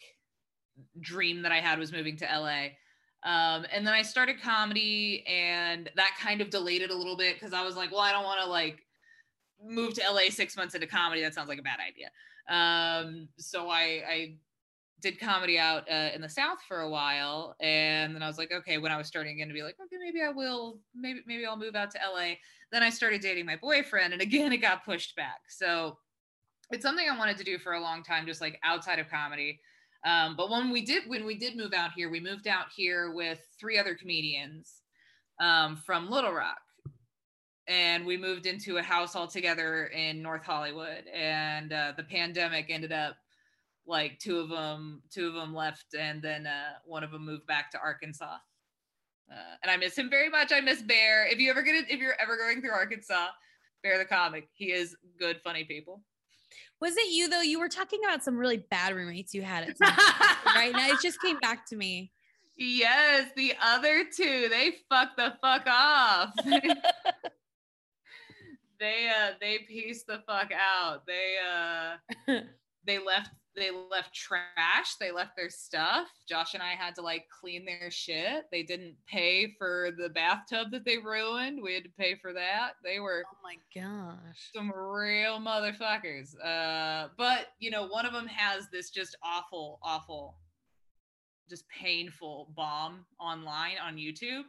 dream 0.99 1.41
that 1.43 1.51
I 1.51 1.59
had 1.59 1.79
was 1.79 1.91
moving 1.91 2.17
to 2.17 2.25
LA. 2.25 2.67
Um, 3.23 3.65
and 3.73 3.85
then 3.85 3.93
I 3.93 4.01
started 4.01 4.41
comedy 4.41 5.25
and 5.27 5.89
that 5.95 6.11
kind 6.19 6.39
of 6.41 6.49
delayed 6.49 6.81
it 6.81 6.89
a 6.89 6.95
little 6.95 7.17
bit 7.17 7.35
because 7.35 7.53
I 7.53 7.65
was 7.65 7.75
like, 7.75 7.91
well, 7.91 8.01
I 8.01 8.11
don't 8.11 8.23
want 8.23 8.41
to 8.41 8.47
like 8.47 8.85
move 9.61 9.93
to 9.95 10.01
LA 10.09 10.29
six 10.29 10.55
months 10.55 10.73
into 10.73 10.87
comedy. 10.87 11.21
That 11.21 11.33
sounds 11.33 11.49
like 11.49 11.59
a 11.59 11.63
bad 11.63 11.79
idea. 11.79 12.09
Um, 12.49 13.27
so 13.37 13.69
I, 13.69 14.03
I 14.07 14.35
did 15.01 15.19
comedy 15.19 15.57
out 15.57 15.89
uh, 15.89 16.09
in 16.13 16.21
the 16.21 16.29
South 16.29 16.59
for 16.67 16.81
a 16.81 16.89
while, 16.89 17.55
and 17.59 18.15
then 18.15 18.23
I 18.23 18.27
was 18.27 18.37
like, 18.37 18.51
okay, 18.51 18.77
when 18.77 18.91
I 18.91 18.97
was 18.97 19.07
starting 19.07 19.35
again 19.35 19.47
to 19.47 19.53
be 19.53 19.63
like, 19.63 19.75
okay, 19.81 19.97
maybe 20.03 20.21
I 20.21 20.29
will, 20.29 20.79
maybe 20.95 21.21
maybe 21.25 21.45
I'll 21.45 21.57
move 21.57 21.75
out 21.75 21.91
to 21.91 21.99
LA. 22.13 22.33
Then 22.71 22.83
I 22.83 22.89
started 22.89 23.21
dating 23.21 23.45
my 23.45 23.55
boyfriend, 23.55 24.13
and 24.13 24.21
again, 24.21 24.51
it 24.51 24.57
got 24.57 24.85
pushed 24.85 25.15
back. 25.15 25.41
So 25.47 25.97
it's 26.71 26.83
something 26.83 27.07
I 27.09 27.17
wanted 27.17 27.37
to 27.37 27.43
do 27.43 27.57
for 27.57 27.73
a 27.73 27.81
long 27.81 28.03
time, 28.03 28.25
just 28.25 28.41
like 28.41 28.59
outside 28.63 28.99
of 28.99 29.09
comedy. 29.09 29.59
Um, 30.05 30.35
but 30.35 30.49
when 30.49 30.71
we 30.71 30.81
did 30.81 31.03
when 31.07 31.25
we 31.25 31.37
did 31.37 31.57
move 31.57 31.73
out 31.73 31.91
here, 31.93 32.09
we 32.09 32.19
moved 32.19 32.47
out 32.47 32.67
here 32.75 33.11
with 33.11 33.39
three 33.59 33.77
other 33.77 33.95
comedians 33.95 34.81
um, 35.39 35.75
from 35.75 36.09
Little 36.09 36.31
Rock, 36.31 36.61
and 37.67 38.05
we 38.05 38.15
moved 38.15 38.45
into 38.45 38.77
a 38.77 38.81
house 38.81 39.15
all 39.15 39.27
together 39.27 39.87
in 39.87 40.21
North 40.21 40.43
Hollywood. 40.43 41.05
And 41.13 41.73
uh, 41.73 41.93
the 41.97 42.03
pandemic 42.03 42.67
ended 42.69 42.93
up 42.93 43.17
like 43.85 44.19
two 44.19 44.39
of 44.39 44.49
them 44.49 45.01
two 45.11 45.27
of 45.27 45.33
them 45.33 45.53
left, 45.53 45.93
and 45.97 46.21
then 46.21 46.47
uh, 46.47 46.73
one 46.85 47.03
of 47.03 47.11
them 47.11 47.25
moved 47.25 47.45
back 47.45 47.69
to 47.71 47.79
Arkansas. 47.79 48.37
Uh, 49.31 49.55
and 49.61 49.71
I 49.71 49.77
miss 49.77 49.97
him 49.97 50.09
very 50.09 50.29
much. 50.29 50.51
I 50.51 50.61
miss 50.61 50.81
Bear. 50.81 51.27
If 51.27 51.39
you 51.39 51.51
ever 51.51 51.61
get 51.61 51.75
it, 51.75 51.85
if 51.89 51.99
you're 51.99 52.19
ever 52.19 52.37
going 52.37 52.61
through 52.61 52.71
Arkansas, 52.71 53.27
Bear 53.83 53.97
the 53.97 54.05
comic, 54.05 54.47
he 54.53 54.71
is 54.71 54.95
good, 55.19 55.39
funny 55.43 55.65
people. 55.65 56.01
Was 56.81 56.95
it 56.95 57.11
you 57.11 57.27
though? 57.29 57.41
You 57.41 57.59
were 57.59 57.67
talking 57.67 57.99
about 58.05 58.23
some 58.23 58.37
really 58.37 58.57
bad 58.57 58.95
roommates 58.95 59.33
you 59.33 59.41
had 59.41 59.67
at 59.69 59.77
some 59.77 59.91
point, 59.91 60.55
right 60.55 60.71
now. 60.73 60.87
It 60.89 61.01
just 61.01 61.21
came 61.21 61.37
back 61.41 61.65
to 61.67 61.75
me. 61.75 62.11
Yes, 62.57 63.31
the 63.35 63.53
other 63.61 64.03
two, 64.05 64.47
they 64.49 64.75
fuck 64.89 65.15
the 65.15 65.33
fuck 65.41 65.65
off. 65.67 66.33
they 68.79 69.09
uh 69.09 69.31
they 69.39 69.59
pieced 69.59 70.07
the 70.07 70.21
fuck 70.27 70.51
out. 70.51 71.05
They 71.05 71.35
uh 71.47 71.97
they 72.85 72.97
left 72.97 73.29
they 73.55 73.71
left 73.71 74.13
trash 74.13 74.95
they 74.99 75.11
left 75.11 75.35
their 75.35 75.49
stuff. 75.49 76.07
Josh 76.27 76.53
and 76.53 76.63
i 76.63 76.71
had 76.71 76.95
to 76.95 77.01
like 77.01 77.25
clean 77.29 77.65
their 77.65 77.91
shit. 77.91 78.45
They 78.51 78.63
didn't 78.63 78.95
pay 79.07 79.53
for 79.57 79.89
the 79.97 80.09
bathtub 80.09 80.71
that 80.71 80.85
they 80.85 80.97
ruined. 80.97 81.61
We 81.61 81.73
had 81.73 81.83
to 81.83 81.89
pay 81.97 82.15
for 82.15 82.31
that. 82.33 82.73
They 82.83 82.99
were 82.99 83.23
oh 83.27 83.37
my 83.43 83.55
gosh. 83.75 84.49
some 84.53 84.71
real 84.71 85.39
motherfuckers. 85.39 86.35
Uh 86.43 87.09
but 87.17 87.47
you 87.59 87.71
know 87.71 87.87
one 87.87 88.05
of 88.05 88.13
them 88.13 88.27
has 88.27 88.69
this 88.71 88.89
just 88.91 89.17
awful 89.23 89.79
awful 89.83 90.35
just 91.49 91.65
painful 91.69 92.51
bomb 92.55 93.05
online 93.19 93.75
on 93.83 93.97
youtube. 93.97 94.43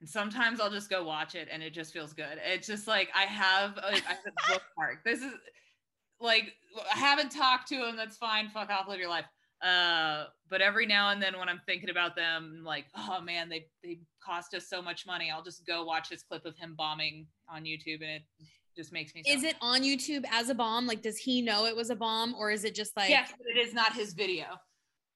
And 0.00 0.08
sometimes 0.08 0.60
I'll 0.60 0.70
just 0.70 0.90
go 0.90 1.04
watch 1.04 1.34
it 1.34 1.48
and 1.50 1.62
it 1.62 1.72
just 1.72 1.92
feels 1.92 2.12
good. 2.12 2.38
It's 2.44 2.66
just 2.66 2.86
like 2.86 3.08
I 3.14 3.22
have 3.22 3.78
a, 3.78 3.92
I 3.92 3.94
have 3.94 4.18
a 4.26 4.52
bookmark. 4.52 5.04
This 5.04 5.22
is 5.22 5.32
like 6.20 6.52
I 6.92 6.98
haven't 6.98 7.30
talked 7.30 7.68
to 7.68 7.86
him. 7.86 7.96
That's 7.96 8.16
fine. 8.16 8.48
Fuck 8.48 8.70
off. 8.70 8.88
Live 8.88 8.98
your 8.98 9.08
life. 9.08 9.24
Uh, 9.62 10.24
but 10.50 10.60
every 10.60 10.86
now 10.86 11.10
and 11.10 11.22
then 11.22 11.38
when 11.38 11.48
I'm 11.48 11.60
thinking 11.66 11.88
about 11.88 12.14
them, 12.14 12.62
like, 12.64 12.86
oh 12.96 13.20
man, 13.20 13.48
they 13.48 13.66
they 13.82 14.00
cost 14.24 14.54
us 14.54 14.68
so 14.68 14.82
much 14.82 15.06
money. 15.06 15.30
I'll 15.30 15.42
just 15.42 15.66
go 15.66 15.84
watch 15.84 16.08
this 16.08 16.22
clip 16.22 16.44
of 16.44 16.56
him 16.56 16.74
bombing 16.76 17.26
on 17.48 17.64
YouTube, 17.64 18.02
and 18.02 18.10
it 18.10 18.22
just 18.76 18.92
makes 18.92 19.14
me. 19.14 19.22
Is 19.26 19.44
it 19.44 19.56
on 19.60 19.82
YouTube 19.82 20.24
as 20.30 20.50
a 20.50 20.54
bomb? 20.54 20.86
Like, 20.86 21.02
does 21.02 21.16
he 21.16 21.40
know 21.40 21.64
it 21.64 21.74
was 21.74 21.90
a 21.90 21.96
bomb, 21.96 22.34
or 22.34 22.50
is 22.50 22.64
it 22.64 22.74
just 22.74 22.96
like? 22.96 23.08
yes, 23.08 23.32
but 23.36 23.46
it 23.46 23.58
is 23.58 23.72
not 23.72 23.94
his 23.94 24.12
video, 24.12 24.44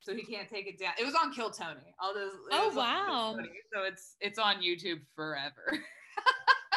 so 0.00 0.14
he 0.14 0.22
can't 0.22 0.48
take 0.48 0.66
it 0.66 0.78
down. 0.78 0.92
It 0.98 1.04
was 1.04 1.14
on 1.14 1.32
Kill 1.34 1.50
Tony. 1.50 1.94
All 2.02 2.14
those. 2.14 2.32
Oh, 2.50 2.68
was 2.68 2.76
on 2.78 2.84
Kill 2.84 3.04
wow. 3.06 3.34
Tony, 3.36 3.48
So 3.74 3.84
it's 3.84 4.16
it's 4.20 4.38
on 4.38 4.56
YouTube 4.56 5.00
forever. 5.14 5.72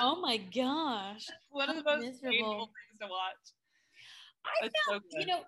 Oh 0.01 0.19
my 0.19 0.37
gosh. 0.37 1.27
One 1.51 1.69
of 1.69 1.75
the 1.75 1.83
most 1.83 2.01
miserable. 2.01 2.31
painful 2.31 2.57
things 2.65 2.99
to 3.01 3.07
watch. 3.07 3.53
I 4.45 4.65
It's 4.65 4.75
so 4.87 4.99
you 5.11 5.25
know, 5.25 5.41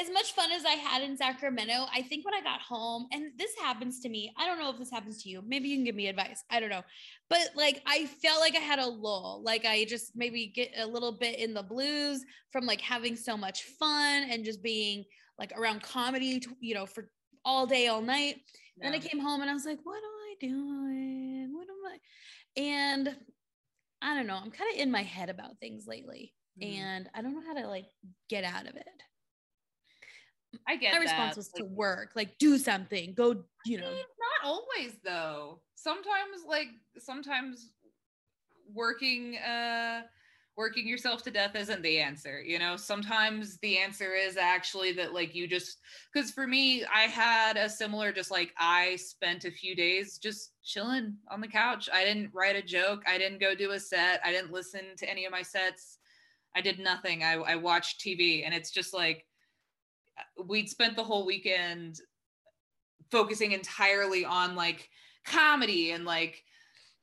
as 0.00 0.10
much 0.10 0.32
fun 0.32 0.52
as 0.52 0.64
I 0.64 0.72
had 0.72 1.02
in 1.02 1.16
Sacramento, 1.16 1.86
I 1.92 2.02
think 2.02 2.24
when 2.24 2.34
I 2.34 2.40
got 2.40 2.60
home, 2.60 3.06
and 3.12 3.32
this 3.36 3.50
happens 3.60 4.00
to 4.00 4.08
me, 4.08 4.32
I 4.38 4.46
don't 4.46 4.58
know 4.58 4.70
if 4.70 4.78
this 4.78 4.90
happens 4.90 5.22
to 5.22 5.28
you. 5.28 5.42
Maybe 5.44 5.68
you 5.68 5.76
can 5.76 5.84
give 5.84 5.96
me 5.96 6.06
advice. 6.06 6.44
I 6.50 6.60
don't 6.60 6.70
know. 6.70 6.82
But 7.28 7.50
like, 7.56 7.82
I 7.84 8.06
felt 8.06 8.40
like 8.40 8.54
I 8.54 8.60
had 8.60 8.78
a 8.78 8.86
lull. 8.86 9.42
Like, 9.44 9.64
I 9.64 9.84
just 9.84 10.12
maybe 10.14 10.52
get 10.54 10.70
a 10.78 10.86
little 10.86 11.12
bit 11.12 11.40
in 11.40 11.52
the 11.52 11.64
blues 11.64 12.24
from 12.52 12.64
like 12.64 12.80
having 12.80 13.16
so 13.16 13.36
much 13.36 13.64
fun 13.78 14.24
and 14.30 14.44
just 14.44 14.62
being 14.62 15.04
like 15.36 15.52
around 15.56 15.82
comedy, 15.82 16.42
you 16.60 16.74
know, 16.74 16.86
for 16.86 17.10
all 17.44 17.66
day, 17.66 17.88
all 17.88 18.02
night. 18.02 18.36
Then 18.80 18.94
I 18.94 19.00
came 19.00 19.18
home 19.18 19.40
and 19.40 19.50
I 19.50 19.54
was 19.54 19.64
like, 19.64 19.80
what 19.82 19.96
am 19.96 20.02
I 20.04 20.34
doing? 20.40 21.50
What 21.52 21.66
am 21.68 21.92
I? 21.92 22.60
And 22.60 23.16
I 24.00 24.14
don't 24.14 24.28
know. 24.28 24.36
I'm 24.36 24.52
kind 24.52 24.72
of 24.72 24.80
in 24.80 24.92
my 24.92 25.02
head 25.02 25.28
about 25.30 25.58
things 25.58 25.86
lately. 25.88 26.32
Mhm. 26.60 26.66
And 26.66 27.10
I 27.14 27.22
don't 27.22 27.34
know 27.34 27.46
how 27.46 27.54
to 27.54 27.66
like 27.66 27.86
get 28.28 28.44
out 28.44 28.66
of 28.66 28.76
it. 28.76 28.86
I 30.66 30.76
get 30.76 30.92
My 30.92 30.98
that. 30.98 31.04
response 31.04 31.36
was 31.36 31.48
to 31.52 31.64
work, 31.64 32.12
like 32.14 32.38
do 32.38 32.58
something, 32.58 33.14
go, 33.14 33.44
you 33.64 33.78
know. 33.78 33.90
Not 33.90 34.44
always 34.44 34.98
though 35.04 35.60
sometimes 35.74 36.44
like 36.46 36.68
sometimes 36.98 37.70
working 38.74 39.36
uh 39.38 40.02
working 40.56 40.88
yourself 40.88 41.22
to 41.22 41.30
death 41.30 41.54
isn't 41.54 41.82
the 41.82 41.98
answer 41.98 42.40
you 42.42 42.58
know 42.58 42.76
sometimes 42.76 43.58
the 43.58 43.78
answer 43.78 44.14
is 44.14 44.36
actually 44.36 44.92
that 44.92 45.14
like 45.14 45.34
you 45.34 45.46
just 45.46 45.78
because 46.12 46.30
for 46.32 46.46
me 46.46 46.84
i 46.92 47.02
had 47.02 47.56
a 47.56 47.68
similar 47.68 48.12
just 48.12 48.30
like 48.30 48.52
i 48.58 48.96
spent 48.96 49.44
a 49.44 49.50
few 49.50 49.76
days 49.76 50.18
just 50.18 50.52
chilling 50.64 51.16
on 51.30 51.40
the 51.40 51.48
couch 51.48 51.88
i 51.92 52.04
didn't 52.04 52.30
write 52.34 52.56
a 52.56 52.62
joke 52.62 53.02
i 53.06 53.16
didn't 53.16 53.40
go 53.40 53.54
do 53.54 53.70
a 53.70 53.80
set 53.80 54.20
i 54.24 54.32
didn't 54.32 54.52
listen 54.52 54.80
to 54.96 55.08
any 55.08 55.24
of 55.24 55.32
my 55.32 55.42
sets 55.42 55.97
i 56.56 56.60
did 56.60 56.78
nothing. 56.78 57.22
I, 57.22 57.34
I 57.34 57.56
watched 57.56 58.00
tv 58.00 58.44
and 58.44 58.54
it's 58.54 58.70
just 58.70 58.92
like 58.94 59.24
we'd 60.46 60.68
spent 60.68 60.96
the 60.96 61.04
whole 61.04 61.24
weekend 61.26 62.00
focusing 63.10 63.52
entirely 63.52 64.24
on 64.24 64.56
like 64.56 64.88
comedy 65.24 65.92
and 65.92 66.04
like 66.04 66.42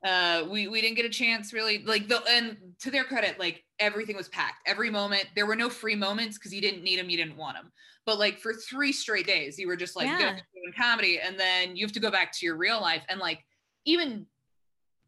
uh 0.06 0.44
we 0.50 0.68
we 0.68 0.82
didn't 0.82 0.98
get 0.98 1.06
a 1.06 1.10
chance 1.10 1.54
really 1.54 1.84
like 1.84 2.08
the 2.08 2.22
and 2.30 2.58
to 2.80 2.92
their 2.92 3.04
credit 3.04 3.40
like 3.40 3.64
everything 3.80 4.16
was 4.16 4.30
packed. 4.30 4.56
Every 4.66 4.90
moment 4.90 5.26
there 5.36 5.46
were 5.46 5.56
no 5.56 5.70
free 5.70 5.96
moments 5.96 6.38
because 6.38 6.54
you 6.54 6.62
didn't 6.62 6.84
need 6.84 7.00
them 7.00 7.10
you 7.10 7.18
didn't 7.18 7.38
want 7.38 7.58
them 7.58 7.72
but 8.06 8.20
like 8.20 8.38
for 8.40 8.54
three 8.54 8.92
straight 8.92 9.26
days 9.26 9.58
you 9.58 9.68
were 9.68 9.76
just 9.76 9.96
like 9.96 10.08
Yeah. 10.08 10.18
doing 10.18 10.74
comedy 10.78 11.20
and 11.20 11.40
then 11.40 11.76
you 11.76 11.86
have 11.86 11.92
to 11.94 12.00
go 12.00 12.12
back 12.12 12.32
to 12.34 12.46
your 12.46 12.56
real 12.56 12.80
life. 12.80 13.04
And 13.10 13.20
like 13.20 13.44
even 13.86 14.26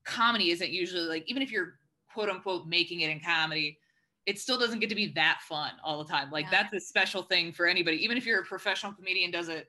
comedy 0.03 0.51
isn't 0.51 0.69
usually 0.69 1.07
like 1.07 1.23
even 1.27 1.41
if 1.41 1.51
you're 1.51 1.77
quote 2.13 2.29
unquote 2.29 2.67
making 2.67 3.01
it 3.01 3.09
in 3.09 3.19
comedy 3.19 3.77
it 4.27 4.37
still 4.37 4.59
doesn't 4.59 4.79
get 4.79 4.89
to 4.89 4.95
be 4.95 5.07
that 5.13 5.39
fun 5.47 5.71
all 5.83 6.03
the 6.03 6.09
time 6.11 6.29
like 6.31 6.45
Yeah. 6.45 6.51
that's 6.63 6.73
a 6.73 6.79
special 6.79 7.23
thing 7.23 7.51
for 7.51 7.65
anybody 7.65 7.97
even 8.03 8.17
if 8.17 8.25
you're 8.25 8.41
a 8.41 8.45
professional 8.45 8.93
comedian 8.93 9.31
does 9.31 9.49
it 9.49 9.67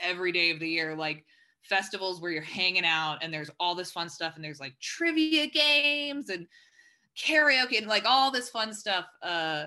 every 0.00 0.32
day 0.32 0.50
of 0.50 0.60
the 0.60 0.68
year 0.68 0.94
like 0.94 1.24
festivals 1.62 2.20
where 2.20 2.30
you're 2.30 2.40
hanging 2.42 2.84
out 2.86 3.18
and 3.22 3.34
there's 3.34 3.50
all 3.60 3.74
this 3.74 3.90
fun 3.90 4.08
stuff 4.08 4.36
and 4.36 4.44
there's 4.44 4.60
like 4.60 4.74
trivia 4.80 5.46
games 5.48 6.30
and 6.30 6.46
karaoke 7.18 7.76
and 7.76 7.88
like 7.88 8.04
all 8.06 8.30
this 8.30 8.48
fun 8.48 8.72
stuff 8.72 9.06
uh 9.22 9.66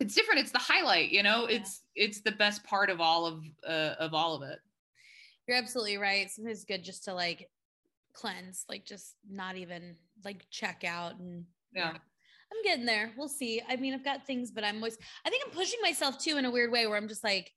it's 0.00 0.14
different 0.14 0.40
it's 0.40 0.50
the 0.52 0.58
highlight 0.58 1.10
you 1.10 1.22
know 1.22 1.48
Yeah. 1.48 1.56
it's 1.56 1.82
it's 1.94 2.20
the 2.20 2.32
best 2.32 2.64
part 2.64 2.90
of 2.90 3.00
all 3.00 3.24
of 3.26 3.42
uh, 3.66 3.94
of 3.98 4.12
all 4.12 4.34
of 4.34 4.42
it 4.42 4.58
You're 5.46 5.56
absolutely 5.56 5.96
right. 5.96 6.28
Sometimes 6.28 6.58
it's 6.58 6.64
good 6.64 6.82
just 6.82 7.04
to 7.04 7.14
like 7.14 7.48
cleanse, 8.12 8.64
like 8.68 8.84
just 8.84 9.14
not 9.30 9.56
even 9.56 9.96
like 10.24 10.44
check 10.50 10.82
out 10.84 11.18
and 11.20 11.44
Yeah. 11.72 11.94
I'm 12.52 12.62
getting 12.62 12.86
there. 12.86 13.12
We'll 13.16 13.28
see. 13.28 13.60
I 13.68 13.76
mean, 13.76 13.94
I've 13.94 14.04
got 14.04 14.26
things, 14.26 14.50
but 14.50 14.64
I'm 14.64 14.76
always 14.76 14.98
I 15.24 15.30
think 15.30 15.44
I'm 15.46 15.52
pushing 15.52 15.80
myself 15.82 16.18
too 16.18 16.36
in 16.36 16.44
a 16.44 16.50
weird 16.50 16.70
way 16.70 16.86
where 16.86 16.96
I'm 16.96 17.08
just 17.08 17.24
like, 17.24 17.52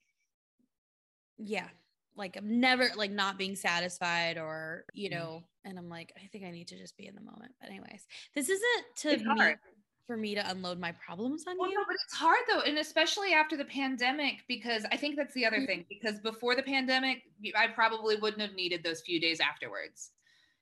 yeah, 1.38 1.70
like 2.16 2.36
I'm 2.36 2.60
never 2.60 2.90
like 2.96 3.12
not 3.12 3.38
being 3.38 3.56
satisfied 3.56 4.38
or, 4.38 4.86
you 4.94 5.10
Mhm. 5.10 5.12
know, 5.12 5.44
and 5.64 5.78
I'm 5.78 5.90
like, 5.90 6.12
I 6.18 6.28
think 6.28 6.44
I 6.46 6.52
need 6.52 6.68
to 6.70 6.78
just 6.78 6.98
be 6.98 7.08
in 7.08 7.16
the 7.16 7.22
moment. 7.22 7.56
But 7.60 7.70
anyways, 7.70 8.08
this 8.34 8.50
isn't 8.50 8.86
to 8.98 9.16
It's 9.16 9.24
me 9.24 9.26
hard. 9.26 9.60
for 10.08 10.18
me 10.18 10.36
to 10.36 10.50
unload 10.50 10.80
my 10.80 10.92
problems 10.94 11.46
on 11.48 11.56
Well, 11.60 11.70
you. 11.70 11.76
no, 11.76 11.84
but 11.86 11.96
it's 12.06 12.16
hard 12.16 12.40
though, 12.48 12.62
and 12.62 12.78
especially 12.78 13.34
after 13.34 13.58
the 13.58 13.66
pandemic, 13.66 14.46
because 14.48 14.86
I 14.92 14.98
think 14.98 15.16
that's 15.18 15.34
the 15.34 15.46
other 15.46 15.62
Mhm. 15.62 15.66
thing. 15.66 15.86
Because 15.90 16.20
before 16.20 16.56
the 16.56 16.64
pandemic, 16.64 17.24
I 17.56 17.68
probably 17.68 18.16
wouldn't 18.16 18.42
have 18.42 18.54
needed 18.54 18.84
those 18.84 19.02
few 19.02 19.20
days 19.20 19.40
afterwards, 19.42 20.12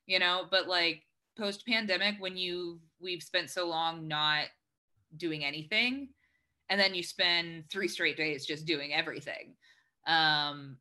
you 0.07 0.19
know. 0.19 0.47
But 0.49 0.67
like 0.67 1.06
post 1.37 1.65
pandemic, 1.65 2.15
when 2.19 2.37
you 2.37 2.79
we've 2.99 3.23
spent 3.23 3.49
so 3.49 3.67
long 3.67 4.07
not 4.07 4.45
doing 5.17 5.45
anything, 5.45 6.09
and 6.69 6.79
then 6.79 6.95
you 6.95 7.03
spend 7.03 7.65
three 7.71 7.87
straight 7.87 8.17
days 8.17 8.45
just 8.45 8.65
doing 8.65 8.93
everything, 8.93 9.55
um, 10.07 10.77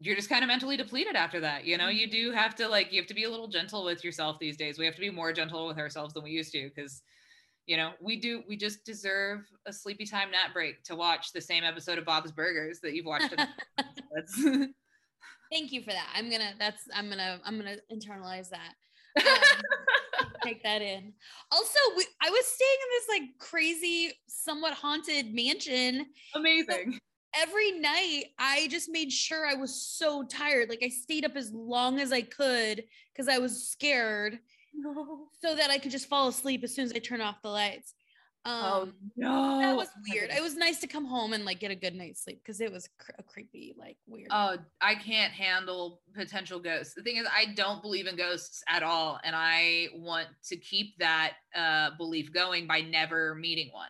you're 0.00 0.16
just 0.16 0.28
kind 0.28 0.42
of 0.42 0.48
mentally 0.48 0.76
depleted 0.76 1.16
after 1.16 1.40
that. 1.40 1.64
You 1.64 1.78
know, 1.78 1.88
you 1.88 2.10
do 2.10 2.30
have 2.32 2.54
to 2.56 2.68
like 2.68 2.92
you 2.92 3.00
have 3.00 3.08
to 3.08 3.14
be 3.14 3.24
a 3.24 3.30
little 3.30 3.48
gentle 3.48 3.84
with 3.84 4.04
yourself 4.04 4.38
these 4.38 4.56
days. 4.56 4.78
We 4.78 4.84
have 4.84 4.94
to 4.94 5.00
be 5.00 5.10
more 5.10 5.32
gentle 5.32 5.66
with 5.66 5.78
ourselves 5.78 6.14
than 6.14 6.24
we 6.24 6.30
used 6.30 6.52
to, 6.52 6.70
because 6.74 7.02
you 7.66 7.76
know 7.76 7.92
we 8.00 8.20
do 8.20 8.42
we 8.48 8.56
just 8.56 8.84
deserve 8.84 9.40
a 9.66 9.72
sleepy 9.72 10.04
time 10.04 10.30
nap 10.30 10.52
break 10.52 10.82
to 10.84 10.94
watch 10.94 11.32
the 11.32 11.40
same 11.40 11.64
episode 11.64 11.98
of 11.98 12.04
bob's 12.04 12.30
burgers 12.30 12.80
that 12.80 12.94
you've 12.94 13.06
watched 13.06 13.34
Thank 15.50 15.72
you 15.72 15.82
for 15.82 15.92
that. 15.92 16.08
I'm 16.14 16.30
gonna 16.30 16.52
that's 16.58 16.82
I'm 16.94 17.08
gonna 17.08 17.40
I'm 17.44 17.56
gonna 17.56 17.76
internalize 17.92 18.50
that. 18.50 18.74
Um, 19.16 19.24
take 20.44 20.62
that 20.62 20.82
in. 20.82 21.12
Also, 21.50 21.78
we, 21.96 22.04
I 22.22 22.30
was 22.30 22.46
staying 22.46 22.78
in 22.82 22.88
this 22.90 23.08
like 23.08 23.38
crazy, 23.38 24.12
somewhat 24.26 24.74
haunted 24.74 25.34
mansion. 25.34 26.06
amazing 26.34 26.98
Every 27.36 27.72
night, 27.72 28.26
I 28.38 28.68
just 28.70 28.88
made 28.88 29.10
sure 29.10 29.44
I 29.44 29.54
was 29.54 29.74
so 29.74 30.22
tired. 30.22 30.68
Like 30.68 30.84
I 30.84 30.88
stayed 30.88 31.24
up 31.24 31.34
as 31.34 31.50
long 31.52 31.98
as 31.98 32.12
I 32.12 32.22
could 32.22 32.84
because 33.12 33.28
I 33.28 33.38
was 33.38 33.68
scared, 33.68 34.38
so 35.42 35.54
that 35.54 35.70
I 35.70 35.78
could 35.78 35.90
just 35.90 36.08
fall 36.08 36.28
asleep 36.28 36.62
as 36.62 36.74
soon 36.74 36.84
as 36.84 36.92
I 36.92 36.98
turn 36.98 37.20
off 37.20 37.42
the 37.42 37.48
lights. 37.48 37.94
Um, 38.46 38.52
oh 38.54 38.88
no 39.16 39.58
that 39.60 39.74
was 39.74 39.88
weird. 40.06 40.30
It 40.30 40.42
was 40.42 40.54
nice 40.54 40.78
to 40.80 40.86
come 40.86 41.06
home 41.06 41.32
and 41.32 41.46
like 41.46 41.60
get 41.60 41.70
a 41.70 41.74
good 41.74 41.94
night's 41.94 42.22
sleep 42.22 42.40
because 42.44 42.60
it 42.60 42.70
was 42.70 42.88
cr- 42.98 43.12
a 43.18 43.22
creepy, 43.22 43.74
like 43.78 43.96
weird. 44.06 44.28
oh 44.30 44.58
i 44.82 44.94
can't 44.94 45.32
handle 45.32 46.02
potential 46.14 46.60
ghosts 46.60 46.92
the 46.94 47.02
thing 47.02 47.16
is 47.16 47.26
i 47.34 47.46
don't 47.54 47.80
believe 47.80 48.06
in 48.06 48.16
ghosts 48.16 48.62
at 48.68 48.82
all 48.82 49.18
and 49.24 49.34
i 49.34 49.88
want 49.94 50.28
to 50.46 50.56
keep 50.56 50.96
that 50.98 51.34
uh 51.56 51.90
belief 51.96 52.32
going 52.32 52.66
by 52.66 52.80
never 52.82 53.34
meeting 53.34 53.70
one 53.72 53.88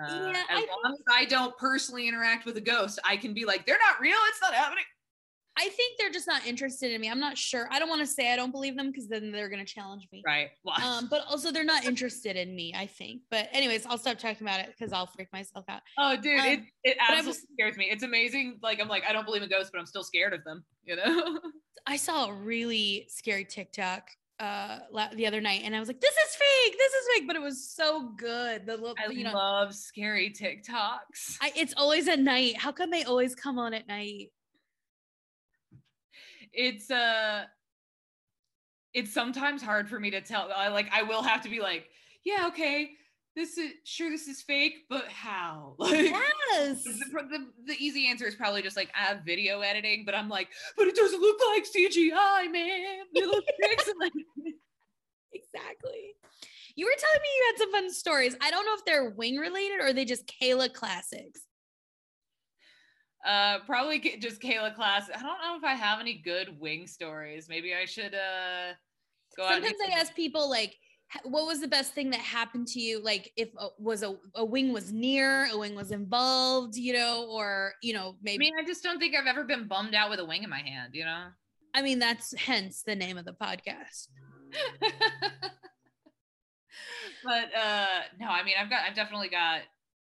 uh, 0.00 0.30
Yeah, 0.32 0.42
as 0.50 0.64
I 0.64 0.66
long 0.84 0.94
as 0.94 1.04
i 1.12 1.24
don't 1.26 1.56
personally 1.58 2.08
interact 2.08 2.46
with 2.46 2.56
a 2.56 2.62
ghost 2.62 2.98
i 3.06 3.16
can 3.16 3.34
be 3.34 3.44
like 3.44 3.66
they're 3.66 3.78
not 3.78 4.00
real 4.00 4.16
it's 4.28 4.40
not 4.40 4.54
happening 4.54 4.84
I 5.58 5.68
think 5.70 5.98
they're 5.98 6.10
just 6.10 6.28
not 6.28 6.46
interested 6.46 6.92
in 6.92 7.00
me. 7.00 7.10
I'm 7.10 7.18
not 7.18 7.36
sure. 7.36 7.68
I 7.72 7.78
don't 7.80 7.88
want 7.88 8.00
to 8.00 8.06
say 8.06 8.32
I 8.32 8.36
don't 8.36 8.52
believe 8.52 8.76
them 8.76 8.86
because 8.90 9.08
then 9.08 9.32
they're 9.32 9.48
gonna 9.48 9.64
challenge 9.64 10.06
me. 10.12 10.22
Right. 10.24 10.50
Well, 10.64 10.80
Um, 10.80 11.08
but 11.10 11.22
also 11.28 11.50
they're 11.50 11.64
not 11.64 11.84
interested 11.84 12.36
in 12.36 12.54
me. 12.54 12.72
I 12.76 12.86
think. 12.86 13.22
But 13.30 13.48
anyways, 13.52 13.84
I'll 13.86 13.98
stop 13.98 14.18
talking 14.18 14.46
about 14.46 14.60
it 14.60 14.68
because 14.68 14.92
I'll 14.92 15.06
freak 15.08 15.28
myself 15.32 15.64
out. 15.68 15.82
oh, 15.98 16.16
dude, 16.16 16.38
it 16.44 16.58
um, 16.60 16.66
it 16.84 16.96
I 17.00 17.12
absolutely 17.14 17.28
was- 17.30 17.46
scares 17.54 17.76
me. 17.76 17.88
It's 17.90 18.02
amazing. 18.04 18.58
Like 18.62 18.80
I'm 18.80 18.88
like 18.88 19.02
I 19.08 19.12
don't 19.12 19.24
believe 19.24 19.42
in 19.42 19.48
ghosts, 19.50 19.70
but 19.72 19.78
I'm 19.80 19.86
still 19.86 20.04
scared 20.04 20.32
of 20.32 20.44
them. 20.44 20.64
You 20.84 20.96
know. 20.96 21.40
I 21.86 21.96
saw 21.96 22.26
a 22.28 22.32
really 22.34 23.06
scary 23.08 23.44
TikTok 23.44 24.08
uh 24.40 24.78
the 25.16 25.26
other 25.26 25.40
night 25.40 25.62
and 25.64 25.74
I 25.74 25.80
was 25.80 25.88
like, 25.88 26.00
this 26.00 26.14
is 26.14 26.36
fake, 26.36 26.76
this 26.78 26.92
is 26.92 27.08
fake, 27.16 27.26
but 27.26 27.34
it 27.34 27.42
was 27.42 27.68
so 27.74 28.10
good. 28.16 28.66
The 28.66 28.76
little, 28.76 28.94
I 29.04 29.10
you 29.10 29.24
know, 29.24 29.32
love 29.32 29.74
scary 29.74 30.30
TikToks. 30.30 31.38
I, 31.40 31.52
it's 31.56 31.74
always 31.76 32.06
at 32.06 32.20
night. 32.20 32.56
How 32.56 32.70
come 32.70 32.90
they 32.90 33.02
always 33.04 33.34
come 33.34 33.58
on 33.58 33.74
at 33.74 33.88
night? 33.88 34.30
It's 36.52 36.90
uh 36.90 37.44
it's 38.94 39.12
sometimes 39.12 39.62
hard 39.62 39.88
for 39.88 40.00
me 40.00 40.10
to 40.10 40.20
tell 40.20 40.50
I 40.54 40.68
like 40.68 40.88
I 40.92 41.02
will 41.02 41.22
have 41.22 41.42
to 41.42 41.48
be 41.48 41.60
like, 41.60 41.88
yeah, 42.24 42.46
okay, 42.48 42.90
this 43.36 43.56
is 43.58 43.72
sure 43.84 44.10
this 44.10 44.26
is 44.26 44.42
fake, 44.42 44.86
but 44.88 45.04
how? 45.08 45.74
Like 45.78 46.12
Yes. 46.50 46.82
the, 46.84 46.92
the, 47.30 47.46
the 47.66 47.74
easy 47.78 48.08
answer 48.08 48.26
is 48.26 48.34
probably 48.34 48.62
just 48.62 48.76
like 48.76 48.90
I 48.98 49.04
have 49.04 49.20
video 49.24 49.60
editing, 49.60 50.04
but 50.06 50.14
I'm 50.14 50.28
like, 50.28 50.48
but 50.76 50.86
it 50.86 50.96
doesn't 50.96 51.20
look 51.20 51.38
like 51.52 51.64
CGI, 51.64 52.50
man. 52.50 53.04
It 53.14 53.26
looks 53.28 53.46
excellent. 53.70 54.12
exactly. 55.32 56.14
You 56.74 56.86
were 56.86 56.94
telling 56.98 57.20
me 57.22 57.28
you 57.36 57.44
had 57.52 57.58
some 57.58 57.72
fun 57.72 57.92
stories. 57.92 58.36
I 58.40 58.50
don't 58.50 58.64
know 58.64 58.74
if 58.74 58.84
they're 58.84 59.10
wing 59.10 59.36
related 59.36 59.80
or 59.82 59.92
they 59.92 60.04
just 60.04 60.32
Kayla 60.40 60.72
classics. 60.72 61.42
Uh, 63.26 63.58
probably 63.66 63.98
just 64.20 64.40
Kayla 64.40 64.74
class. 64.74 65.10
I 65.10 65.20
don't 65.20 65.40
know 65.40 65.56
if 65.56 65.64
I 65.64 65.74
have 65.74 66.00
any 66.00 66.22
good 66.24 66.58
wing 66.60 66.86
stories. 66.86 67.48
Maybe 67.48 67.74
I 67.74 67.84
should 67.84 68.14
uh 68.14 68.74
go 69.36 69.48
Sometimes 69.48 69.76
I 69.86 69.98
ask 69.98 70.14
people 70.14 70.48
like, 70.48 70.76
what 71.24 71.46
was 71.46 71.60
the 71.60 71.68
best 71.68 71.94
thing 71.94 72.10
that 72.10 72.20
happened 72.20 72.68
to 72.68 72.80
you? 72.80 73.02
Like 73.02 73.32
if 73.36 73.48
a, 73.58 73.68
was 73.78 74.02
a, 74.02 74.16
a 74.34 74.44
wing 74.44 74.72
was 74.72 74.92
near, 74.92 75.46
a 75.46 75.58
wing 75.58 75.74
was 75.74 75.90
involved, 75.90 76.76
you 76.76 76.92
know, 76.92 77.26
or 77.30 77.72
you 77.82 77.92
know, 77.92 78.16
maybe 78.22 78.46
I 78.46 78.50
mean, 78.50 78.54
I 78.60 78.66
just 78.66 78.82
don't 78.82 78.98
think 78.98 79.16
I've 79.16 79.26
ever 79.26 79.44
been 79.44 79.66
bummed 79.66 79.94
out 79.94 80.10
with 80.10 80.20
a 80.20 80.24
wing 80.24 80.44
in 80.44 80.50
my 80.50 80.60
hand. 80.60 80.94
You 80.94 81.04
know. 81.04 81.26
I 81.74 81.82
mean, 81.82 81.98
that's 81.98 82.34
hence 82.38 82.82
the 82.82 82.94
name 82.94 83.18
of 83.18 83.24
the 83.24 83.32
podcast. 83.32 84.08
but 87.24 87.54
uh 87.54 88.00
no 88.18 88.26
i 88.28 88.42
mean 88.44 88.54
i've 88.58 88.70
got 88.70 88.80
i've 88.88 88.94
definitely 88.94 89.28
got 89.28 89.60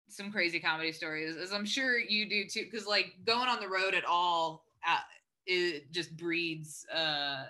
some 0.08 0.32
crazy 0.32 0.58
comedy 0.58 0.92
stories 0.92 1.36
as 1.36 1.52
i'm 1.52 1.64
sure 1.64 1.98
you 1.98 2.28
do 2.28 2.46
too 2.46 2.64
because 2.70 2.86
like 2.86 3.12
going 3.26 3.48
on 3.48 3.60
the 3.60 3.68
road 3.68 3.94
at 3.94 4.04
all 4.04 4.64
uh, 4.88 4.98
it 5.46 5.90
just 5.90 6.16
breeds 6.16 6.86
uh 6.94 7.44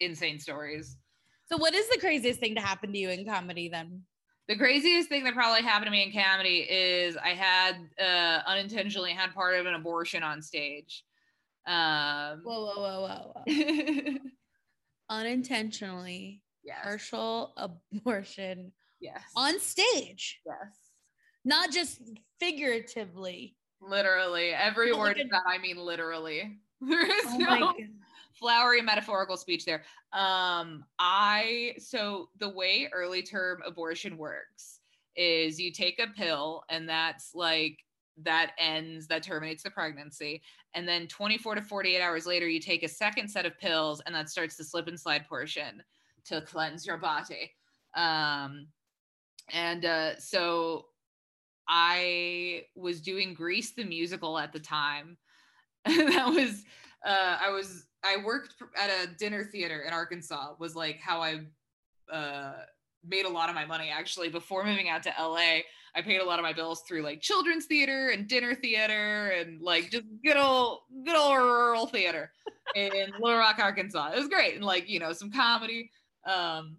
insane 0.00 0.38
stories. 0.38 0.96
So, 1.46 1.56
what 1.56 1.74
is 1.74 1.88
the 1.90 1.98
craziest 1.98 2.40
thing 2.40 2.54
to 2.54 2.60
happen 2.60 2.92
to 2.92 2.98
you 2.98 3.10
in 3.10 3.24
comedy 3.24 3.68
then? 3.68 4.02
the 4.48 4.56
craziest 4.56 5.08
thing 5.08 5.22
that 5.22 5.34
probably 5.34 5.62
happened 5.62 5.86
to 5.86 5.92
me 5.92 6.02
in 6.02 6.12
comedy 6.12 6.66
is 6.68 7.16
i 7.16 7.28
had 7.28 7.76
uh 8.02 8.40
unintentionally 8.48 9.12
had 9.12 9.32
part 9.32 9.54
of 9.54 9.66
an 9.66 9.74
abortion 9.74 10.22
on 10.22 10.42
stage. 10.42 11.04
Um 11.66 12.40
Whoa, 12.42 12.64
whoa, 12.64 12.74
whoa, 12.76 13.32
whoa, 13.46 13.54
whoa. 13.54 14.14
Unintentionally 15.10 16.42
yes. 16.64 16.78
partial 16.82 17.52
abortion 17.92 18.72
yes. 19.00 19.22
on 19.36 19.60
stage, 19.60 20.40
yes 20.44 20.79
not 21.44 21.70
just 21.70 22.00
figuratively. 22.38 23.56
literally 23.80 24.50
every 24.50 24.92
word 24.92 25.18
of 25.18 25.28
that 25.30 25.42
i 25.46 25.58
mean 25.58 25.76
literally 25.76 26.58
there 26.80 27.04
is 27.04 27.24
Oh 27.26 27.38
no 27.38 27.74
flowery 28.40 28.80
metaphorical 28.80 29.36
speech 29.36 29.64
there. 29.64 29.84
Um, 30.12 30.84
I 30.98 31.74
so 31.78 32.30
the 32.38 32.48
way 32.48 32.88
early 32.92 33.22
term 33.22 33.60
abortion 33.64 34.16
works 34.16 34.80
is 35.14 35.60
you 35.60 35.70
take 35.70 36.00
a 36.00 36.06
pill 36.16 36.64
and 36.70 36.88
that's 36.88 37.34
like 37.34 37.78
that 38.22 38.52
ends 38.58 39.06
that 39.08 39.22
terminates 39.22 39.62
the 39.62 39.70
pregnancy 39.70 40.42
and 40.74 40.86
then 40.86 41.06
24 41.08 41.56
to 41.56 41.62
48 41.62 42.00
hours 42.00 42.26
later 42.26 42.48
you 42.48 42.60
take 42.60 42.82
a 42.82 42.88
second 42.88 43.28
set 43.28 43.46
of 43.46 43.58
pills 43.58 44.00
and 44.06 44.14
that 44.14 44.28
starts 44.28 44.56
the 44.56 44.64
slip 44.64 44.88
and 44.88 44.98
slide 44.98 45.26
portion 45.26 45.82
to 46.24 46.40
cleanse 46.42 46.86
your 46.86 46.98
body 46.98 47.50
um 47.96 48.66
and 49.52 49.84
uh 49.84 50.18
so 50.18 50.86
i 51.70 52.64
was 52.74 53.00
doing 53.00 53.32
grease 53.32 53.72
the 53.72 53.84
musical 53.84 54.38
at 54.38 54.52
the 54.52 54.58
time. 54.60 55.16
That 55.86 56.26
was 56.26 56.64
uh 57.06 57.38
i 57.40 57.50
was 57.50 57.86
i 58.04 58.16
worked 58.22 58.54
at 58.78 58.90
a 58.90 59.06
dinner 59.16 59.44
theater 59.44 59.80
in 59.86 59.92
arkansas 59.94 60.54
was 60.58 60.76
like 60.76 60.98
how 61.00 61.22
i 61.22 61.40
uh 62.12 62.52
made 63.06 63.24
a 63.24 63.28
lot 63.30 63.48
of 63.48 63.54
my 63.54 63.64
money 63.64 63.88
actually. 63.88 64.28
Before 64.28 64.64
moving 64.64 64.90
out 64.90 65.02
to 65.04 65.12
la 65.18 65.36
i 65.36 66.02
paid 66.02 66.20
a 66.20 66.24
lot 66.24 66.38
of 66.38 66.42
my 66.42 66.52
bills 66.52 66.82
through 66.86 67.02
like 67.02 67.20
children's 67.20 67.66
theater 67.66 68.10
and 68.10 68.28
dinner 68.28 68.54
theater 68.54 69.28
and 69.28 69.62
like 69.62 69.90
just 69.90 70.04
good 70.24 70.36
old 70.36 70.80
good 71.06 71.16
old 71.16 71.36
rural 71.38 71.86
theater 71.86 72.32
in 72.74 72.90
little 73.20 73.38
rock 73.38 73.58
arkansas. 73.58 74.10
It 74.12 74.18
was 74.18 74.28
great 74.28 74.56
and 74.56 74.64
like 74.64 74.88
you 74.88 74.98
know 75.00 75.12
some 75.12 75.30
comedy 75.32 75.90
um 76.26 76.76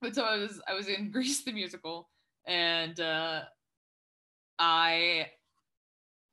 but 0.00 0.14
so 0.14 0.24
i 0.24 0.36
was 0.38 0.60
i 0.68 0.72
was 0.72 0.88
in 0.88 1.10
grease 1.16 1.42
the 1.44 1.52
musical 1.52 2.08
and 2.46 3.00
uh 3.00 3.42
i 4.58 5.26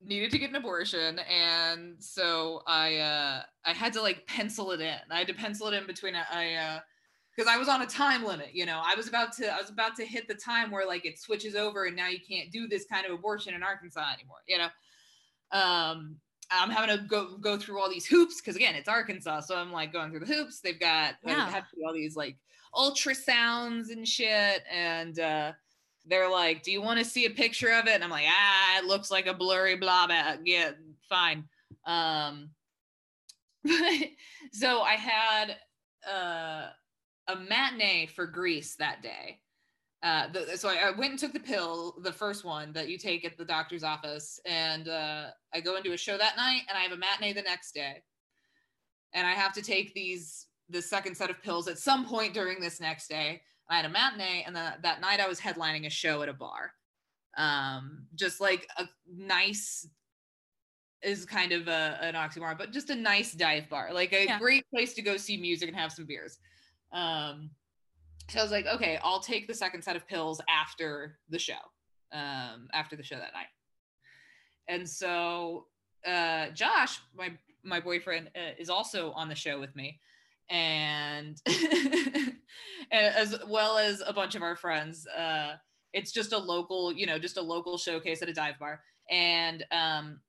needed 0.03 0.31
to 0.31 0.39
get 0.39 0.49
an 0.49 0.55
abortion 0.55 1.19
and 1.19 1.95
so 1.99 2.63
i 2.67 2.97
uh 2.97 3.43
i 3.65 3.71
had 3.71 3.93
to 3.93 4.01
like 4.01 4.25
pencil 4.27 4.71
it 4.71 4.81
in. 4.81 4.97
I 5.11 5.19
had 5.19 5.27
to 5.27 5.33
pencil 5.33 5.67
it 5.67 5.75
in 5.75 5.85
between 5.85 6.15
a, 6.15 6.25
I 6.31 6.53
uh 6.55 6.79
because 7.35 7.47
i 7.51 7.57
was 7.57 7.67
on 7.69 7.81
a 7.81 7.85
time 7.85 8.23
limit 8.25 8.49
you 8.53 8.65
know? 8.65 8.81
I 8.83 8.95
was 8.95 9.07
about 9.07 9.31
to 9.33 9.47
i 9.53 9.59
was 9.61 9.69
about 9.69 9.95
to 9.97 10.05
hit 10.05 10.27
the 10.27 10.33
time 10.33 10.71
where 10.71 10.87
like 10.87 11.05
it 11.05 11.19
switches 11.19 11.55
over 11.55 11.85
and 11.85 11.95
now 11.95 12.07
you 12.07 12.19
can't 12.27 12.51
do 12.51 12.67
this 12.67 12.85
kind 12.85 13.05
of 13.05 13.11
abortion 13.11 13.53
in 13.53 13.61
arkansas 13.63 14.11
anymore 14.13 14.39
you 14.47 14.57
know? 14.57 14.69
Um 15.51 16.17
i'm 16.49 16.69
having 16.69 16.97
to 16.97 17.03
go 17.05 17.37
go 17.37 17.57
through 17.57 17.79
all 17.79 17.89
these 17.89 18.05
hoops 18.05 18.41
because 18.41 18.55
again 18.55 18.75
it's 18.75 18.89
arkansas 18.89 19.39
so 19.41 19.55
i'm 19.55 19.71
like 19.71 19.93
going 19.93 20.09
through 20.09 20.19
the 20.19 20.25
hoops. 20.33 20.59
They've 20.61 20.79
got 20.79 21.15
Yeah. 21.23 21.47
have 21.49 21.69
to 21.69 21.75
do 21.75 21.83
all 21.87 21.93
these 21.93 22.15
like 22.15 22.37
ultrasounds 22.73 23.89
and 23.91 24.07
shit 24.07 24.63
and 24.71 25.19
uh 25.19 25.51
they're 26.05 26.29
like, 26.29 26.63
"Do 26.63 26.71
you 26.71 26.81
want 26.81 26.99
to 26.99 27.05
see 27.05 27.25
a 27.25 27.29
picture 27.29 27.71
of 27.71 27.87
it?" 27.87 27.93
And 27.95 28.03
I'm 28.03 28.09
like, 28.09 28.25
"Ah, 28.27 28.79
it 28.79 28.85
looks 28.85 29.11
like 29.11 29.27
a 29.27 29.33
blurry 29.33 29.75
blob. 29.75 30.11
uh, 30.11 30.37
Yeah, 30.43 30.71
fine." 31.09 31.47
Um, 31.85 32.51
so 34.51 34.81
I 34.81 34.93
had 34.93 35.57
uh, 36.09 36.69
a 37.27 37.35
matinee 37.35 38.07
for 38.07 38.25
Grease 38.25 38.75
that 38.77 39.01
day. 39.01 39.39
Uh, 40.03 40.27
the, 40.29 40.57
so 40.57 40.67
I, 40.67 40.87
I 40.87 40.91
went 40.91 41.11
and 41.11 41.19
took 41.19 41.33
the 41.33 41.39
pill, 41.39 41.95
the 42.01 42.11
first 42.11 42.43
one 42.43 42.73
that 42.73 42.89
you 42.89 42.97
take 42.97 43.23
at 43.23 43.37
the 43.37 43.45
doctor's 43.45 43.83
office, 43.83 44.39
and 44.47 44.87
uh, 44.87 45.27
I 45.53 45.61
go 45.61 45.75
into 45.77 45.93
a 45.93 45.97
show 45.97 46.17
that 46.17 46.35
night, 46.37 46.61
and 46.67 46.75
I 46.77 46.81
have 46.81 46.91
a 46.91 46.97
matinee 46.97 47.33
the 47.33 47.43
next 47.43 47.73
day, 47.75 48.01
and 49.13 49.27
I 49.27 49.31
have 49.33 49.53
to 49.53 49.61
take 49.61 49.93
these 49.93 50.47
the 50.69 50.81
second 50.81 51.15
set 51.15 51.29
of 51.29 51.41
pills 51.43 51.67
at 51.67 51.77
some 51.77 52.05
point 52.05 52.33
during 52.33 52.59
this 52.59 52.79
next 52.79 53.09
day. 53.09 53.41
I 53.69 53.77
had 53.77 53.85
a 53.85 53.89
matinee, 53.89 54.43
and 54.45 54.55
then 54.55 54.73
that 54.83 55.01
night 55.01 55.19
I 55.19 55.27
was 55.27 55.39
headlining 55.39 55.85
a 55.85 55.89
show 55.89 56.21
at 56.21 56.29
a 56.29 56.33
bar. 56.33 56.73
Um, 57.37 58.07
just 58.15 58.41
like 58.41 58.67
a 58.77 58.85
nice 59.07 59.87
is 61.01 61.25
kind 61.25 61.51
of 61.51 61.67
a, 61.67 61.97
an 62.01 62.13
oxymoron, 62.15 62.57
but 62.57 62.71
just 62.71 62.89
a 62.89 62.95
nice 62.95 63.33
dive 63.33 63.69
bar, 63.69 63.93
like 63.93 64.13
a 64.13 64.25
Yeah. 64.25 64.37
great 64.39 64.69
place 64.69 64.93
to 64.95 65.01
go 65.01 65.17
see 65.17 65.37
music 65.37 65.67
and 65.69 65.77
have 65.77 65.91
some 65.91 66.05
beers. 66.05 66.37
Um, 66.91 67.49
so 68.29 68.39
I 68.39 68.43
was 68.43 68.51
like, 68.51 68.67
okay, 68.67 68.99
I'll 69.03 69.19
take 69.19 69.47
the 69.47 69.53
second 69.53 69.83
set 69.83 69.95
of 69.95 70.07
pills 70.07 70.41
after 70.47 71.17
the 71.29 71.39
show, 71.39 71.53
um, 72.11 72.67
after 72.73 72.95
the 72.95 73.03
show 73.03 73.15
that 73.15 73.33
night. 73.33 73.47
And 74.67 74.87
so 74.87 75.65
uh, 76.05 76.49
Josh, 76.49 76.99
my 77.15 77.31
my 77.63 77.79
boyfriend, 77.79 78.29
uh, 78.35 78.53
is 78.57 78.69
also 78.69 79.11
on 79.11 79.29
the 79.29 79.35
show 79.35 79.59
with 79.59 79.75
me, 79.75 79.99
and 80.51 81.41
as 82.91 83.35
well 83.47 83.77
as 83.77 84.03
a 84.05 84.13
bunch 84.13 84.35
of 84.35 84.43
our 84.43 84.55
friends. 84.55 85.07
Uh, 85.07 85.53
it's 85.93 86.11
just 86.11 86.33
a 86.33 86.37
local, 86.37 86.93
you 86.93 87.05
know, 87.05 87.17
just 87.17 87.37
a 87.37 87.41
local 87.41 87.77
showcase 87.77 88.21
at 88.21 88.29
a 88.29 88.33
dive 88.33 88.59
bar, 88.59 88.81
and 89.09 89.65
um, 89.71 90.19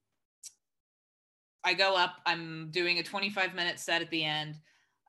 I 1.65 1.75
go 1.75 1.97
up. 1.97 2.17
I'm 2.25 2.71
doing 2.71 2.99
a 2.99 3.03
25 3.03 3.55
minute 3.55 3.79
set 3.79 4.03
at 4.03 4.11
the 4.11 4.25
end. 4.25 4.57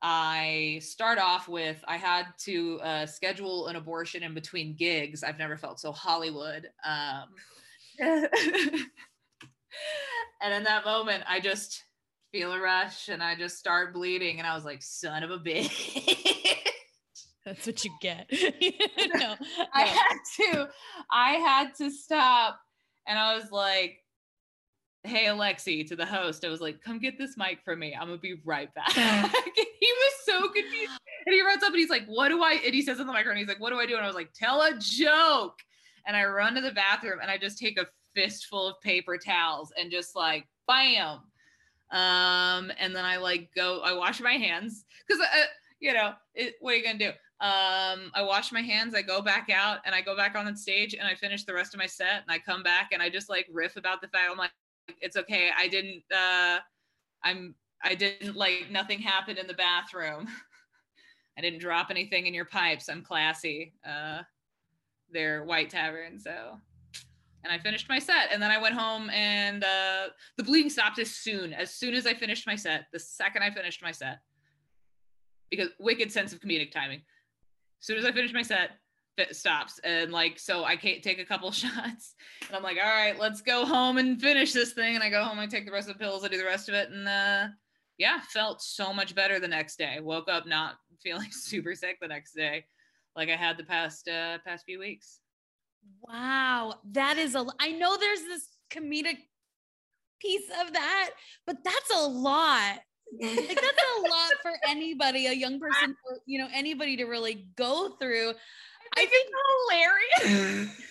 I 0.01 0.79
start 0.81 1.17
off 1.17 1.47
with 1.47 1.81
I 1.87 1.95
had 1.95 2.27
to 2.39 2.79
uh, 2.81 3.05
schedule 3.05 3.67
an 3.67 3.77
abortion 3.77 4.21
in 4.21 4.33
between 4.33 4.75
gigs. 4.75 5.23
I've 5.23 5.39
never 5.39 5.57
felt 5.57 5.79
so 5.79 5.91
Hollywood. 5.91 6.69
Um, 6.83 7.29
and 10.41 10.53
in 10.53 10.63
that 10.63 10.85
moment, 10.85 11.23
I 11.27 11.39
just 11.39 11.83
feel 12.33 12.51
a 12.51 12.59
rush 12.59 13.09
and 13.09 13.23
I 13.23 13.35
just 13.35 13.57
start 13.57 13.93
bleeding. 13.93 14.39
And 14.39 14.47
I 14.47 14.55
was 14.55 14.65
like, 14.65 14.81
son 14.81 15.23
of 15.23 15.31
a 15.31 15.37
bitch. 15.37 16.17
That's 17.45 17.65
what 17.67 17.85
you 17.85 17.91
get. 18.01 18.27
no, 18.31 19.35
I 19.73 19.83
had 19.83 20.17
to, 20.37 20.67
I 21.11 21.33
had 21.33 21.75
to 21.75 21.91
stop. 21.91 22.59
And 23.07 23.17
I 23.17 23.35
was 23.35 23.51
like, 23.51 23.99
hey 25.03 25.25
Alexi 25.25 25.85
to 25.87 25.95
the 25.95 26.05
host. 26.05 26.43
I 26.43 26.49
was 26.49 26.61
like, 26.61 26.81
come 26.81 26.97
get 26.97 27.17
this 27.17 27.37
mic 27.37 27.59
for 27.63 27.75
me. 27.75 27.93
I'm 27.93 28.07
gonna 28.07 28.17
be 28.17 28.41
right 28.45 28.73
back. 28.73 28.93
he 28.93 29.01
was 29.01 30.13
so 30.25 30.49
confused. 30.49 30.91
And 31.25 31.35
he 31.35 31.41
runs 31.41 31.61
up 31.61 31.69
and 31.69 31.77
he's 31.77 31.89
like, 31.89 32.05
what 32.07 32.29
do 32.29 32.41
I? 32.41 32.59
And 32.65 32.73
he 32.73 32.81
says 32.81 32.99
in 32.99 33.07
the 33.07 33.13
microphone, 33.13 33.37
he's 33.37 33.47
like, 33.47 33.59
what 33.59 33.69
do 33.69 33.79
I 33.79 33.85
do? 33.85 33.95
And 33.95 34.03
I 34.03 34.07
was 34.07 34.15
like, 34.15 34.33
tell 34.33 34.61
a 34.61 34.73
joke. 34.79 35.59
And 36.07 36.17
I 36.17 36.25
run 36.25 36.55
to 36.55 36.61
the 36.61 36.71
bathroom 36.71 37.19
and 37.21 37.29
I 37.29 37.37
just 37.37 37.59
take 37.59 37.77
a 37.77 37.87
fistful 38.15 38.67
of 38.67 38.81
paper 38.81 39.17
towels 39.17 39.71
and 39.77 39.91
just 39.91 40.15
like, 40.15 40.47
bam. 40.67 41.19
Um, 41.93 42.71
and 42.79 42.95
then 42.95 43.05
I 43.05 43.17
like 43.17 43.49
go, 43.55 43.81
I 43.81 43.93
wash 43.93 44.19
my 44.19 44.33
hands 44.33 44.85
because, 45.07 45.21
uh, 45.21 45.45
you 45.79 45.93
know, 45.93 46.13
it, 46.33 46.55
what 46.59 46.73
are 46.73 46.77
you 46.77 46.83
gonna 46.83 46.97
do? 46.97 47.09
Um, 47.39 48.11
I 48.15 48.23
wash 48.23 48.51
my 48.51 48.61
hands, 48.61 48.95
I 48.95 49.03
go 49.03 49.21
back 49.21 49.49
out 49.53 49.79
and 49.85 49.93
I 49.93 50.01
go 50.01 50.17
back 50.17 50.35
on 50.35 50.45
the 50.45 50.55
stage 50.57 50.95
and 50.95 51.07
I 51.07 51.13
finish 51.13 51.43
the 51.43 51.53
rest 51.53 51.73
of 51.73 51.79
my 51.79 51.85
set 51.85 52.23
and 52.23 52.31
I 52.31 52.39
come 52.39 52.63
back 52.63 52.89
and 52.93 53.01
I 53.01 53.09
just 53.09 53.29
like 53.29 53.47
riff 53.51 53.77
about 53.77 54.01
the 54.01 54.07
fact 54.07 54.31
I'm 54.31 54.37
like, 54.37 54.51
it's 55.01 55.15
okay. 55.17 55.49
I 55.55 55.67
didn't, 55.67 56.03
uh, 56.11 56.59
I'm, 57.23 57.53
I 57.83 57.95
didn't 57.95 58.35
like 58.35 58.67
nothing 58.71 58.99
happened 58.99 59.37
in 59.37 59.45
the 59.45 59.53
bathroom. 59.53 60.27
I 61.37 61.41
didn't 61.41 61.59
drop 61.59 61.87
anything 61.89 62.27
in 62.27 62.33
your 62.33 62.45
pipes. 62.45 62.89
I'm 62.89 63.03
classy. 63.03 63.73
Uh, 63.87 64.21
they're 65.11 65.43
white 65.43 65.69
tavern. 65.69 66.19
So, 66.19 66.59
and 67.43 67.51
I 67.51 67.57
finished 67.57 67.89
my 67.89 67.99
set 67.99 68.31
and 68.31 68.41
then 68.41 68.51
I 68.51 68.57
went 68.57 68.75
home 68.75 69.09
and, 69.09 69.63
uh, 69.63 70.07
the 70.37 70.43
bleeding 70.43 70.69
stopped 70.69 70.99
as 70.99 71.11
soon, 71.11 71.53
as 71.53 71.73
soon 71.73 71.93
as 71.93 72.05
I 72.07 72.13
finished 72.13 72.47
my 72.47 72.55
set, 72.55 72.85
the 72.91 72.99
second 72.99 73.43
I 73.43 73.51
finished 73.51 73.81
my 73.81 73.91
set, 73.91 74.19
because 75.49 75.69
wicked 75.79 76.11
sense 76.11 76.33
of 76.33 76.39
comedic 76.39 76.71
timing 76.71 77.01
as 77.83 77.87
soon 77.87 77.97
as 77.97 78.05
I 78.05 78.13
finished 78.13 78.33
my 78.33 78.43
set, 78.43 78.71
it 79.17 79.35
stops. 79.35 79.77
And 79.83 80.09
like, 80.13 80.39
so 80.39 80.63
I 80.63 80.77
can't 80.77 81.03
take 81.03 81.19
a 81.19 81.25
couple 81.25 81.51
shots. 81.51 82.15
And 82.47 82.55
I'm 82.55 82.63
like, 82.63 82.77
all 82.77 82.89
right, 82.89 83.19
let's 83.19 83.41
go 83.41 83.65
home 83.65 83.97
and 83.97 84.21
finish 84.21 84.53
this 84.53 84.71
thing. 84.71 84.95
And 84.95 85.03
I 85.03 85.09
go 85.09 85.21
home, 85.21 85.37
I 85.37 85.47
take 85.47 85.65
the 85.65 85.71
rest 85.71 85.89
of 85.89 85.97
the 85.97 86.03
pills, 86.03 86.23
I 86.23 86.29
do 86.29 86.37
the 86.37 86.45
rest 86.45 86.69
of 86.69 86.75
it. 86.75 86.89
And 86.91 87.05
uh, 87.05 87.47
yeah, 87.97 88.21
felt 88.29 88.61
so 88.61 88.93
much 88.93 89.15
better 89.15 89.37
the 89.37 89.49
next 89.49 89.77
day. 89.77 89.99
Woke 90.01 90.29
up 90.29 90.47
not 90.47 90.75
feeling 91.03 91.29
super 91.29 91.75
sick 91.75 91.97
the 92.01 92.07
next 92.07 92.33
day, 92.33 92.63
like 93.17 93.27
I 93.27 93.35
had 93.35 93.57
the 93.57 93.65
past 93.65 94.07
uh, 94.07 94.37
past 94.45 94.63
few 94.65 94.79
weeks. 94.79 95.19
Wow, 96.01 96.75
that 96.91 97.17
is 97.17 97.35
a. 97.35 97.45
I 97.59 97.71
know 97.71 97.97
there's 97.97 98.21
this 98.21 98.47
comedic 98.71 99.17
piece 100.19 100.49
of 100.61 100.73
that, 100.73 101.11
but 101.45 101.57
that's 101.63 101.91
a 101.95 102.07
lot 102.07 102.79
like 103.21 103.47
that's 103.47 103.83
a 103.97 104.01
lot 104.01 104.31
for 104.41 104.51
anybody, 104.67 105.27
a 105.27 105.33
young 105.33 105.59
person, 105.59 105.95
or, 106.09 106.19
you 106.25 106.39
know, 106.39 106.47
anybody 106.53 106.97
to 106.97 107.05
really 107.05 107.47
go 107.55 107.89
through. 107.99 108.33
I 108.95 109.05
think, 109.05 109.05
I 109.05 109.05
think 109.05 109.29
it's 109.29 110.17
hilarious. 110.21 110.69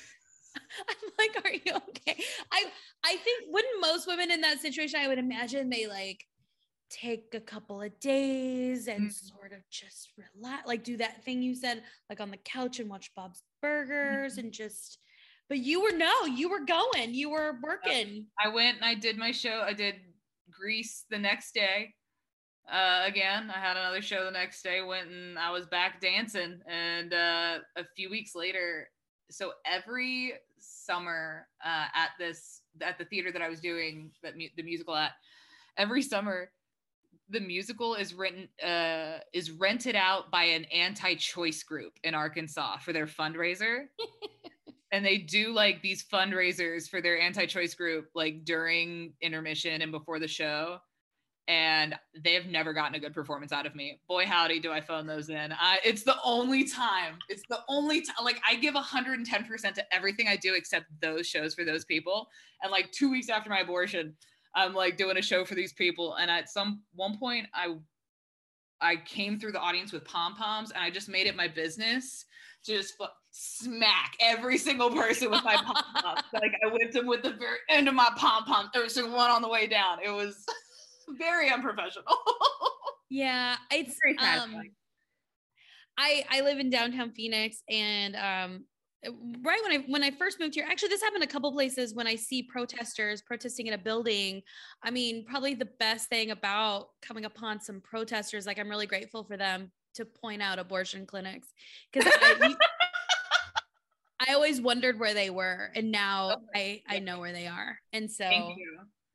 I'm 0.89 1.11
like, 1.19 1.45
are 1.45 1.53
you 1.53 1.81
okay? 1.91 2.23
I 2.51 2.65
I 3.05 3.17
think 3.17 3.45
wouldn't 3.49 3.81
most 3.81 4.07
women 4.07 4.31
in 4.31 4.41
that 4.43 4.61
situation, 4.61 5.01
I 5.01 5.09
would 5.09 5.19
imagine 5.19 5.71
they 5.71 5.87
like 5.87 6.25
take 6.91 7.35
a 7.35 7.41
couple 7.41 7.81
of 7.81 7.99
days 8.01 8.87
and 8.87 9.09
mm-hmm. 9.09 9.37
sort 9.37 9.53
of 9.53 9.59
just 9.71 10.11
relax, 10.17 10.67
like 10.67 10.85
do 10.85 10.99
that 10.99 11.25
thing 11.25 11.43
you 11.43 11.55
said, 11.55 11.83
like 12.09 12.21
on 12.21 12.31
the 12.31 12.39
couch 12.39 12.81
and 12.81 12.91
watch 12.91 13.11
Bob's 13.15 13.43
Burgers 13.63 14.33
mm-hmm. 14.33 14.41
and 14.41 14.53
just 14.53 14.99
but 15.49 15.59
you 15.59 15.83
were 15.83 15.93
no, 15.93 16.25
you 16.25 16.49
were 16.49 16.65
going, 16.65 17.15
you 17.15 17.31
were 17.31 17.59
working. 17.63 18.27
I 18.43 18.49
went 18.49 18.77
and 18.77 18.85
I 18.87 18.95
did 18.95 19.19
my 19.19 19.33
show. 19.33 19.63
I 19.67 19.75
did 19.75 19.97
Grease 20.51 21.05
the 21.11 21.19
next 21.19 21.53
day 21.53 21.95
uh, 22.71 23.03
again. 23.05 23.51
I 23.55 23.59
had 23.59 23.77
another 23.77 24.01
show 24.01 24.25
the 24.25 24.31
next 24.31 24.63
day, 24.63 24.81
went 24.81 25.09
and 25.09 25.39
I 25.39 25.51
was 25.51 25.67
back 25.67 26.01
dancing. 26.01 26.61
And 26.67 27.13
uh, 27.13 27.59
a 27.77 27.85
few 27.97 28.09
weeks 28.09 28.35
later, 28.35 28.89
so 29.31 29.53
every 29.67 30.35
summer 30.59 31.47
uh, 31.65 31.87
at 31.95 32.11
this 32.19 32.63
at 32.81 32.99
the 32.99 33.05
theater 33.05 33.33
that 33.33 33.43
I 33.43 33.49
was 33.49 33.61
doing 33.61 34.11
that 34.23 34.37
mu- 34.37 34.49
the 34.57 34.63
musical 34.63 34.95
at, 34.95 35.13
every 35.77 36.03
summer 36.03 36.51
the 37.33 37.41
musical 37.41 37.95
is 37.95 38.15
written 38.15 38.49
uh, 38.65 39.19
is 39.33 39.51
rented 39.51 39.97
out 39.97 40.31
by 40.31 40.45
an 40.45 40.65
anti-choice 40.67 41.63
group 41.63 41.95
in 42.05 42.15
Arkansas 42.15 42.79
for 42.79 42.93
their 42.93 43.07
fundraiser. 43.07 43.87
and 44.93 45.05
they 45.05 45.19
do 45.19 45.53
like 45.53 45.83
these 45.83 46.05
fundraisers 46.05 46.89
for 46.89 47.01
their 47.01 47.19
anti-choice 47.19 47.75
group 47.75 48.09
like 48.15 48.45
during 48.45 49.15
intermission 49.21 49.83
and 49.83 49.91
before 49.91 50.19
the 50.19 50.29
show 50.29 50.79
and 51.49 51.95
they 52.23 52.35
have 52.35 52.47
never 52.47 52.73
gotten 52.73 52.95
a 52.95 53.01
good 53.01 53.13
performance 53.13 53.53
out 53.53 53.67
of 53.67 53.75
me. 53.75 54.01
Boy, 54.09 54.27
howdy, 54.27 54.61
do 54.61 54.71
I 54.71 54.81
phone 54.81 55.07
those 55.07 55.29
in. 55.29 55.53
I, 55.53 55.79
it's 55.85 56.05
the 56.05 56.15
only 56.25 56.65
time. 56.65 57.19
It's 57.29 57.43
the 57.49 57.59
only 57.69 58.03
time. 58.03 58.25
Like 58.25 58.41
I 58.49 58.55
give 58.55 58.75
110% 58.75 59.75
to 59.75 59.95
everything 59.95 60.29
I 60.29 60.37
do 60.37 60.55
except 60.55 60.87
those 61.01 61.27
shows 61.27 61.55
for 61.55 61.65
those 61.65 61.85
people. 61.85 62.29
And 62.63 62.71
like 62.71 62.93
two 62.93 63.11
weeks 63.11 63.29
after 63.29 63.51
my 63.51 63.61
abortion, 63.61 64.15
I'm 64.55 64.75
like 64.75 64.97
doing 64.97 65.17
a 65.17 65.23
show 65.23 65.45
for 65.45 65.55
these 65.55 65.73
people. 65.73 66.17
And 66.17 66.31
at 66.31 66.49
some 66.49 66.83
one 66.95 67.19
point, 67.19 67.47
I 67.55 67.77
I 68.81 68.97
came 68.97 69.39
through 69.39 69.53
the 69.53 69.61
audience 69.61 69.93
with 69.93 70.05
pom 70.05 70.35
poms, 70.35 70.71
and 70.73 70.83
I 70.83 70.91
just 70.91 71.09
made 71.09 71.27
it 71.27 71.37
my 71.37 71.49
business 71.49 72.25
to 72.65 72.77
just 72.77 72.95
smack 73.31 74.17
every 74.21 74.59
single 74.59 74.91
person 74.91 75.31
with 75.31 75.43
my 75.45 75.57
pom 75.57 75.83
poms. 75.97 76.23
like 76.33 76.53
I 76.65 76.73
whipped 76.73 76.95
them 76.95 77.07
with 77.07 77.23
the 77.23 77.31
very 77.31 77.59
end 77.69 77.89
of 77.89 77.95
my 77.95 78.09
pom 78.17 78.45
pom. 78.45 78.71
every 78.75 78.91
single 78.91 79.17
one 79.17 79.31
on 79.31 79.43
the 79.43 79.49
way 79.49 79.67
down. 79.67 79.99
It 80.05 80.11
was. 80.11 80.45
very 81.19 81.51
unprofessional. 81.51 82.05
yeah, 83.11 83.57
it's 83.71 83.97
um, 84.19 84.63
I 85.99 86.25
I 86.31 86.41
live 86.43 86.59
in 86.59 86.71
downtown 86.71 87.13
Phoenix 87.13 87.63
and 87.69 88.17
um 88.17 88.65
right 89.43 89.61
when 89.63 89.73
I 89.73 89.85
when 89.89 90.03
I 90.03 90.11
first 90.11 90.39
moved 90.39 90.55
here, 90.55 90.67
actually 90.69 90.91
this 90.91 91.03
happened 91.03 91.25
a 91.25 91.29
couple 91.29 91.51
places 91.53 91.95
when 91.95 92.07
I 92.07 92.15
see 92.15 92.43
protesters 92.43 93.23
protesting 93.23 93.67
in 93.67 93.75
a 93.75 93.79
building. 93.79 94.43
I 94.83 94.91
mean, 94.91 95.25
probably 95.25 95.55
the 95.55 95.69
best 95.79 96.09
thing 96.09 96.31
about 96.31 96.89
coming 97.01 97.25
upon 97.25 97.61
some 97.61 97.81
protesters, 97.81 98.47
like 98.47 98.59
I'm 98.59 98.69
really 98.69 98.87
grateful 98.87 99.25
for 99.25 99.37
them 99.37 99.73
to 99.95 100.05
point 100.05 100.41
out 100.41 100.59
abortion 100.59 101.05
clinics 101.05 101.49
because 101.93 102.11
I, 102.21 102.55
I 104.29 104.35
always 104.35 104.61
wondered 104.61 104.99
where 104.99 105.15
they 105.15 105.31
were, 105.31 105.71
and 105.75 105.91
now 105.91 106.37
I 106.55 106.83
I 106.89 107.01
know 107.01 107.19
where 107.19 107.33
they 107.33 107.49
are, 107.49 107.79
and 107.93 108.11
so 108.11 108.25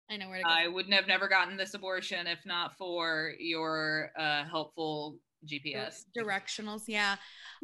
I 0.09 0.17
know 0.17 0.27
where 0.27 0.39
to 0.39 0.43
go. 0.43 0.49
I 0.49 0.67
wouldn't 0.67 0.93
have 0.93 1.07
never 1.07 1.29
gotten 1.29 1.55
this 1.55 1.73
abortion 1.73 2.27
if 2.27 2.45
not 2.45 2.77
for 2.77 3.33
your 3.39 4.11
uh, 4.17 4.43
helpful 4.45 5.17
GPS 5.45 6.05
directionals. 6.17 6.83
Yeah. 6.87 7.15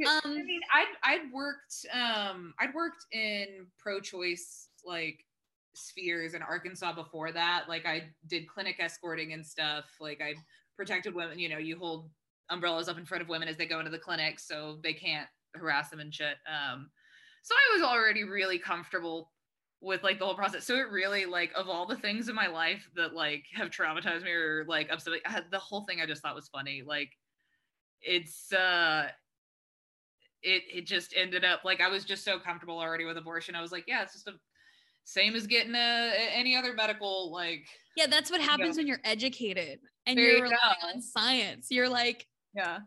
Um, 0.07 0.19
I 0.23 0.29
mean, 0.29 0.61
I'd 0.73 0.85
I'd 1.03 1.31
worked 1.33 1.85
um 1.93 2.53
I'd 2.59 2.73
worked 2.73 3.05
in 3.11 3.67
pro-choice 3.77 4.69
like 4.85 5.19
spheres 5.75 6.33
in 6.33 6.41
Arkansas 6.41 6.93
before 6.93 7.31
that. 7.31 7.65
Like 7.67 7.85
I 7.85 8.09
did 8.27 8.47
clinic 8.47 8.77
escorting 8.79 9.33
and 9.33 9.45
stuff. 9.45 9.85
Like 9.99 10.21
I 10.21 10.35
protected 10.75 11.15
women. 11.15 11.39
You 11.39 11.49
know, 11.49 11.57
you 11.57 11.77
hold 11.77 12.09
umbrellas 12.49 12.89
up 12.89 12.97
in 12.97 13.05
front 13.05 13.21
of 13.21 13.29
women 13.29 13.47
as 13.47 13.57
they 13.57 13.65
go 13.65 13.79
into 13.79 13.91
the 13.91 13.99
clinic 13.99 14.39
so 14.39 14.77
they 14.83 14.93
can't 14.93 15.27
harass 15.55 15.89
them 15.89 15.99
and 15.99 16.13
shit. 16.13 16.37
Um, 16.47 16.89
so 17.43 17.55
I 17.55 17.77
was 17.77 17.85
already 17.85 18.23
really 18.23 18.57
comfortable 18.57 19.31
with 19.81 20.01
like 20.01 20.17
the 20.17 20.25
whole 20.25 20.35
process. 20.35 20.65
So 20.65 20.75
it 20.75 20.89
really 20.89 21.25
like 21.25 21.51
of 21.55 21.67
all 21.67 21.85
the 21.85 21.97
things 21.97 22.29
in 22.29 22.35
my 22.35 22.47
life 22.47 22.89
that 22.95 23.13
like 23.13 23.43
have 23.53 23.69
traumatized 23.69 24.23
me 24.23 24.31
or 24.31 24.65
like 24.67 24.89
upset 24.89 25.13
me, 25.13 25.19
had, 25.25 25.45
the 25.51 25.59
whole 25.59 25.83
thing 25.85 25.99
I 26.01 26.05
just 26.05 26.21
thought 26.21 26.35
was 26.35 26.47
funny. 26.47 26.83
Like 26.85 27.09
it's 28.03 28.51
uh 28.53 29.07
it 30.41 30.63
it 30.73 30.85
just 30.85 31.13
ended 31.15 31.45
up 31.45 31.63
like 31.63 31.81
I 31.81 31.89
was 31.89 32.03
just 32.03 32.23
so 32.23 32.39
comfortable 32.39 32.79
already 32.79 33.05
with 33.05 33.17
abortion. 33.17 33.55
I 33.55 33.61
was 33.61 33.71
like, 33.71 33.85
yeah, 33.87 34.03
it's 34.03 34.13
just 34.13 34.27
a 34.27 34.33
same 35.05 35.35
as 35.35 35.47
getting 35.47 35.75
a, 35.75 36.13
any 36.33 36.55
other 36.55 36.73
medical 36.73 37.29
like 37.29 37.65
yeah 37.97 38.05
that's 38.07 38.31
what 38.31 38.39
happens 38.39 38.61
you 38.61 38.67
know. 38.67 38.77
when 38.77 38.87
you're 38.87 39.01
educated 39.03 39.79
and 40.05 40.17
there 40.17 40.25
you're 40.25 40.37
you 40.37 40.43
relying 40.43 40.95
on 40.95 41.01
science. 41.01 41.67
You're 41.69 41.89
like 41.89 42.25
yeah. 42.55 42.79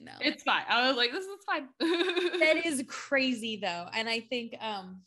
No. 0.00 0.12
It's 0.20 0.44
fine. 0.44 0.62
I 0.68 0.86
was 0.88 0.96
like 0.96 1.10
this 1.10 1.24
is 1.24 1.44
fine. 1.44 1.68
That 2.40 2.62
is 2.64 2.84
crazy 2.86 3.58
though. 3.60 3.86
And 3.92 4.08
i 4.08 4.20
think 4.20 4.54
um 4.60 5.02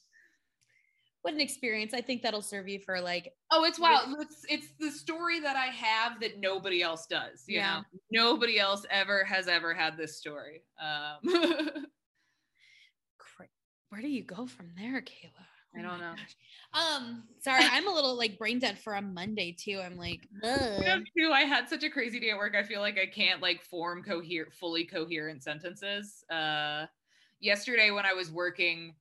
what 1.22 1.34
an 1.34 1.40
experience. 1.40 1.94
I 1.94 2.02
think 2.02 2.22
that'll 2.22 2.42
serve 2.42 2.68
you 2.68 2.80
for 2.80 3.00
like 3.00 3.34
oh, 3.52 3.64
it's 3.64 3.80
wild. 3.80 4.16
It's 4.20 4.46
it's 4.50 4.68
the 4.80 4.92
story 4.92 5.40
that 5.40 5.56
I 5.56 5.68
have 5.68 6.20
that 6.22 6.40
nobody 6.40 6.82
else 6.82 7.06
does. 7.08 7.44
You 7.48 7.58
yeah. 7.58 7.82
know, 8.12 8.24
nobody 8.32 8.60
else 8.60 8.86
ever 8.90 9.24
has 9.24 9.48
ever 9.48 9.74
had 9.74 9.98
this 9.98 10.18
story. 10.18 10.64
Um, 10.82 11.86
Where 13.92 14.02
do 14.02 14.08
you 14.08 14.24
go 14.24 14.48
from 14.48 14.70
there, 14.78 15.02
Kayla? 15.02 15.32
Oh 15.38 15.80
I 15.80 15.82
don't 15.82 16.00
know. 16.00 16.14
Gosh. 16.16 16.36
Um, 16.74 17.24
sorry, 17.42 17.66
I'm 17.70 17.90
a 17.90 17.94
little 17.94 18.18
like 18.18 18.38
brain 18.38 18.58
dead 18.58 18.80
for 18.80 18.94
a 18.94 19.02
Monday 19.02 19.52
too. 19.52 19.82
I'm 19.84 19.98
like, 19.98 20.22
too. 20.44 21.32
I 21.32 21.42
had 21.42 21.68
such 21.68 21.84
a 21.84 21.90
crazy 21.90 22.18
day 22.20 22.30
at 22.30 22.38
work. 22.38 22.56
I 22.56 22.64
feel 22.64 22.80
like 22.80 22.98
I 22.98 23.06
can't 23.06 23.42
like 23.42 23.62
form 23.64 24.02
coherent, 24.02 24.54
fully 24.54 24.86
coherent 24.86 25.44
sentences. 25.44 26.24
Uh, 26.30 26.86
yesterday 27.42 27.92
when 27.92 28.06
I 28.06 28.14
was 28.14 28.32
working 28.32 28.96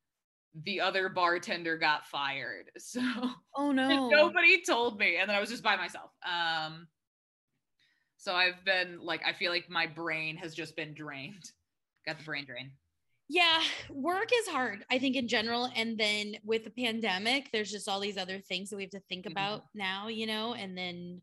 the 0.65 0.81
other 0.81 1.09
bartender 1.09 1.77
got 1.77 2.07
fired. 2.07 2.71
So 2.79 3.01
oh 3.57 3.73
no. 3.73 4.09
Nobody 4.11 4.63
told 4.63 4.99
me. 4.99 5.17
And 5.17 5.29
then 5.29 5.37
I 5.37 5.41
was 5.41 5.51
just 5.51 5.63
by 5.63 5.77
myself. 5.77 6.11
Um 6.25 6.89
so 8.17 8.35
I've 8.35 8.65
been 8.65 8.99
like 9.01 9.23
I 9.27 9.33
feel 9.33 9.51
like 9.51 9.71
my 9.71 9.87
brain 9.87 10.37
has 10.37 10.55
just 10.55 10.77
been 10.77 10.95
drained. 10.95 11.51
Got 12.07 12.19
the 12.19 12.25
brain 12.25 12.45
drain. 12.45 12.73
Yeah, 13.33 13.63
work 13.91 14.31
is 14.35 14.49
hard, 14.49 14.85
I 14.91 14.99
think, 14.99 15.15
in 15.15 15.29
general. 15.29 15.71
And 15.77 15.97
then 15.97 16.35
with 16.45 16.65
the 16.65 16.71
pandemic, 16.71 17.51
there's 17.53 17.71
just 17.71 17.89
all 17.89 18.01
these 18.01 18.19
other 18.19 18.41
things 18.41 18.71
that 18.71 18.77
we 18.77 18.83
have 18.83 18.91
to 18.91 19.01
think 19.09 19.25
Mhm. 19.25 19.31
about 19.31 19.67
now, 19.73 20.09
you 20.09 20.27
know? 20.27 20.55
And 20.55 20.77
then 20.77 21.23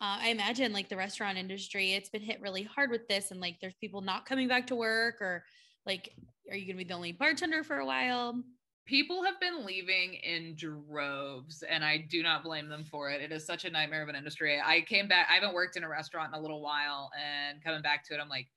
uh, 0.00 0.18
I 0.20 0.28
imagine 0.30 0.72
like 0.72 0.88
the 0.88 0.96
restaurant 0.96 1.36
industry, 1.36 1.92
it's 1.92 2.08
been 2.08 2.22
hit 2.22 2.40
really 2.40 2.62
hard 2.62 2.90
with 2.90 3.06
this. 3.06 3.30
And 3.32 3.40
like 3.40 3.60
there's 3.60 3.74
people 3.74 4.00
not 4.00 4.24
coming 4.24 4.48
back 4.48 4.66
to 4.68 4.74
work, 4.76 5.20
or 5.20 5.44
like, 5.84 6.14
are 6.50 6.56
you 6.56 6.64
going 6.64 6.78
to 6.78 6.84
be 6.84 6.88
the 6.88 6.94
only 6.94 7.12
bartender 7.12 7.62
for 7.62 7.76
a 7.76 7.86
while? 7.86 8.42
People 8.84 9.22
have 9.22 9.38
been 9.40 9.64
leaving 9.64 10.14
in 10.14 10.54
droves 10.56 11.62
and 11.62 11.84
i 11.84 11.96
do 11.96 12.22
not 12.22 12.42
blame 12.42 12.68
them 12.68 12.84
for 12.84 13.10
it. 13.10 13.22
It 13.22 13.32
is 13.32 13.46
such 13.46 13.64
a 13.64 13.70
nightmare 13.70 14.02
of 14.02 14.08
an 14.08 14.16
industry. 14.16 14.60
I 14.64 14.80
came 14.82 15.08
back 15.08 15.28
i 15.30 15.34
haven't 15.34 15.54
worked 15.54 15.76
in 15.76 15.84
a 15.84 15.88
restaurant 15.88 16.34
in 16.34 16.38
a 16.38 16.42
little 16.42 16.60
while 16.60 17.10
and 17.16 17.62
coming 17.62 17.82
back 17.82 18.04
to 18.06 18.14
it 18.14 18.20
i'm 18.20 18.28
like 18.28 18.48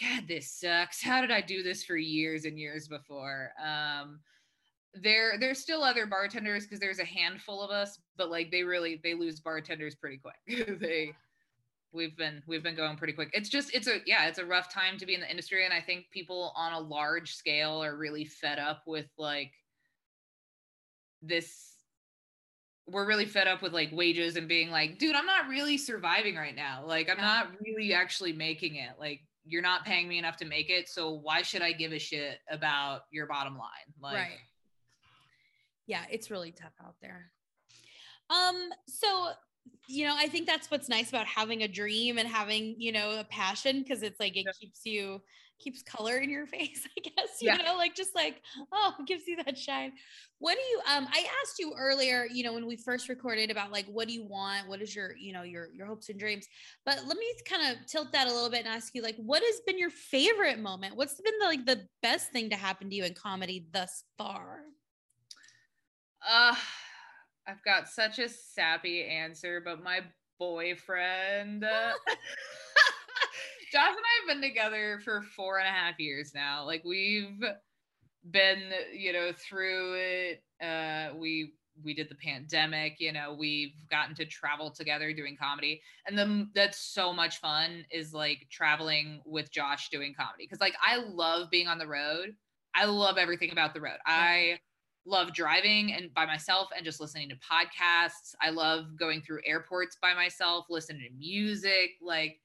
god 0.00 0.24
this 0.28 0.50
sucks. 0.50 1.02
How 1.02 1.20
did 1.20 1.30
i 1.30 1.40
do 1.40 1.62
this 1.62 1.84
for 1.84 1.96
years 1.96 2.44
and 2.44 2.58
years 2.58 2.88
before? 2.88 3.52
Um 3.62 4.20
there 4.94 5.38
there's 5.38 5.58
still 5.58 5.82
other 5.82 6.06
bartenders 6.06 6.64
because 6.64 6.80
there's 6.80 7.00
a 7.00 7.04
handful 7.04 7.62
of 7.62 7.70
us 7.70 7.98
but 8.16 8.30
like 8.30 8.50
they 8.50 8.62
really 8.62 8.98
they 9.02 9.12
lose 9.14 9.40
bartenders 9.40 9.94
pretty 9.94 10.18
quick. 10.18 10.78
They 10.80 11.12
we've 11.96 12.16
been 12.16 12.42
we've 12.46 12.62
been 12.62 12.76
going 12.76 12.96
pretty 12.96 13.12
quick. 13.12 13.30
It's 13.32 13.48
just 13.48 13.74
it's 13.74 13.88
a 13.88 14.00
yeah 14.06 14.28
it's 14.28 14.38
a 14.38 14.44
rough 14.44 14.72
time 14.72 14.98
to 14.98 15.06
be 15.06 15.14
in 15.14 15.20
the 15.20 15.30
industry 15.30 15.64
and 15.64 15.72
i 15.74 15.80
think 15.80 16.06
people 16.10 16.52
on 16.54 16.72
a 16.72 16.78
large 16.78 17.34
scale 17.34 17.82
are 17.82 17.96
really 17.96 18.24
fed 18.24 18.58
up 18.58 18.82
with 18.86 19.06
like 19.18 19.52
this 21.22 21.72
we're 22.86 23.06
really 23.06 23.24
fed 23.24 23.48
up 23.48 23.62
with 23.62 23.72
like 23.72 23.90
wages 23.92 24.36
and 24.36 24.46
being 24.46 24.70
like 24.70 24.98
dude 24.98 25.16
i'm 25.16 25.26
not 25.26 25.48
really 25.48 25.78
surviving 25.78 26.36
right 26.36 26.54
now. 26.54 26.84
Like 26.86 27.10
i'm 27.10 27.20
not 27.20 27.48
really 27.64 27.92
actually 27.94 28.32
making 28.32 28.76
it. 28.76 28.90
Like 28.98 29.22
you're 29.44 29.62
not 29.62 29.84
paying 29.84 30.08
me 30.08 30.18
enough 30.18 30.36
to 30.36 30.44
make 30.44 30.70
it 30.70 30.88
so 30.88 31.12
why 31.22 31.40
should 31.42 31.62
i 31.62 31.70
give 31.72 31.92
a 31.92 31.98
shit 31.98 32.38
about 32.50 33.02
your 33.10 33.26
bottom 33.26 33.56
line? 33.56 33.94
Like 34.00 34.14
right. 34.14 34.38
Yeah, 35.88 36.02
it's 36.10 36.32
really 36.32 36.50
tough 36.50 36.72
out 36.84 36.96
there. 37.00 37.30
Um, 38.28 38.70
so 38.88 39.30
you 39.88 40.06
know, 40.06 40.14
I 40.16 40.26
think 40.28 40.46
that's 40.46 40.70
what's 40.70 40.88
nice 40.88 41.08
about 41.10 41.26
having 41.26 41.62
a 41.62 41.68
dream 41.68 42.18
and 42.18 42.28
having, 42.28 42.74
you 42.78 42.92
know, 42.92 43.20
a 43.20 43.24
passion 43.24 43.82
because 43.82 44.02
it's 44.02 44.18
like 44.20 44.36
it 44.36 44.44
Yeah. 44.44 44.52
keeps 44.58 44.84
you 44.84 45.20
keeps 45.58 45.82
color 45.82 46.18
in 46.18 46.28
your 46.28 46.46
face, 46.46 46.86
I 46.96 47.00
guess. 47.00 47.38
You 47.40 47.46
Yeah. 47.46 47.56
know, 47.62 47.76
like 47.76 47.94
just 47.94 48.14
like, 48.14 48.42
oh, 48.72 48.94
gives 49.06 49.26
you 49.26 49.36
that 49.44 49.56
shine. 49.56 49.92
What 50.38 50.54
do 50.56 50.60
you 50.60 50.80
um 50.92 51.06
I 51.10 51.26
asked 51.42 51.58
you 51.58 51.74
earlier, 51.78 52.26
you 52.30 52.44
know, 52.44 52.52
when 52.52 52.66
we 52.66 52.76
first 52.76 53.08
recorded 53.08 53.50
about 53.50 53.70
like 53.72 53.86
what 53.86 54.08
do 54.08 54.14
you 54.14 54.24
want? 54.24 54.68
What 54.68 54.82
is 54.82 54.94
your, 54.94 55.16
you 55.16 55.32
know, 55.32 55.42
your 55.42 55.68
your 55.72 55.86
hopes 55.86 56.08
and 56.08 56.18
dreams? 56.18 56.46
But 56.84 57.04
let 57.06 57.16
me 57.16 57.26
kind 57.48 57.76
of 57.76 57.86
tilt 57.86 58.12
that 58.12 58.26
a 58.26 58.32
little 58.32 58.50
bit 58.50 58.60
and 58.66 58.68
ask 58.68 58.94
you 58.94 59.02
like 59.02 59.16
what 59.16 59.42
has 59.42 59.60
been 59.66 59.78
your 59.78 59.90
favorite 59.90 60.58
moment? 60.58 60.96
What's 60.96 61.20
been 61.20 61.38
the 61.40 61.46
like 61.46 61.64
the 61.66 61.86
best 62.02 62.32
thing 62.32 62.50
to 62.50 62.56
happen 62.56 62.90
to 62.90 62.96
you 62.96 63.04
in 63.04 63.14
comedy 63.14 63.68
thus 63.72 64.04
far? 64.18 64.62
Uh, 66.26 66.54
I've 67.48 67.62
got 67.64 67.88
such 67.88 68.18
a 68.18 68.28
sappy 68.28 69.04
answer, 69.04 69.62
but 69.64 69.82
my 69.82 70.00
boyfriend, 70.38 71.64
uh, 71.64 71.92
Josh 73.72 73.88
and 73.88 73.96
I 73.98 74.20
have 74.20 74.28
been 74.28 74.48
together 74.48 75.00
for 75.04 75.22
four 75.34 75.58
and 75.58 75.68
a 75.68 75.70
half 75.70 75.98
years 75.98 76.32
now. 76.34 76.64
Like 76.64 76.82
we've 76.84 77.42
been, 78.30 78.62
you 78.94 79.12
know, 79.12 79.32
through 79.32 79.94
it. 79.94 80.42
Uh, 80.64 81.14
we 81.16 81.52
we 81.84 81.94
did 81.94 82.08
the 82.08 82.14
pandemic. 82.14 82.96
You 82.98 83.12
know, 83.12 83.36
we've 83.38 83.74
gotten 83.90 84.14
to 84.16 84.24
travel 84.24 84.70
together 84.70 85.12
doing 85.12 85.36
comedy, 85.40 85.82
and 86.06 86.16
then 86.18 86.50
that's 86.54 86.78
so 86.78 87.12
much 87.12 87.38
fun. 87.38 87.84
Is 87.90 88.12
like 88.14 88.46
traveling 88.50 89.20
with 89.24 89.50
Josh 89.52 89.88
doing 89.90 90.14
comedy 90.18 90.44
because 90.44 90.60
like 90.60 90.74
I 90.84 90.96
love 90.96 91.50
being 91.50 91.68
on 91.68 91.78
the 91.78 91.86
road. 91.86 92.34
I 92.74 92.84
love 92.84 93.16
everything 93.18 93.52
about 93.52 93.72
the 93.72 93.80
road. 93.80 93.98
I 94.04 94.58
love 95.06 95.32
driving 95.32 95.92
and 95.92 96.12
by 96.12 96.26
myself 96.26 96.68
and 96.76 96.84
just 96.84 97.00
listening 97.00 97.28
to 97.28 97.36
podcasts. 97.36 98.34
I 98.42 98.50
love 98.50 98.96
going 98.98 99.22
through 99.22 99.40
airports 99.46 99.96
by 100.00 100.12
myself, 100.14 100.66
listening 100.68 101.02
to 101.02 101.16
music, 101.16 101.92
like 102.02 102.40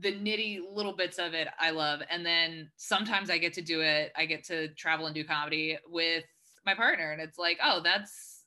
the 0.00 0.12
nitty 0.12 0.60
little 0.70 0.92
bits 0.92 1.18
of 1.18 1.34
it 1.34 1.48
I 1.58 1.70
love. 1.70 2.00
And 2.10 2.24
then 2.24 2.70
sometimes 2.76 3.30
I 3.30 3.38
get 3.38 3.54
to 3.54 3.62
do 3.62 3.80
it. 3.80 4.12
I 4.16 4.26
get 4.26 4.44
to 4.44 4.68
travel 4.74 5.06
and 5.06 5.14
do 5.14 5.24
comedy 5.24 5.78
with 5.88 6.24
my 6.66 6.74
partner 6.74 7.12
and 7.12 7.20
it's 7.22 7.38
like, 7.38 7.58
"Oh, 7.62 7.80
that's 7.82 8.44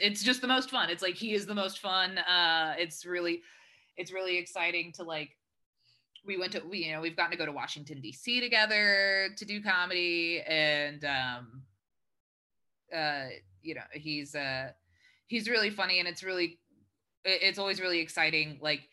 it's 0.00 0.22
just 0.22 0.40
the 0.40 0.46
most 0.46 0.70
fun." 0.70 0.88
It's 0.88 1.02
like 1.02 1.14
he 1.14 1.34
is 1.34 1.46
the 1.46 1.54
most 1.54 1.78
fun. 1.78 2.18
Uh 2.18 2.74
it's 2.78 3.04
really 3.04 3.42
it's 3.96 4.12
really 4.12 4.38
exciting 4.38 4.92
to 4.92 5.02
like 5.02 5.36
we 6.24 6.38
went 6.38 6.52
to 6.52 6.60
we 6.60 6.84
you 6.84 6.92
know 6.92 7.00
we've 7.00 7.16
gotten 7.16 7.32
to 7.32 7.36
go 7.36 7.44
to 7.44 7.52
Washington 7.52 8.00
D.C. 8.00 8.40
together 8.40 9.28
to 9.36 9.44
do 9.44 9.62
comedy 9.62 10.40
and 10.46 11.04
um 11.04 11.62
uh 12.94 13.26
you 13.62 13.74
know 13.74 13.82
he's 13.92 14.34
uh 14.34 14.70
he's 15.26 15.48
really 15.48 15.70
funny 15.70 15.98
and 15.98 16.08
it's 16.08 16.22
really 16.22 16.58
it's 17.24 17.58
always 17.58 17.80
really 17.80 18.00
exciting. 18.00 18.58
Like 18.60 18.88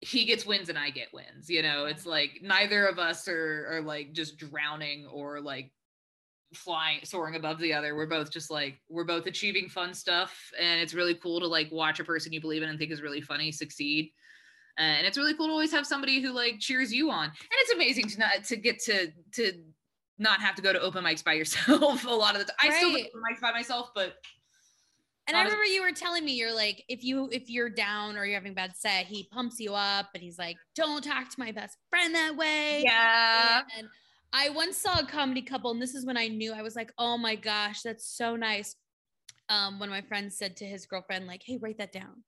he 0.00 0.24
gets 0.24 0.46
wins 0.46 0.68
and 0.68 0.78
I 0.78 0.90
get 0.90 1.12
wins 1.12 1.48
you 1.48 1.62
know? 1.62 1.86
It's 1.86 2.06
like 2.06 2.40
neither 2.42 2.86
of 2.86 2.98
us 2.98 3.28
are 3.28 3.66
are 3.70 3.82
like 3.82 4.12
just 4.12 4.38
drowning 4.38 5.06
or 5.06 5.40
like 5.40 5.72
flying 6.54 7.00
soaring 7.04 7.34
above 7.34 7.58
the 7.58 7.72
other. 7.72 7.94
We're 7.94 8.06
both 8.06 8.30
just 8.30 8.50
like 8.50 8.78
we're 8.88 9.04
both 9.04 9.26
achieving 9.26 9.68
fun 9.68 9.94
stuff 9.94 10.52
and 10.60 10.80
it's 10.80 10.94
really 10.94 11.14
cool 11.14 11.40
to 11.40 11.46
like 11.46 11.70
watch 11.72 12.00
a 12.00 12.04
person 12.04 12.32
you 12.32 12.40
believe 12.40 12.62
in 12.62 12.68
and 12.68 12.78
think 12.78 12.90
is 12.90 13.02
really 13.02 13.20
funny 13.20 13.52
succeed. 13.52 14.12
Uh, 14.78 14.82
and 14.82 15.06
it's 15.06 15.18
really 15.18 15.34
cool 15.34 15.46
to 15.46 15.52
always 15.52 15.72
have 15.72 15.86
somebody 15.86 16.22
who 16.22 16.32
like 16.32 16.58
cheers 16.58 16.92
you 16.92 17.10
on. 17.10 17.24
And 17.24 17.34
it's 17.60 17.72
amazing 17.72 18.08
to 18.08 18.18
not 18.18 18.44
to 18.44 18.56
get 18.56 18.78
to 18.84 19.12
to 19.34 19.52
not 20.22 20.40
have 20.40 20.54
to 20.54 20.62
go 20.62 20.72
to 20.72 20.80
open 20.80 21.04
mics 21.04 21.22
by 21.22 21.32
yourself 21.34 22.04
a 22.06 22.10
lot 22.10 22.34
of 22.34 22.40
the 22.40 22.46
time 22.46 22.70
i 22.70 22.76
still 22.78 22.90
go 22.90 22.96
to 22.98 23.08
open 23.08 23.22
mics 23.30 23.40
by 23.40 23.52
myself 23.52 23.90
but 23.94 24.14
And 25.28 25.36
I 25.36 25.42
remember 25.44 25.64
you 25.64 25.82
were 25.82 25.92
telling 25.92 26.24
me 26.24 26.32
you're 26.32 26.54
like, 26.54 26.84
if 26.88 27.04
you 27.04 27.28
if 27.30 27.48
you're 27.48 27.70
down 27.70 28.16
or 28.16 28.24
you're 28.24 28.34
having 28.34 28.52
a 28.52 28.54
bad 28.54 28.74
set, 28.76 29.06
he 29.06 29.28
pumps 29.30 29.60
you 29.60 29.72
up 29.74 30.08
and 30.14 30.22
he's 30.22 30.38
like, 30.38 30.56
don't 30.74 31.02
talk 31.02 31.28
to 31.30 31.38
my 31.38 31.52
best 31.52 31.76
friend 31.90 32.12
that 32.14 32.36
way. 32.36 32.82
yeah 32.84 33.62
And 33.78 33.88
I 34.32 34.48
once 34.48 34.76
saw 34.78 34.98
a 34.98 35.06
comedy 35.06 35.42
couple, 35.42 35.70
and 35.70 35.80
this 35.80 35.94
is 35.94 36.06
when 36.06 36.16
I 36.16 36.26
knew 36.28 36.52
I 36.52 36.62
was 36.62 36.74
like, 36.74 36.92
oh 36.98 37.18
my 37.18 37.36
gosh, 37.36 37.82
that's 37.82 38.06
so 38.06 38.34
nice. 38.34 38.74
Um, 39.48 39.78
one 39.78 39.88
of 39.90 39.92
my 39.92 40.00
friends 40.02 40.38
said 40.38 40.56
to 40.56 40.64
his 40.64 40.86
girlfriend, 40.86 41.26
like, 41.26 41.42
hey, 41.44 41.58
write 41.60 41.78
that 41.78 41.92
down. 41.92 42.24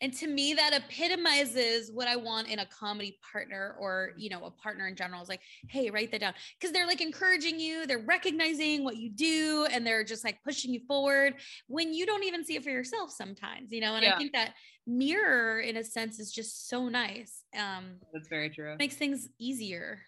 And 0.00 0.12
to 0.14 0.26
me, 0.26 0.54
that 0.54 0.72
epitomizes 0.72 1.90
what 1.92 2.08
I 2.08 2.16
want 2.16 2.48
in 2.48 2.58
a 2.60 2.66
comedy 2.66 3.18
partner 3.32 3.76
or, 3.78 4.12
you 4.16 4.30
know, 4.30 4.44
a 4.44 4.50
partner 4.50 4.86
in 4.86 4.96
general 4.96 5.22
is 5.22 5.28
like, 5.28 5.40
hey, 5.68 5.90
write 5.90 6.10
that 6.12 6.20
down. 6.20 6.34
Cause 6.60 6.72
they're 6.72 6.86
like 6.86 7.00
encouraging 7.00 7.58
you, 7.58 7.86
they're 7.86 7.98
recognizing 7.98 8.84
what 8.84 8.96
you 8.96 9.10
do, 9.10 9.66
and 9.70 9.86
they're 9.86 10.04
just 10.04 10.24
like 10.24 10.42
pushing 10.44 10.72
you 10.72 10.80
forward 10.86 11.34
when 11.66 11.92
you 11.92 12.06
don't 12.06 12.24
even 12.24 12.44
see 12.44 12.56
it 12.56 12.64
for 12.64 12.70
yourself 12.70 13.10
sometimes, 13.10 13.72
you 13.72 13.80
know? 13.80 13.94
And 13.94 14.04
I 14.04 14.16
think 14.16 14.32
that 14.32 14.54
mirror, 14.86 15.60
in 15.60 15.76
a 15.76 15.84
sense, 15.84 16.18
is 16.18 16.32
just 16.32 16.68
so 16.68 16.88
nice. 16.88 17.44
Um, 17.56 17.96
that's 18.12 18.28
very 18.28 18.50
true 18.50 18.76
makes 18.78 18.96
things 18.96 19.28
easier. 19.38 20.00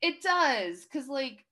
It 0.00 0.20
does, 0.20 0.84
because 0.84 1.08
like 1.08 1.44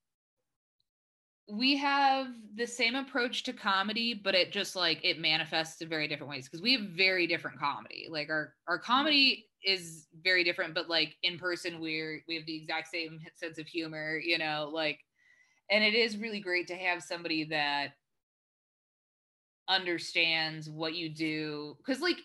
we 1.50 1.76
have 1.76 2.28
the 2.56 2.66
same 2.66 2.94
approach 2.94 3.42
to 3.44 3.52
comedy, 3.52 4.14
but 4.14 4.34
it 4.34 4.52
just 4.52 4.76
like 4.76 5.00
it 5.04 5.18
manifests 5.18 5.80
in 5.80 5.88
very 5.88 6.08
different 6.08 6.30
ways 6.30 6.46
because 6.46 6.62
we 6.62 6.72
have 6.72 6.82
very 6.82 7.26
different 7.26 7.58
comedy. 7.58 8.06
Like 8.10 8.30
our 8.30 8.54
our 8.68 8.78
comedy 8.78 9.46
mm-hmm. 9.66 9.74
is 9.74 10.06
very 10.22 10.44
different, 10.44 10.74
but 10.74 10.88
like 10.88 11.16
in 11.22 11.38
person 11.38 11.80
we're 11.80 12.22
we 12.28 12.36
have 12.36 12.46
the 12.46 12.56
exact 12.56 12.88
same 12.88 13.20
sense 13.34 13.58
of 13.58 13.66
humor, 13.66 14.18
you 14.18 14.38
know, 14.38 14.70
like 14.72 15.00
and 15.70 15.84
it 15.84 15.94
is 15.94 16.16
really 16.16 16.40
great 16.40 16.66
to 16.68 16.74
have 16.74 17.02
somebody 17.02 17.44
that 17.44 17.92
understands 19.68 20.68
what 20.68 20.94
you 20.94 21.08
do 21.08 21.76
because 21.78 22.02
like 22.02 22.18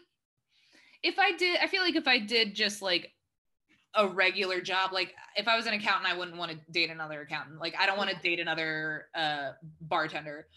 if 1.03 1.19
i 1.19 1.31
did 1.37 1.59
i 1.61 1.67
feel 1.67 1.83
like 1.83 1.95
if 1.95 2.07
i 2.07 2.17
did 2.17 2.55
just 2.55 2.81
like 2.81 3.11
a 3.97 4.07
regular 4.07 4.59
job 4.61 4.91
like 4.91 5.13
if 5.37 5.47
i 5.47 5.55
was 5.55 5.65
an 5.67 5.73
accountant 5.73 6.11
i 6.11 6.17
wouldn't 6.17 6.37
want 6.37 6.51
to 6.51 6.57
date 6.71 6.89
another 6.89 7.21
accountant. 7.21 7.59
Like 7.59 7.75
i 7.79 7.85
don't 7.85 7.97
want 7.97 8.09
to 8.09 8.15
date 8.17 8.39
another 8.39 9.07
uh 9.15 9.51
bartender. 9.81 10.47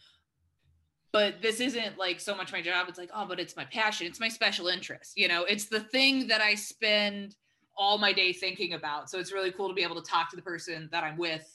But 1.11 1.41
this 1.41 1.61
isn't 1.61 1.97
like 1.99 2.21
so 2.21 2.35
much 2.37 2.53
my 2.53 2.61
job 2.61 2.89
it's 2.89 2.99
like 2.99 3.11
oh 3.15 3.27
but 3.27 3.39
it's 3.41 3.57
my 3.57 3.65
passion 3.65 4.07
it's 4.07 4.21
my 4.21 4.29
special 4.29 4.69
interest 4.69 5.13
you 5.17 5.29
know? 5.29 5.45
It's 5.45 5.67
the 5.67 5.81
thing 5.81 6.27
that 6.29 6.41
i 6.41 6.55
spend 6.55 7.37
all 7.77 7.97
my 7.97 8.13
day 8.13 8.33
thinking 8.33 8.73
about. 8.75 9.09
So 9.09 9.21
it's 9.21 9.33
really 9.33 9.53
cool 9.53 9.69
to 9.69 9.75
be 9.75 9.85
able 9.85 9.95
to 10.03 10.11
talk 10.11 10.31
to 10.31 10.37
the 10.37 10.43
person 10.43 10.89
that 10.93 11.05
i'm 11.05 11.17
with 11.17 11.47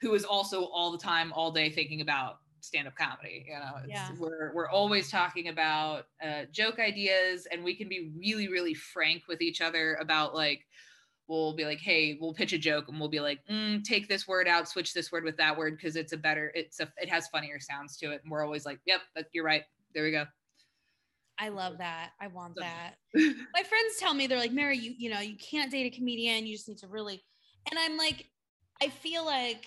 who 0.00 0.14
is 0.14 0.24
also 0.24 0.64
all 0.64 0.90
the 0.90 0.98
time 0.98 1.32
all 1.34 1.50
day 1.52 1.68
thinking 1.70 2.00
about 2.00 2.38
stand-up 2.62 2.94
comedy 2.96 3.46
you 3.46 3.54
know? 3.54 3.76
It's, 3.84 3.88
Yeah. 3.88 4.10
we're 4.18 4.52
we're 4.54 4.68
always 4.68 5.10
talking 5.10 5.48
about 5.48 6.06
uh, 6.22 6.44
joke 6.50 6.78
ideas 6.78 7.46
and 7.52 7.62
we 7.62 7.74
can 7.74 7.88
be 7.88 8.10
really 8.18 8.48
really 8.48 8.74
frank 8.74 9.24
with 9.28 9.40
each 9.42 9.60
other 9.60 9.96
about 10.00 10.34
like 10.34 10.66
we'll 11.38 11.54
be 11.54 11.64
like 11.64 11.80
hey 11.80 12.18
we'll 12.20 12.34
pitch 12.34 12.52
a 12.52 12.58
joke 12.58 12.88
and 12.88 12.98
we'll 12.98 13.08
be 13.08 13.20
like 13.20 13.38
mm, 13.50 13.82
take 13.84 14.08
this 14.08 14.26
word 14.26 14.48
out 14.48 14.68
switch 14.68 14.92
this 14.92 15.12
word 15.12 15.24
with 15.24 15.36
that 15.36 15.56
word 15.56 15.76
because 15.76 15.96
it's 15.96 16.12
a 16.12 16.16
better 16.16 16.52
it's 16.54 16.80
a 16.80 16.92
it 16.96 17.08
has 17.08 17.28
funnier 17.28 17.60
sounds 17.60 17.96
to 17.96 18.10
it 18.10 18.20
and 18.22 18.30
we're 18.30 18.44
always 18.44 18.66
like 18.66 18.80
yep 18.84 19.00
you're 19.32 19.44
right 19.44 19.62
there 19.94 20.04
we 20.04 20.10
go 20.10 20.24
I 21.42 21.48
love 21.48 21.78
that. 21.78 22.10
I 22.20 22.26
want 22.26 22.54
that. 22.56 22.96
My 23.14 23.62
friends 23.62 23.96
tell 23.98 24.12
me 24.12 24.26
they're 24.26 24.38
like, 24.38 24.52
Mary, 24.52 24.76
you 24.76 24.92
you 24.98 25.08
know, 25.08 25.20
you 25.20 25.38
can't 25.38 25.70
date 25.70 25.90
a 25.90 25.96
comedian. 25.96 26.46
You 26.46 26.54
just 26.54 26.68
need 26.68 26.76
to 26.78 26.86
really. 26.86 27.24
And 27.70 27.78
I'm 27.78 27.96
like, 27.96 28.26
I 28.82 28.88
feel 28.88 29.24
like 29.24 29.66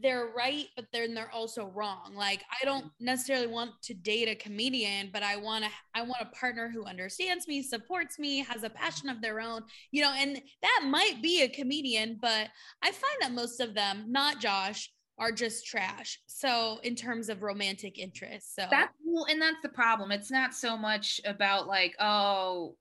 they're 0.00 0.30
right, 0.36 0.66
but 0.76 0.86
then 0.92 1.14
they're 1.14 1.30
also 1.32 1.72
wrong. 1.74 2.14
Like 2.14 2.42
I 2.60 2.64
don't 2.64 2.86
mm. 2.86 2.90
necessarily 3.00 3.46
want 3.46 3.70
to 3.84 3.94
date 3.94 4.28
a 4.28 4.34
comedian, 4.34 5.10
but 5.12 5.22
I 5.22 5.36
want 5.36 5.64
to 5.64 5.70
I 5.94 6.02
want 6.02 6.22
a 6.22 6.36
partner 6.36 6.70
who 6.72 6.84
understands 6.84 7.48
me, 7.48 7.62
supports 7.62 8.18
me, 8.18 8.38
has 8.40 8.64
a 8.64 8.70
mm. 8.70 8.74
passion 8.74 9.08
of 9.08 9.22
their 9.22 9.40
own, 9.40 9.62
you 9.90 10.02
know, 10.02 10.12
and 10.12 10.40
that 10.62 10.84
might 10.86 11.22
be 11.22 11.42
a 11.42 11.48
comedian, 11.48 12.18
but 12.20 12.48
I 12.82 12.90
find 12.90 13.16
that 13.20 13.32
most 13.32 13.60
of 13.60 13.74
them, 13.74 14.04
not 14.08 14.40
Josh, 14.40 14.90
are 15.18 15.32
just 15.32 15.66
trash. 15.66 16.20
So 16.26 16.80
in 16.82 16.94
terms 16.94 17.28
of 17.28 17.42
romantic 17.42 17.98
interest. 17.98 18.54
So 18.54 18.66
That's 18.70 18.92
well, 19.04 19.26
and 19.30 19.40
that's 19.40 19.62
the 19.62 19.68
problem. 19.68 20.10
It's 20.10 20.30
not 20.30 20.54
so 20.54 20.76
much 20.76 21.20
about 21.24 21.66
like, 21.66 21.94
oh, 22.00 22.76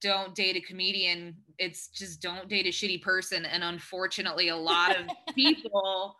don't 0.00 0.34
date 0.34 0.56
a 0.56 0.60
comedian. 0.60 1.36
It's 1.60 1.88
just 1.88 2.20
don't 2.20 2.48
date 2.48 2.66
a 2.66 2.70
shitty 2.70 3.02
person. 3.02 3.44
And 3.44 3.62
unfortunately, 3.62 4.48
a 4.48 4.56
lot 4.72 4.96
of 4.96 5.06
people 5.34 6.16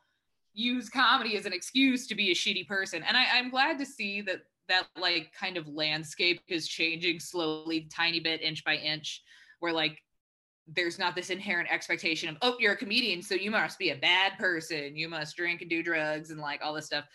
use 0.53 0.88
comedy 0.88 1.36
as 1.36 1.47
an 1.47 1.53
excuse 1.53 2.07
to 2.07 2.14
be 2.14 2.30
a 2.30 2.34
shitty 2.34 2.68
person. 2.68 3.03
And 3.03 3.16
I, 3.16 3.26
I'm 3.34 3.51
glad 3.51 3.78
to 3.78 3.86
see 3.86 4.20
that 4.22 4.43
that 4.68 4.86
like 4.97 5.32
kind 5.32 5.57
of 5.57 5.66
landscape 5.66 6.41
is 6.47 6.68
changing 6.68 7.18
slowly, 7.18 7.88
tiny 7.93 8.20
bit, 8.20 8.41
inch 8.41 8.64
by 8.64 8.76
inch, 8.76 9.22
where 9.59 9.72
like 9.72 9.99
there's 10.66 10.99
not 10.99 11.16
this 11.16 11.30
inherent 11.30 11.68
expectation 11.70 12.28
of, 12.28 12.36
oh, 12.43 12.57
you're 12.61 12.74
a 12.74 12.76
comedian, 12.76 13.22
so 13.22 13.34
you 13.34 13.51
must 13.51 13.78
be 13.78 13.91
a 13.91 13.97
bad 13.97 14.38
person. 14.38 14.97
You 14.97 15.09
must 15.09 15.36
drink 15.36 15.61
and 15.61 15.70
do 15.70 15.82
drugs 15.82 16.30
and 16.30 16.41
like 16.41 16.61
all 16.62 16.72
this 16.72 16.86
stuff. 16.86 17.07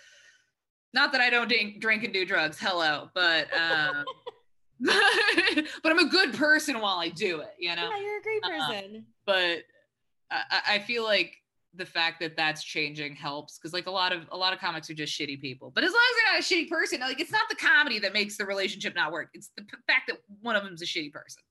Not 0.93 1.11
that 1.13 1.21
I 1.21 1.29
don't 1.29 1.47
drink, 1.47 1.81
drink 1.81 2.03
and 2.03 2.13
do 2.13 2.25
drugs, 2.25 2.57
hello, 2.59 3.09
but 3.13 3.47
um, 3.53 4.05
but 4.79 5.91
I'm 5.91 5.99
a 5.99 6.09
good 6.09 6.33
person 6.33 6.79
while 6.79 6.97
I 6.99 7.09
do 7.09 7.39
it, 7.41 7.51
you 7.59 7.75
know. 7.75 7.89
yeah, 7.89 7.99
you're 8.01 8.19
a 8.19 8.21
great 8.21 8.43
Uh, 8.43 8.49
person. 8.49 9.05
But 9.25 9.59
I, 10.31 10.61
I 10.75 10.79
feel 10.79 11.03
like 11.03 11.33
the 11.75 11.85
fact 11.85 12.21
that 12.21 12.37
that's 12.37 12.63
changing 12.63 13.15
helps 13.15 13.57
because 13.57 13.73
like 13.73 13.85
a 13.87 13.91
lot 13.91 14.13
of 14.13 14.27
a 14.31 14.37
lot 14.37 14.53
of 14.53 14.59
comics 14.59 14.89
are 14.89 14.93
just 14.93 15.17
shitty 15.19 15.41
people. 15.41 15.71
But 15.75 15.83
as 15.83 15.91
long 15.91 16.01
as 16.09 16.15
they're 16.15 16.33
not 16.33 16.39
a 16.39 16.43
shitty 16.65 16.69
person, 16.69 16.99
like 17.01 17.19
it's 17.19 17.31
not 17.31 17.49
the 17.49 17.55
comedy 17.55 17.99
that 17.99 18.13
makes 18.13 18.37
the 18.37 18.45
relationship 18.45 18.95
not 18.95 19.11
work. 19.11 19.29
It's 19.33 19.49
the 19.57 19.63
p- 19.63 19.77
fact 19.87 20.03
that 20.07 20.17
one 20.41 20.55
of 20.55 20.63
them's 20.63 20.81
a 20.81 20.85
shitty 20.85 21.11
person. 21.11 21.41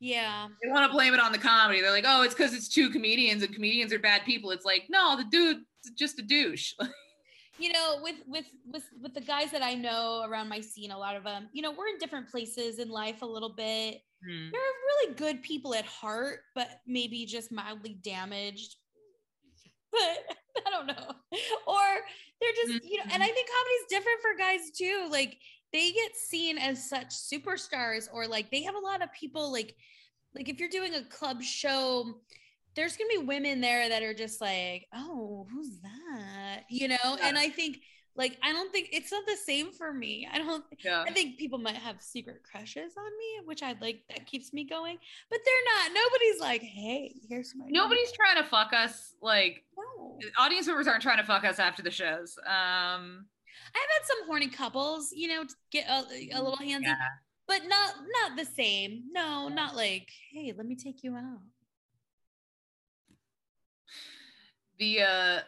yeah. 0.00 0.48
They 0.62 0.70
want 0.70 0.90
to 0.90 0.94
blame 0.94 1.12
it 1.14 1.20
on 1.20 1.32
the 1.32 1.38
comedy. 1.38 1.80
They're 1.82 1.90
like, 1.92 2.04
oh, 2.06 2.22
it's 2.22 2.34
because 2.34 2.54
it's 2.54 2.68
two 2.68 2.88
comedians 2.90 3.42
and 3.42 3.54
comedians 3.54 3.92
are 3.92 3.98
bad 3.98 4.24
people. 4.24 4.50
It's 4.50 4.64
like, 4.64 4.84
no, 4.88 5.16
the 5.16 5.24
dude's 5.24 5.60
just 5.94 6.18
a 6.18 6.22
douche. 6.22 6.72
you 7.58 7.72
know 7.72 7.98
with 8.02 8.16
with 8.26 8.46
with 8.70 8.84
with 9.02 9.14
the 9.14 9.20
guys 9.20 9.50
that 9.50 9.62
i 9.62 9.74
know 9.74 10.24
around 10.28 10.48
my 10.48 10.60
scene 10.60 10.90
a 10.90 10.98
lot 10.98 11.16
of 11.16 11.24
them 11.24 11.48
you 11.52 11.62
know 11.62 11.72
we're 11.72 11.88
in 11.88 11.98
different 11.98 12.28
places 12.28 12.78
in 12.78 12.88
life 12.88 13.22
a 13.22 13.26
little 13.26 13.54
bit. 13.54 14.02
Hmm. 14.24 14.50
they're 14.50 14.60
really 14.60 15.14
good 15.14 15.42
people 15.42 15.74
at 15.74 15.84
heart 15.84 16.40
but 16.54 16.68
maybe 16.86 17.26
just 17.26 17.52
mildly 17.52 17.98
damaged. 18.02 18.76
But 19.92 20.36
i 20.66 20.70
don't 20.70 20.86
know. 20.86 21.12
Or 21.66 21.84
they're 22.40 22.64
just 22.64 22.84
you 22.84 22.98
know 22.98 23.04
and 23.12 23.22
i 23.22 23.26
think 23.26 23.48
comedy's 23.48 23.88
different 23.90 24.20
for 24.22 24.36
guys 24.38 24.70
too. 24.76 25.08
Like 25.10 25.36
they 25.72 25.92
get 25.92 26.16
seen 26.16 26.58
as 26.58 26.88
such 26.88 27.08
superstars 27.08 28.08
or 28.12 28.26
like 28.26 28.50
they 28.50 28.62
have 28.62 28.74
a 28.74 28.78
lot 28.78 29.02
of 29.02 29.12
people 29.12 29.52
like 29.52 29.74
like 30.34 30.48
if 30.48 30.58
you're 30.58 30.68
doing 30.68 30.94
a 30.94 31.04
club 31.04 31.42
show 31.42 32.20
there's 32.76 32.96
gonna 32.96 33.08
be 33.08 33.26
women 33.26 33.60
there 33.60 33.88
that 33.88 34.02
are 34.02 34.14
just 34.14 34.40
like, 34.40 34.86
oh, 34.94 35.46
who's 35.50 35.80
that? 35.80 36.64
You 36.68 36.88
know, 36.88 37.18
and 37.22 37.36
I 37.36 37.48
think 37.48 37.80
like 38.16 38.38
I 38.42 38.52
don't 38.52 38.72
think 38.72 38.90
it's 38.92 39.10
not 39.10 39.24
the 39.26 39.36
same 39.36 39.72
for 39.72 39.92
me. 39.92 40.28
I 40.30 40.38
don't 40.38 40.64
Yeah. 40.84 41.04
I 41.06 41.10
think 41.10 41.38
people 41.38 41.58
might 41.58 41.76
have 41.76 42.00
secret 42.00 42.42
crushes 42.50 42.92
on 42.96 43.04
me, 43.04 43.46
which 43.46 43.62
I 43.62 43.74
like 43.80 44.02
that 44.08 44.26
keeps 44.26 44.52
me 44.52 44.64
going, 44.64 44.98
but 45.30 45.38
they're 45.44 45.74
not. 45.74 45.92
Nobody's 45.94 46.40
like, 46.40 46.62
hey, 46.62 47.14
here's 47.28 47.54
my 47.56 47.66
Nobody's 47.68 48.12
trying 48.12 48.42
to 48.42 48.48
fuck 48.48 48.72
us. 48.72 49.14
Like 49.20 49.64
no. 49.76 50.18
audience 50.38 50.66
members 50.66 50.86
aren't 50.86 51.02
trying 51.02 51.18
to 51.18 51.24
fuck 51.24 51.44
us 51.44 51.58
after 51.58 51.82
the 51.82 51.90
shows. 51.90 52.38
Um, 52.46 53.26
I've 53.74 53.90
had 53.90 54.04
some 54.04 54.26
horny 54.26 54.48
couples, 54.48 55.12
you 55.14 55.28
know, 55.28 55.44
get 55.70 55.86
a, 55.88 56.04
a 56.34 56.42
little 56.42 56.58
handsy, 56.58 56.82
yeah. 56.84 56.94
but 57.46 57.62
not 57.66 57.94
not 58.22 58.36
the 58.36 58.44
same. 58.44 59.04
No, 59.12 59.48
not 59.48 59.76
like, 59.76 60.08
hey, 60.32 60.54
let 60.56 60.66
me 60.66 60.76
take 60.76 61.02
you 61.02 61.16
out. 61.16 61.40
The 64.78 65.02
uh 65.02 65.40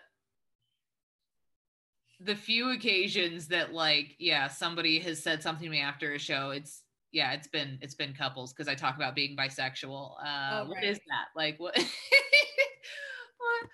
the 2.21 2.35
few 2.35 2.71
occasions 2.73 3.47
that 3.49 3.73
like 3.73 4.17
yeah 4.19 4.49
somebody 4.49 4.99
has 4.99 5.23
said 5.23 5.43
something 5.43 5.65
to 5.65 5.71
me 5.71 5.81
after 5.81 6.15
a 6.15 6.19
show 6.19 6.51
it's 6.51 6.83
yeah 7.13 7.33
it's 7.33 7.47
been 7.47 7.79
it's 7.81 7.95
been 7.95 8.13
couples 8.13 8.53
because 8.53 8.69
i 8.69 8.75
talk 8.75 8.97
about 8.97 9.15
being 9.15 9.37
bisexual. 9.37 10.13
Uh 10.23 10.63
Oh, 10.65 10.69
what 10.69 10.83
is 10.83 10.99
that? 11.09 11.29
Like 11.37 11.59
what 11.59 11.77
what 13.39 13.71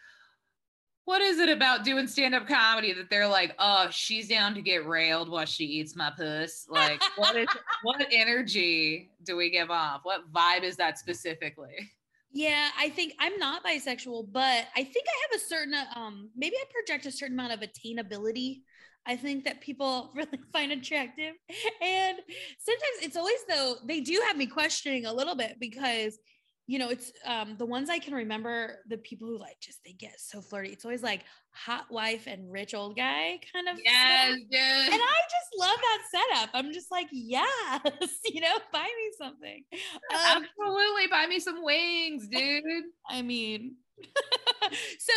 what 1.06 1.20
is 1.20 1.38
it 1.38 1.48
about 1.50 1.84
doing 1.84 2.06
stand-up 2.06 2.46
comedy 2.46 2.92
that 2.92 3.10
they're 3.10 3.28
like 3.28 3.54
oh 3.58 3.88
she's 3.90 4.28
down 4.28 4.54
to 4.54 4.62
get 4.62 4.86
railed 4.86 5.28
while 5.30 5.46
she 5.46 5.64
eats 5.64 5.96
my 5.96 6.10
puss. 6.16 6.66
Like 6.68 7.02
what 7.16 7.36
is 7.36 7.48
what 7.82 8.06
energy 8.10 9.10
do 9.24 9.36
we 9.36 9.50
give 9.50 9.70
off? 9.70 10.00
What 10.02 10.30
vibe 10.32 10.62
is 10.62 10.76
that 10.76 10.98
specifically 10.98 11.90
Yeah, 12.34 12.68
I 12.76 12.88
think 12.90 13.14
I'm 13.20 13.38
not 13.38 13.64
bisexual, 13.64 14.32
but 14.32 14.66
I 14.76 14.82
think 14.82 15.06
I 15.08 15.16
have 15.30 15.40
a 15.40 15.44
certain 15.44 15.74
uh, 15.74 15.84
um 15.96 16.30
maybe 16.36 16.56
I 16.56 16.64
project 16.72 17.06
a 17.06 17.12
certain 17.12 17.38
amount 17.38 17.52
of 17.52 17.60
attainability. 17.60 18.62
I 19.06 19.16
think 19.16 19.44
that 19.44 19.60
people 19.60 20.10
really 20.16 20.40
find 20.52 20.72
attractive. 20.72 21.34
And 21.80 22.18
sometimes 22.58 22.98
it's 23.02 23.16
always 23.16 23.38
though 23.48 23.76
they 23.86 24.00
do 24.00 24.20
have 24.26 24.36
me 24.36 24.46
questioning 24.46 25.06
a 25.06 25.12
little 25.12 25.36
bit 25.36 25.56
because 25.60 26.18
you 26.66 26.78
know, 26.78 26.88
it's 26.88 27.12
um 27.26 27.56
the 27.58 27.66
ones 27.66 27.90
I 27.90 27.98
can 27.98 28.14
remember 28.14 28.78
the 28.88 28.96
people 28.98 29.28
who 29.28 29.38
like 29.38 29.60
just 29.60 29.80
they 29.84 29.92
get 29.92 30.18
so 30.18 30.40
flirty. 30.40 30.70
It's 30.70 30.84
always 30.84 31.02
like 31.02 31.20
hot 31.50 31.86
wife 31.90 32.26
and 32.26 32.50
rich 32.50 32.74
old 32.74 32.96
guy 32.96 33.38
kind 33.52 33.68
of 33.68 33.78
yes 33.84 34.34
dude 34.50 34.60
And 34.60 35.00
I 35.00 35.18
just 35.30 35.50
love 35.58 35.76
that 35.76 36.02
setup. 36.10 36.50
I'm 36.54 36.72
just 36.72 36.90
like, 36.90 37.06
yes, 37.12 37.80
you 38.24 38.40
know, 38.40 38.56
buy 38.72 38.84
me 38.84 39.10
something. 39.18 39.64
Um, 39.72 40.44
Absolutely, 40.58 41.06
buy 41.10 41.26
me 41.26 41.38
some 41.38 41.62
wings, 41.62 42.28
dude. 42.28 42.62
I 43.08 43.22
mean, 43.22 43.76
so 44.98 45.12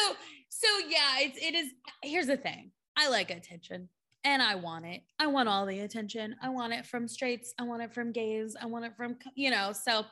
so 0.50 0.68
yeah, 0.90 1.20
it's 1.20 1.38
it 1.42 1.56
is. 1.56 1.72
Here's 2.04 2.28
the 2.28 2.38
thing: 2.38 2.72
I 2.98 3.10
like 3.10 3.32
attention, 3.32 3.90
and 4.24 4.42
I 4.42 4.56
want 4.56 4.86
it. 4.86 5.02
I 5.20 5.28
want 5.28 5.48
all 5.48 5.66
the 5.66 5.80
attention. 5.80 6.36
I 6.42 6.50
want 6.50 6.74
it 6.74 6.86
from 6.86 7.08
straights. 7.08 7.54
I 7.58 7.64
want 7.64 7.84
it 7.84 7.94
from 7.94 8.12
gays. 8.12 8.56
I 8.62 8.66
want 8.66 8.86
it 8.86 8.96
from 8.98 9.16
you 9.36 9.50
know. 9.50 9.72
So 9.72 10.06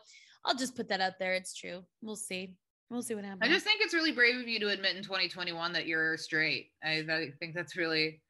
I'll 0.45 0.55
just 0.55 0.75
put 0.75 0.87
that 0.89 1.01
out 1.01 1.13
there. 1.19 1.33
It's 1.33 1.55
true. 1.55 1.83
We'll 2.01 2.15
see. 2.15 2.55
We'll 2.89 3.01
see 3.01 3.15
what 3.15 3.25
happens. 3.25 3.41
I 3.41 3.47
just 3.47 3.65
think 3.65 3.81
it's 3.81 3.93
really 3.93 4.11
brave 4.11 4.39
of 4.39 4.47
you 4.47 4.59
to 4.59 4.69
admit 4.69 4.95
in 4.95 5.01
2021 5.01 5.73
that 5.73 5.87
you're 5.87 6.17
straight. 6.17 6.69
I, 6.83 7.03
I 7.09 7.31
think 7.39 7.55
that's 7.55 7.75
really 7.75 8.21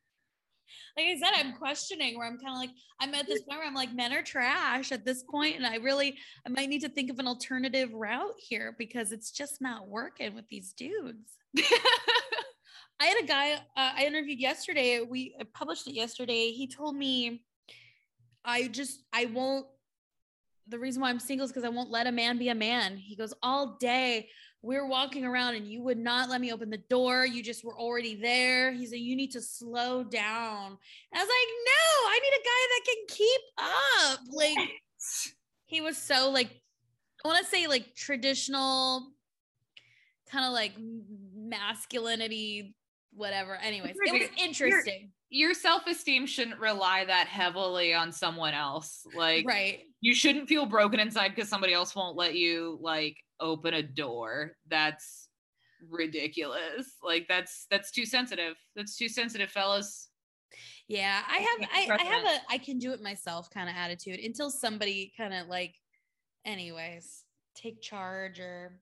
like 0.97 1.05
I 1.07 1.17
said, 1.17 1.31
I'm 1.35 1.53
questioning 1.53 2.17
where 2.17 2.27
I'm 2.27 2.37
kind 2.37 2.53
of 2.53 2.59
like, 2.59 2.71
I'm 2.99 3.13
at 3.13 3.27
this 3.27 3.41
point 3.41 3.59
where 3.59 3.67
I'm 3.67 3.75
like, 3.75 3.93
men 3.93 4.13
are 4.13 4.23
trash 4.23 4.91
at 4.91 5.05
this 5.05 5.23
point, 5.23 5.57
and 5.57 5.65
I 5.65 5.75
really, 5.75 6.17
I 6.45 6.49
might 6.49 6.69
need 6.69 6.81
to 6.81 6.89
think 6.89 7.11
of 7.11 7.19
an 7.19 7.27
alternative 7.27 7.93
route 7.93 8.35
here 8.37 8.75
because 8.77 9.11
it's 9.11 9.31
just 9.31 9.61
not 9.61 9.87
working 9.87 10.33
with 10.35 10.47
these 10.49 10.73
dudes. 10.73 11.37
I 12.99 13.05
had 13.05 13.23
a 13.23 13.27
guy 13.27 13.53
uh, 13.53 13.57
I 13.75 14.05
interviewed 14.05 14.39
yesterday. 14.39 15.01
We 15.01 15.35
I 15.39 15.43
published 15.53 15.87
it 15.87 15.93
yesterday. 15.93 16.51
He 16.51 16.67
told 16.67 16.95
me, 16.95 17.43
I 18.45 18.67
just, 18.67 19.03
I 19.11 19.25
won't. 19.25 19.67
The 20.67 20.79
reason 20.79 21.01
why 21.01 21.09
I'm 21.09 21.19
single 21.19 21.45
is 21.45 21.51
because 21.51 21.63
I 21.63 21.69
won't 21.69 21.91
let 21.91 22.07
a 22.07 22.11
man 22.11 22.37
be 22.37 22.49
a 22.49 22.55
man. 22.55 22.97
He 22.97 23.15
goes, 23.15 23.33
all 23.43 23.77
day 23.79 24.29
we're 24.63 24.87
walking 24.87 25.23
around 25.23 25.53
and 25.53 25.67
you 25.67 25.83
would 25.83 25.99
not 25.99 26.27
let 26.27 26.41
me 26.41 26.51
open 26.51 26.71
the 26.71 26.81
door. 26.89 27.23
You 27.23 27.43
just 27.43 27.63
were 27.63 27.77
already 27.77 28.15
there. 28.15 28.71
He 28.73 28.87
said, 28.87 28.97
you 28.97 29.15
need 29.15 29.31
to 29.33 29.41
slow 29.41 30.03
down. 30.03 30.65
And 30.65 30.77
I 31.13 31.19
was 31.19 31.29
like, 31.29 31.49
no, 31.67 32.09
I 32.09 32.19
need 32.23 32.33
a 32.33 32.43
guy 32.43 32.63
that 32.71 32.81
can 32.85 33.05
keep 33.07 33.41
up. 33.59 34.19
Like, 34.31 34.69
he 35.65 35.81
was 35.81 35.97
so 35.97 36.31
like, 36.31 36.49
I 37.23 37.27
want 37.27 37.43
to 37.43 37.49
say 37.51 37.67
like 37.67 37.93
traditional, 37.95 39.11
kind 40.31 40.45
of 40.45 40.53
like 40.53 40.73
masculinity, 41.35 42.75
whatever. 43.13 43.55
Anyways, 43.55 43.95
it 44.03 44.13
was 44.13 44.29
interesting. 44.43 45.11
Your 45.29 45.53
self-esteem 45.53 46.25
shouldn't 46.25 46.59
rely 46.59 47.05
that 47.05 47.27
heavily 47.27 47.93
on 47.93 48.11
someone 48.11 48.53
else. 48.53 49.05
Like 49.15 49.47
right. 49.47 49.79
you 50.01 50.13
shouldn't 50.13 50.47
feel 50.47 50.65
broken 50.65 50.99
inside 50.99 51.29
because 51.35 51.49
somebody 51.49 51.73
else 51.73 51.95
won't 51.95 52.15
let 52.15 52.35
you 52.35 52.77
like 52.81 53.17
open 53.39 53.73
a 53.73 53.83
door. 53.83 54.53
That's 54.69 55.29
ridiculous. 55.89 56.95
Like 57.03 57.25
that's 57.27 57.65
that's 57.69 57.91
too 57.91 58.05
sensitive. 58.05 58.55
That's 58.75 58.95
too 58.95 59.09
sensitive, 59.09 59.49
fellas. 59.49 60.09
Yeah, 60.87 61.21
I 61.27 61.37
have 61.37 61.69
I, 61.73 61.97
I 61.99 62.03
have 62.03 62.23
that. 62.23 62.41
a 62.49 62.53
I 62.53 62.57
can 62.59 62.77
do 62.77 62.93
it 62.93 63.01
myself 63.01 63.49
kind 63.49 63.69
of 63.69 63.75
attitude 63.75 64.19
until 64.19 64.51
somebody 64.51 65.11
kind 65.17 65.33
of 65.33 65.47
like 65.47 65.75
anyways, 66.45 67.23
take 67.55 67.81
charge 67.81 68.39
or 68.39 68.79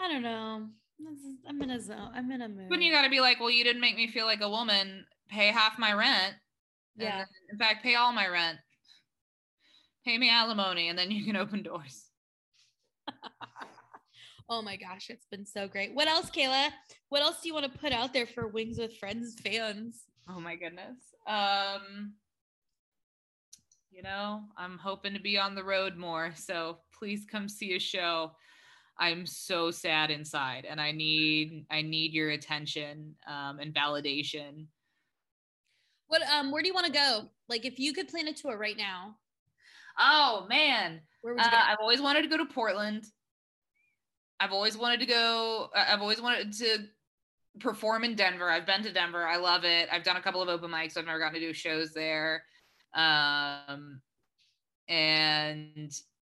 I 0.00 0.08
don't 0.08 0.22
know. 0.22 0.66
Is- 1.12 1.36
I'm 1.48 1.60
in 1.62 1.70
a 1.70 1.80
zone. 1.80 2.10
I'm 2.14 2.30
in 2.30 2.42
a 2.42 2.48
mood. 2.48 2.70
When 2.70 2.82
you 2.82 2.92
got 2.92 3.02
to 3.02 3.10
be 3.10 3.20
like, 3.20 3.40
well, 3.40 3.50
you 3.50 3.64
didn't 3.64 3.80
make 3.80 3.96
me 3.96 4.08
feel 4.08 4.26
like 4.26 4.40
a 4.40 4.48
woman. 4.48 5.04
Pay 5.28 5.48
half 5.48 5.78
my 5.78 5.92
rent. 5.92 6.34
Yeah. 6.96 7.18
then- 7.18 7.26
in 7.50 7.58
fact, 7.58 7.82
pay 7.82 7.94
all 7.94 8.12
my 8.12 8.28
rent. 8.28 8.58
Pay 10.04 10.18
me 10.18 10.28
alimony, 10.30 10.88
and 10.88 10.98
then 10.98 11.10
you 11.10 11.24
can 11.24 11.36
open 11.36 11.62
doors. 11.62 12.06
Oh 14.48 14.60
my 14.60 14.76
gosh, 14.76 15.08
it's 15.08 15.24
been 15.30 15.46
so 15.46 15.66
great. 15.66 15.94
What 15.94 16.08
else, 16.08 16.28
Kayla? 16.30 16.68
What 17.08 17.22
else 17.22 17.40
do 17.40 17.48
you 17.48 17.54
want 17.54 17.72
to 17.72 17.78
put 17.78 17.90
out 17.92 18.12
there 18.12 18.26
for 18.26 18.48
Wings 18.48 18.76
with 18.76 18.94
Friends 18.98 19.34
fans? 19.40 20.02
Oh 20.28 20.40
my 20.40 20.56
goodness. 20.56 20.98
Um, 21.26 22.12
you 23.90 24.02
know, 24.02 24.42
I'm 24.58 24.76
hoping 24.76 25.14
to 25.14 25.20
be 25.20 25.38
on 25.38 25.54
the 25.54 25.64
road 25.64 25.96
more. 25.96 26.34
So 26.36 26.78
please 26.92 27.24
come 27.24 27.48
see 27.48 27.76
a 27.76 27.78
show. 27.78 28.32
I'm 29.02 29.26
so 29.26 29.72
sad 29.72 30.12
inside 30.12 30.64
and 30.64 30.80
I 30.80 30.92
need 30.92 31.66
I 31.70 31.82
need 31.82 32.12
your 32.12 32.30
attention 32.30 33.16
um, 33.26 33.58
and 33.58 33.74
validation. 33.74 34.66
What 36.06 36.22
um 36.22 36.52
where 36.52 36.62
do 36.62 36.68
you 36.68 36.74
want 36.74 36.86
to 36.86 36.92
go? 36.92 37.28
Like 37.48 37.64
if 37.64 37.80
you 37.80 37.92
could 37.94 38.06
plan 38.08 38.28
a 38.28 38.32
tour 38.32 38.56
right 38.56 38.76
now, 38.76 39.16
Oh 39.98 40.46
man. 40.48 41.00
where 41.22 41.34
would 41.34 41.40
Uh, 41.42 41.46
you 41.46 41.50
go? 41.50 41.56
I've 41.56 41.78
always 41.80 42.00
wanted 42.00 42.22
to 42.22 42.28
go 42.28 42.36
to 42.36 42.46
Portland. 42.46 43.04
I've 44.38 44.52
always 44.52 44.76
wanted 44.76 45.00
to 45.00 45.06
go. 45.06 45.68
I've 45.74 46.00
always 46.00 46.20
wanted 46.22 46.52
to 46.58 46.78
perform 47.58 48.04
in 48.04 48.14
Denver. 48.14 48.48
I've 48.50 48.66
been 48.66 48.82
to 48.84 48.92
Denver. 48.92 49.26
I 49.26 49.36
love 49.36 49.64
it. 49.64 49.88
I've 49.90 50.04
done 50.04 50.16
a 50.16 50.22
couple 50.22 50.40
of 50.42 50.48
open 50.48 50.70
mics. 50.70 50.96
I've 50.96 51.06
never 51.06 51.18
gotten 51.18 51.34
to 51.34 51.40
do 51.40 51.52
shows 51.52 51.92
there. 51.92 52.44
Um, 52.94 54.00
and 54.88 55.92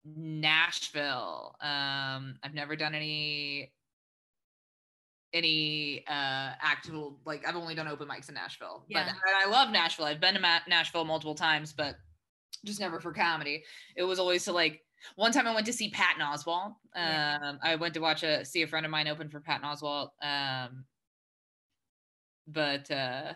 Nashville. 0.05 1.57
Um, 1.61 2.37
I've 2.43 2.55
never 2.55 2.77
done 2.77 2.95
any 2.95 3.73
any 5.35 6.05
uh 6.09 6.53
actual 6.61 7.19
like 7.25 7.47
I've 7.49 7.57
only 7.57 7.75
done 7.75 7.89
open 7.89 8.07
mics 8.07 8.29
in 8.29 8.35
Nashville. 8.35 8.85
But 8.91 8.97
Yeah. 8.99 9.09
and 9.09 9.19
I 9.37 9.47
love 9.49 9.71
Nashville. 9.71 10.05
I've 10.05 10.21
been 10.21 10.35
to 10.35 10.41
Ma- 10.41 10.61
Nashville 10.69 11.05
multiple 11.07 11.35
times, 11.35 11.73
but 11.73 11.97
just 12.65 12.81
never 12.81 13.01
for 13.01 13.13
comedy. 13.13 13.65
It 13.97 14.03
was 14.03 14.19
always 14.19 14.45
to 14.45 14.53
like 14.53 14.85
one 15.17 15.33
time 15.33 15.47
I 15.47 15.55
went 15.55 15.67
to 15.67 15.73
see 15.73 15.89
Patton 15.91 16.23
Oswalt. 16.23 16.67
Um, 16.67 16.77
Yeah. 16.95 17.53
I 17.63 17.77
went 17.77 17.95
to 17.95 18.01
watch 18.01 18.23
a 18.25 18.45
see 18.45 18.63
a 18.63 18.67
friend 18.67 18.85
of 18.85 18.93
mine 18.93 19.09
open 19.09 19.31
for 19.31 19.41
Patton 19.41 19.67
Oswalt. 19.67 20.11
Um, 20.23 20.85
but 22.47 22.91
uh, 22.91 23.33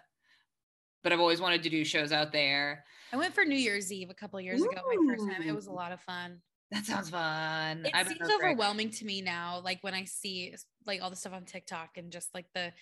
but 1.03 1.13
I've 1.13 1.21
always 1.21 1.41
wanted 1.41 1.63
to 1.63 1.71
do 1.71 1.83
shows 1.85 2.13
out 2.13 2.31
there. 2.31 2.85
I 3.13 3.17
went 3.17 3.35
for 3.35 3.45
New 3.45 3.57
Year's 3.57 3.91
Eve 3.91 4.11
a 4.11 4.15
couple 4.15 4.39
years 4.41 4.61
ago, 4.63 4.83
my 4.87 5.15
first 5.15 5.25
time. 5.31 5.43
It 5.49 5.55
was 5.55 5.67
a 5.69 5.73
lot 5.73 5.93
of 5.93 6.01
fun. 6.03 6.43
That 6.73 6.85
sounds 6.85 7.11
fun. 7.11 7.87
It 7.87 7.93
I 7.95 8.03
bet 8.03 8.19
seems 8.19 8.31
overwhelming 8.31 8.91
to 8.91 9.05
me 9.05 9.23
now, 9.23 9.61
like 9.65 9.79
when 9.83 9.95
I 9.95 10.05
see 10.05 10.55
like 10.85 11.01
all 11.01 11.11
the 11.11 11.17
stuff 11.17 11.33
on 11.33 11.45
TikTok 11.45 11.97
and 11.97 12.11
just 12.11 12.35
like 12.35 12.47
the 12.55 12.73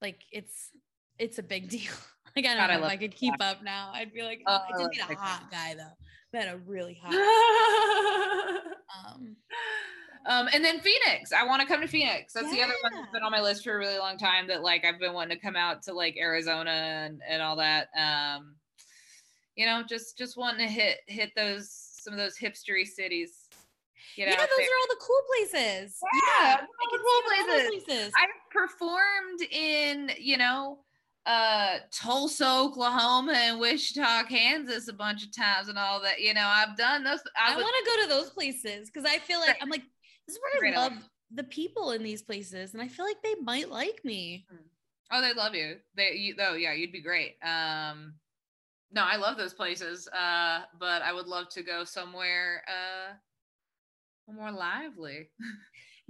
like 0.00 0.22
it's 0.32 0.70
it's 1.18 1.38
a 1.38 1.42
big 1.42 1.68
deal. 1.70 1.92
Like 2.36 2.46
I 2.46 2.54
don't 2.54 2.56
God, 2.58 2.70
I 2.70 2.76
know 2.76 2.86
if 2.86 2.90
I 2.90 2.96
could 2.96 3.14
keep 3.14 3.34
up 3.40 3.62
now. 3.62 3.90
I'd 3.92 4.12
be 4.12 4.22
like, 4.22 4.42
Oh, 4.46 4.52
I 4.52 4.74
I 4.74 4.78
just 4.78 4.90
need 4.92 5.00
a 5.02 5.06
TikTok. 5.08 5.18
hot 5.18 5.50
guy 5.50 5.74
though. 5.74 5.96
But 6.32 6.48
a 6.48 6.58
really 6.66 6.98
hot. 7.02 7.14
Um, 9.06 9.36
um, 10.26 10.48
and 10.52 10.64
then 10.64 10.80
Phoenix. 10.80 11.32
I 11.32 11.44
want 11.44 11.60
to 11.62 11.68
come 11.68 11.80
to 11.82 11.86
Phoenix. 11.86 12.32
That's 12.32 12.50
the 12.50 12.62
other 12.62 12.74
one 12.82 12.92
that's 12.94 13.12
been 13.12 13.22
on 13.22 13.30
my 13.30 13.40
list 13.40 13.64
for 13.64 13.74
a 13.74 13.78
really 13.78 13.98
long 13.98 14.16
time. 14.16 14.46
That 14.48 14.62
like 14.62 14.84
I've 14.84 14.98
been 14.98 15.12
wanting 15.12 15.36
to 15.36 15.42
come 15.42 15.56
out 15.56 15.82
to 15.82 15.92
like 15.92 16.16
Arizona 16.18 16.70
and, 16.70 17.20
and 17.28 17.42
all 17.42 17.56
that. 17.56 17.88
Um, 17.96 18.56
you 19.56 19.66
know, 19.66 19.82
just 19.88 20.16
just 20.16 20.36
wanting 20.36 20.66
to 20.66 20.72
hit 20.72 20.98
hit 21.06 21.30
those 21.36 21.87
some 22.08 22.18
of 22.18 22.24
those 22.24 22.38
hipstery 22.38 22.86
cities. 22.86 23.48
Get 24.16 24.28
yeah, 24.28 24.36
those 24.36 24.48
there. 24.56 24.66
are 24.66 24.78
all 24.80 24.88
the 24.88 25.00
cool 25.00 25.22
places. 25.28 25.98
Yeah, 26.02 26.56
I 26.56 26.56
those 26.56 26.62
are 26.62 26.90
can 26.90 26.92
the 26.92 26.98
cool 26.98 27.20
see 27.30 27.40
all 27.40 27.46
those 27.46 27.68
places. 27.68 27.84
places. 27.86 28.12
I've 28.16 28.50
performed 28.50 29.40
in, 29.50 30.10
you 30.18 30.38
know, 30.38 30.78
uh 31.26 31.78
Tulsa, 31.92 32.48
Oklahoma 32.48 33.34
and 33.34 33.60
Wichita, 33.60 34.24
Kansas 34.24 34.88
a 34.88 34.92
bunch 34.94 35.24
of 35.24 35.36
times 35.36 35.68
and 35.68 35.78
all 35.78 36.00
that. 36.02 36.20
You 36.20 36.32
know, 36.32 36.46
I've 36.46 36.76
done 36.76 37.04
those. 37.04 37.20
I, 37.36 37.52
I 37.52 37.56
want 37.56 37.74
to 37.84 37.90
go 37.90 38.02
to 38.02 38.08
those 38.08 38.30
places 38.30 38.90
because 38.90 39.08
I 39.08 39.18
feel 39.18 39.40
like 39.40 39.58
I'm 39.60 39.68
like 39.68 39.82
this 40.26 40.36
is 40.36 40.40
where 40.60 40.72
I 40.72 40.76
love 40.76 40.92
the 41.34 41.44
people 41.44 41.90
in 41.90 42.02
these 42.02 42.22
places, 42.22 42.72
and 42.72 42.82
I 42.82 42.88
feel 42.88 43.04
like 43.04 43.22
they 43.22 43.34
might 43.42 43.70
like 43.70 44.02
me. 44.04 44.46
Oh, 45.10 45.20
they 45.20 45.34
love 45.34 45.54
you. 45.54 45.76
They, 45.96 46.12
you, 46.12 46.34
oh 46.40 46.54
yeah, 46.54 46.72
you'd 46.72 46.92
be 46.92 47.02
great. 47.02 47.36
Um, 47.42 48.14
no, 48.92 49.04
I 49.04 49.16
love 49.16 49.36
those 49.36 49.54
places. 49.54 50.08
Uh, 50.08 50.60
but 50.78 51.02
I 51.02 51.12
would 51.12 51.26
love 51.26 51.48
to 51.50 51.62
go 51.62 51.84
somewhere 51.84 52.62
uh 52.68 53.14
more 54.32 54.52
lively. 54.52 55.30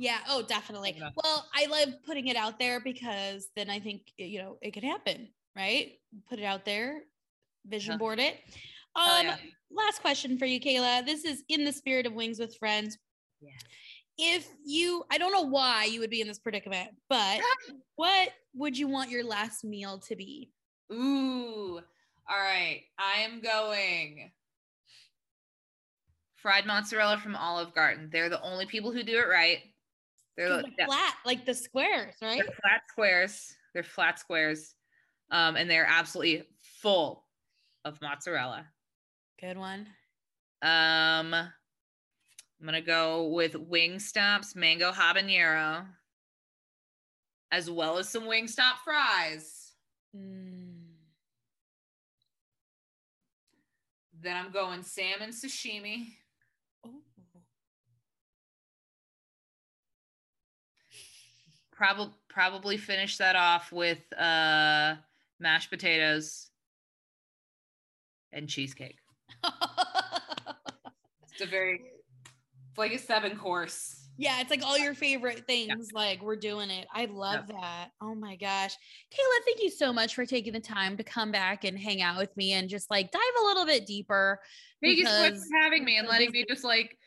Yeah. 0.00 0.18
Oh, 0.28 0.42
definitely. 0.42 0.94
Yeah. 0.96 1.10
Well, 1.22 1.48
I 1.52 1.66
love 1.66 1.88
putting 2.06 2.28
it 2.28 2.36
out 2.36 2.58
there 2.60 2.78
because 2.78 3.48
then 3.56 3.68
I 3.68 3.80
think 3.80 4.02
you 4.16 4.38
know 4.38 4.56
it 4.62 4.70
could 4.70 4.84
happen, 4.84 5.28
right? 5.56 5.94
Put 6.28 6.38
it 6.38 6.44
out 6.44 6.64
there, 6.64 7.00
vision 7.66 7.98
board 7.98 8.20
it. 8.20 8.36
Um, 8.94 9.26
yeah. 9.26 9.36
last 9.72 10.00
question 10.00 10.38
for 10.38 10.46
you, 10.46 10.60
Kayla. 10.60 11.04
This 11.04 11.24
is 11.24 11.42
in 11.48 11.64
the 11.64 11.72
spirit 11.72 12.06
of 12.06 12.12
Wings 12.12 12.38
with 12.38 12.56
Friends. 12.58 12.96
Yeah. 13.40 13.50
If 14.18 14.48
you, 14.64 15.04
I 15.10 15.18
don't 15.18 15.32
know 15.32 15.48
why 15.48 15.84
you 15.84 15.98
would 16.00 16.10
be 16.10 16.20
in 16.20 16.28
this 16.28 16.38
predicament, 16.38 16.90
but 17.08 17.40
what 17.96 18.30
would 18.54 18.78
you 18.78 18.86
want 18.86 19.10
your 19.10 19.24
last 19.24 19.64
meal 19.64 19.98
to 20.08 20.16
be? 20.16 20.50
Ooh. 20.92 21.80
All 22.28 22.36
right. 22.38 22.82
I 22.98 23.20
am 23.20 23.40
going 23.40 24.30
fried 26.36 26.66
mozzarella 26.66 27.18
from 27.18 27.36
Olive 27.36 27.74
Garden. 27.74 28.08
They're 28.12 28.28
the 28.28 28.42
only 28.42 28.66
people 28.66 28.92
who 28.92 29.02
do 29.02 29.18
it 29.18 29.28
right. 29.28 29.58
They're, 30.36 30.50
Like 30.62 30.76
the- 30.76 30.84
flat, 30.84 31.14
like 31.26 31.44
the 31.44 31.54
squares, 31.54 32.14
right? 32.22 32.40
they're 32.40 32.54
flat 32.62 32.82
squares. 32.88 33.56
They're 33.74 33.82
flat 33.82 34.18
squares. 34.20 34.74
Um, 35.30 35.56
and 35.56 35.68
they're 35.68 35.86
absolutely 35.88 36.44
full 36.80 37.24
of 37.84 38.00
mozzarella. 38.00 38.66
Good 39.40 39.58
one. 39.58 39.86
Um, 40.62 41.34
I'm 41.34 41.52
gonna 42.64 42.80
go 42.80 43.28
with 43.28 43.54
Wing 43.54 43.94
Wingstop's 43.96 44.56
mango 44.56 44.90
habanero, 44.90 45.86
as 47.52 47.70
well 47.70 47.98
as 47.98 48.08
some 48.08 48.24
Wingstop 48.24 48.78
fries. 48.84 49.72
Mm. 50.16 50.47
Then 54.20 54.36
I'm 54.36 54.50
going 54.52 54.82
salmon 54.82 55.30
sashimi. 55.30 56.06
Oh. 56.84 57.00
Probably 61.72 62.14
probably 62.28 62.76
finish 62.76 63.16
that 63.18 63.36
off 63.36 63.72
with 63.72 64.00
uh 64.12 64.96
mashed 65.38 65.70
potatoes 65.70 66.50
and 68.32 68.48
cheesecake. 68.48 68.98
It's 71.40 71.46
a 71.46 71.50
very 71.50 71.82
it's 72.70 72.78
like 72.78 72.92
a 72.92 72.98
seven 72.98 73.36
course. 73.36 74.07
Yeah, 74.18 74.40
it's 74.40 74.50
like 74.50 74.64
all 74.64 74.76
your 74.76 74.94
favorite 74.94 75.46
things. 75.46 75.92
Like 75.92 76.20
we're 76.22 76.36
doing 76.36 76.70
it. 76.70 76.88
I 76.92 77.04
love 77.04 77.46
that. 77.46 77.90
Oh 78.02 78.16
my 78.16 78.34
gosh. 78.34 78.74
Kayla, 79.12 79.44
thank 79.44 79.62
you 79.62 79.70
so 79.70 79.92
much 79.92 80.16
for 80.16 80.26
taking 80.26 80.52
the 80.52 80.60
time 80.60 80.96
to 80.96 81.04
come 81.04 81.30
back 81.30 81.62
and 81.62 81.78
hang 81.78 82.02
out 82.02 82.18
with 82.18 82.36
me 82.36 82.52
and 82.54 82.68
just 82.68 82.90
like 82.90 83.12
dive 83.12 83.22
a 83.40 83.44
little 83.44 83.64
bit 83.64 83.86
deeper. 83.86 84.40
Thank 84.82 84.98
you 84.98 85.06
so 85.06 85.22
much 85.22 85.34
for 85.34 85.62
having 85.62 85.84
me 85.84 85.98
and 85.98 86.08
letting 86.08 86.32
me 86.32 86.44
just 86.48 86.64
like 86.64 86.98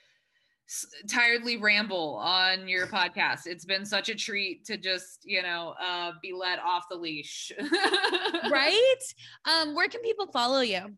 tiredly 1.10 1.58
ramble 1.58 2.18
on 2.24 2.70
your 2.70 2.88
podcast. 2.88 3.42
It's 3.46 3.66
been 3.66 3.86
such 3.86 4.08
a 4.08 4.16
treat 4.16 4.64
to 4.66 4.78
just, 4.78 5.20
you 5.26 5.42
know, 5.42 5.76
uh 5.84 6.14
be 6.22 6.32
let 6.32 6.60
off 6.60 6.86
the 6.90 6.96
leash. 6.96 7.52
right? 8.50 8.98
Um, 9.44 9.76
where 9.76 9.90
can 9.90 10.02
people 10.02 10.28
follow 10.28 10.62
you? 10.62 10.96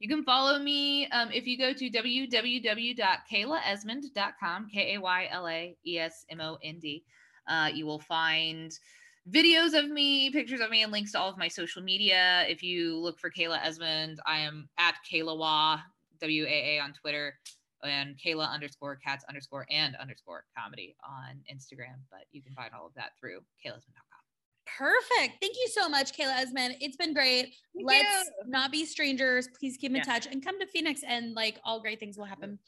You 0.00 0.08
can 0.08 0.22
follow 0.22 0.60
me 0.60 1.08
um, 1.08 1.30
if 1.32 1.44
you 1.46 1.58
go 1.58 1.72
to 1.72 1.90
www.kaylaesmond.com, 1.90 4.68
K 4.72 4.94
A 4.94 5.00
Y 5.00 5.28
L 5.30 5.48
A 5.48 5.76
E 5.84 5.98
S 5.98 6.24
M 6.30 6.40
O 6.40 6.56
N 6.62 6.78
D. 6.78 7.02
Uh, 7.48 7.68
you 7.72 7.84
will 7.84 7.98
find 7.98 8.70
videos 9.30 9.76
of 9.76 9.90
me, 9.90 10.30
pictures 10.30 10.60
of 10.60 10.70
me, 10.70 10.84
and 10.84 10.92
links 10.92 11.10
to 11.12 11.18
all 11.18 11.28
of 11.28 11.36
my 11.36 11.48
social 11.48 11.82
media. 11.82 12.44
If 12.48 12.62
you 12.62 12.96
look 12.96 13.18
for 13.18 13.30
Kayla 13.30 13.58
Esmond, 13.64 14.20
I 14.24 14.38
am 14.38 14.68
at 14.78 14.94
Kayla 15.10 15.36
Wah, 15.36 15.80
W 16.20 16.44
A 16.44 16.76
A 16.76 16.80
on 16.80 16.92
Twitter, 16.92 17.34
and 17.82 18.16
Kayla 18.24 18.48
underscore 18.48 18.94
cats 18.96 19.24
underscore 19.28 19.66
and 19.70 19.96
underscore 19.96 20.44
comedy 20.56 20.94
on 21.02 21.40
Instagram. 21.52 21.98
But 22.10 22.26
you 22.30 22.40
can 22.42 22.54
find 22.54 22.72
all 22.72 22.86
of 22.86 22.94
that 22.94 23.10
through 23.20 23.40
kaylaesmond.com. 23.64 24.07
Perfect. 24.76 25.40
Thank 25.40 25.56
you 25.56 25.68
so 25.72 25.88
much, 25.88 26.12
Kayla 26.16 26.36
Esmond. 26.40 26.76
It's 26.80 26.96
been 26.96 27.14
great. 27.14 27.54
Thank 27.74 27.86
Let's 27.88 28.24
you. 28.26 28.50
not 28.50 28.70
be 28.70 28.84
strangers. 28.84 29.48
Please 29.58 29.76
keep 29.76 29.90
in 29.90 29.96
Yeah. 29.96 30.02
touch 30.02 30.26
and 30.26 30.44
come 30.44 30.60
to 30.60 30.66
Phoenix 30.66 31.02
and 31.06 31.34
like 31.34 31.58
all 31.64 31.80
great 31.80 31.98
things 32.00 32.18
will 32.18 32.24
happen. 32.26 32.58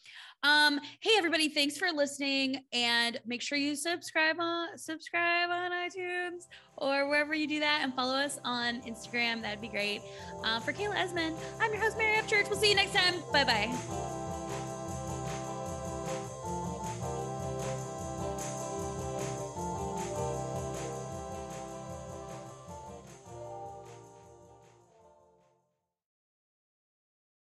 Um, 0.43 0.81
hey 1.01 1.11
everybody, 1.19 1.49
thanks 1.51 1.77
for 1.77 1.91
listening 1.93 2.65
and 2.73 3.21
make 3.27 3.43
sure 3.43 3.59
you 3.59 3.77
subscribe 3.77 4.37
on 4.41 4.79
subscribe 4.79 5.51
on 5.51 5.71
iTunes 5.73 6.47
or 6.79 7.09
wherever 7.09 7.35
you 7.35 7.47
do 7.47 7.61
that 7.61 7.81
and 7.83 7.93
follow 7.95 8.15
us 8.15 8.39
on 8.45 8.81
Instagram. 8.83 9.43
That'd 9.43 9.61
be 9.61 9.69
great. 9.69 10.01
Uh, 10.43 10.59
for 10.61 10.73
Kayla 10.73 10.97
Esmond, 10.97 11.37
I'm 11.61 11.73
your 11.73 11.83
host, 11.83 11.99
Mary 11.99 12.17
F. 12.17 12.27
Church. 12.27 12.47
We'll 12.49 12.59
see 12.59 12.71
you 12.71 12.77
next 12.77 12.95
time. 12.95 13.15
Bye 13.33 13.45
bye. 13.45 14.20